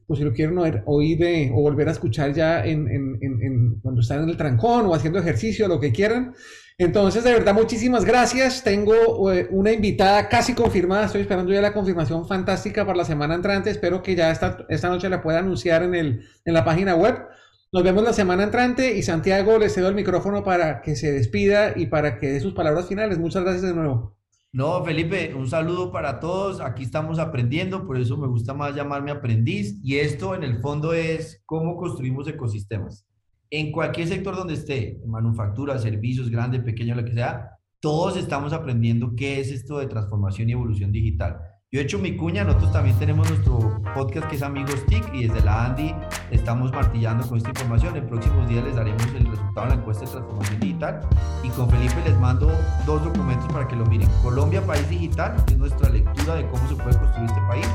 Por 0.06 0.16
si 0.16 0.24
lo 0.24 0.32
quieren 0.32 0.56
oír, 0.56 0.82
o 0.86 1.60
volver 1.60 1.88
a 1.88 1.92
escuchar 1.92 2.32
ya 2.32 2.64
en, 2.64 3.78
cuando 3.82 4.00
están 4.00 4.22
en 4.22 4.30
el 4.30 4.36
trancón 4.38 4.86
o 4.86 4.94
haciendo 4.94 5.18
ejercicio, 5.18 5.68
lo 5.68 5.78
que 5.78 5.92
quieran. 5.92 6.32
Entonces, 6.78 7.22
de 7.22 7.34
verdad, 7.34 7.52
muchísimas 7.52 8.06
gracias. 8.06 8.64
Tengo 8.64 9.30
eh, 9.30 9.46
una 9.50 9.70
invitada 9.70 10.30
casi 10.30 10.54
confirmada. 10.54 11.04
Estoy 11.04 11.20
esperando 11.20 11.52
ya 11.52 11.60
la 11.60 11.74
confirmación 11.74 12.26
fantástica 12.26 12.86
para 12.86 12.96
la 12.96 13.04
semana 13.04 13.34
entrante. 13.34 13.68
Espero 13.68 14.02
que 14.02 14.14
ya 14.14 14.30
esta, 14.30 14.64
esta 14.70 14.88
noche 14.88 15.10
la 15.10 15.20
pueda 15.20 15.40
anunciar 15.40 15.82
en, 15.82 15.94
el, 15.94 16.26
en 16.46 16.54
la 16.54 16.64
página 16.64 16.94
web. 16.94 17.26
Nos 17.74 17.82
vemos 17.82 18.04
la 18.04 18.12
semana 18.12 18.44
entrante 18.44 18.96
y 18.96 19.02
Santiago 19.02 19.58
le 19.58 19.68
cedo 19.68 19.88
el 19.88 19.96
micrófono 19.96 20.44
para 20.44 20.80
que 20.80 20.94
se 20.94 21.10
despida 21.10 21.76
y 21.76 21.86
para 21.86 22.18
que 22.18 22.30
dé 22.30 22.38
sus 22.38 22.54
palabras 22.54 22.86
finales. 22.86 23.18
Muchas 23.18 23.42
gracias 23.42 23.62
de 23.64 23.74
nuevo. 23.74 24.16
No, 24.52 24.84
Felipe, 24.84 25.34
un 25.34 25.48
saludo 25.48 25.90
para 25.90 26.20
todos. 26.20 26.60
Aquí 26.60 26.84
estamos 26.84 27.18
aprendiendo, 27.18 27.84
por 27.84 27.98
eso 27.98 28.16
me 28.16 28.28
gusta 28.28 28.54
más 28.54 28.76
llamarme 28.76 29.10
aprendiz. 29.10 29.80
Y 29.82 29.96
esto 29.96 30.36
en 30.36 30.44
el 30.44 30.60
fondo 30.60 30.94
es 30.94 31.42
cómo 31.46 31.76
construimos 31.76 32.28
ecosistemas. 32.28 33.08
En 33.50 33.72
cualquier 33.72 34.06
sector 34.06 34.36
donde 34.36 34.54
esté, 34.54 35.00
manufactura, 35.04 35.76
servicios, 35.76 36.30
grande, 36.30 36.60
pequeño, 36.60 36.94
lo 36.94 37.04
que 37.04 37.14
sea, 37.14 37.58
todos 37.80 38.16
estamos 38.16 38.52
aprendiendo 38.52 39.16
qué 39.16 39.40
es 39.40 39.50
esto 39.50 39.80
de 39.80 39.88
transformación 39.88 40.48
y 40.48 40.52
evolución 40.52 40.92
digital. 40.92 41.40
Yo 41.74 41.80
he 41.80 41.82
hecho 41.82 41.98
mi 41.98 42.14
cuña, 42.14 42.44
nosotros 42.44 42.70
también 42.70 42.96
tenemos 43.00 43.28
nuestro 43.28 43.82
podcast 43.96 44.28
que 44.28 44.36
es 44.36 44.42
Amigos 44.42 44.86
TIC 44.86 45.12
y 45.12 45.26
desde 45.26 45.44
la 45.44 45.64
Andy 45.64 45.92
estamos 46.30 46.70
martillando 46.70 47.26
con 47.26 47.36
esta 47.36 47.50
información. 47.50 47.96
En 47.96 48.06
próximos 48.06 48.48
días 48.48 48.62
les 48.62 48.76
daremos 48.76 49.04
el 49.06 49.26
resultado 49.26 49.66
de 49.66 49.74
la 49.74 49.80
encuesta 49.80 50.04
de 50.04 50.10
transformación 50.12 50.60
digital 50.60 51.00
y 51.42 51.48
con 51.48 51.68
Felipe 51.68 51.96
les 52.04 52.16
mando 52.20 52.46
dos 52.86 53.02
documentos 53.02 53.52
para 53.52 53.66
que 53.66 53.74
lo 53.74 53.84
miren. 53.86 54.08
Colombia 54.22 54.64
País 54.64 54.88
Digital, 54.88 55.34
es 55.48 55.58
nuestra 55.58 55.90
lectura 55.90 56.36
de 56.36 56.46
cómo 56.46 56.68
se 56.68 56.76
puede 56.76 56.96
construir 56.96 57.28
este 57.28 57.40
país. 57.48 57.68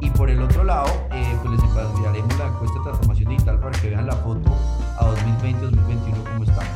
Y 0.00 0.10
por 0.10 0.30
el 0.30 0.42
otro 0.42 0.64
lado, 0.64 0.88
eh, 1.12 1.36
pues 1.40 1.54
les 1.54 1.62
enviaremos 1.62 2.36
la 2.36 2.48
encuesta 2.48 2.78
de 2.78 2.84
transformación 2.86 3.28
digital 3.28 3.60
para 3.60 3.80
que 3.80 3.88
vean 3.88 4.06
la 4.08 4.16
foto 4.16 4.50
a 4.98 5.04
2020-2021 5.04 6.24
cómo 6.24 6.42
estamos. 6.42 6.72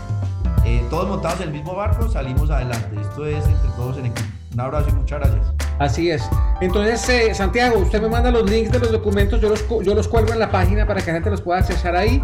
Eh, 0.65 0.87
todos 0.89 1.09
montados 1.09 1.41
en 1.41 1.49
el 1.49 1.55
mismo 1.55 1.75
barco 1.75 2.09
salimos 2.09 2.49
adelante. 2.53 3.01
Esto 3.01 3.27
es 3.27 3.45
entre 3.49 3.69
todos 3.71 3.99
en 3.99 4.07
equipo. 4.07 4.29
Un 4.53 4.61
abrazo 4.61 4.91
y 4.91 4.93
muchas 4.93 5.19
gracias. 5.19 5.68
Así 5.79 6.11
es. 6.11 6.29
Entonces, 6.61 7.09
eh, 7.09 7.35
Santiago, 7.35 7.79
usted 7.79 8.01
me 8.03 8.09
manda 8.09 8.31
los 8.31 8.51
links 8.51 8.73
de 8.73 8.81
los 8.81 8.91
documentos, 8.91 9.41
yo 9.41 9.49
los, 9.49 9.65
yo 9.69 9.95
los 9.95 10.09
cuelgo 10.09 10.33
en 10.33 10.41
la 10.41 10.51
página 10.51 10.87
para 10.87 11.01
que 11.01 11.07
la 11.09 11.15
gente 11.15 11.31
los 11.31 11.41
pueda 11.41 11.61
accesar 11.61 11.95
ahí 11.95 12.23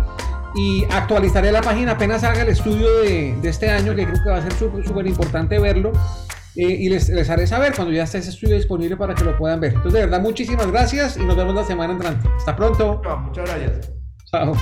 y 0.55 0.85
actualizaré 0.91 1.51
la 1.51 1.61
página 1.61 1.93
apenas 1.93 2.23
haga 2.23 2.43
el 2.43 2.49
estudio 2.49 3.01
de, 3.01 3.37
de 3.41 3.49
este 3.49 3.71
año, 3.71 3.95
que 3.95 4.07
creo 4.07 4.23
que 4.23 4.31
va 4.31 4.37
a 4.37 4.43
ser 4.43 4.53
súper 4.53 5.07
importante 5.07 5.59
verlo. 5.59 5.93
Eh, 6.57 6.69
y 6.69 6.89
les, 6.89 7.09
les, 7.09 7.29
haré 7.31 7.49
saber 7.49 7.75
cuando 7.75 7.93
ya 7.93 8.05
esté 8.05 8.19
ese 8.19 8.31
estudio 8.31 8.55
disponible 8.55 8.97
para 8.97 9.15
que 9.15 9.25
lo 9.25 9.37
puedan 9.37 9.59
ver. 9.59 9.73
Entonces, 9.73 9.95
de 9.95 10.01
verdad, 10.07 10.21
muchísimas 10.21 10.71
gracias 10.71 11.17
y 11.17 11.25
nos 11.25 11.37
vemos 11.37 11.55
la 11.55 11.65
semana 11.65 11.93
entrante. 11.93 12.29
Hasta 12.37 12.55
pronto. 12.55 13.03
Muchas 13.25 13.51
gracias. 13.51 13.93
Chao. 14.31 14.55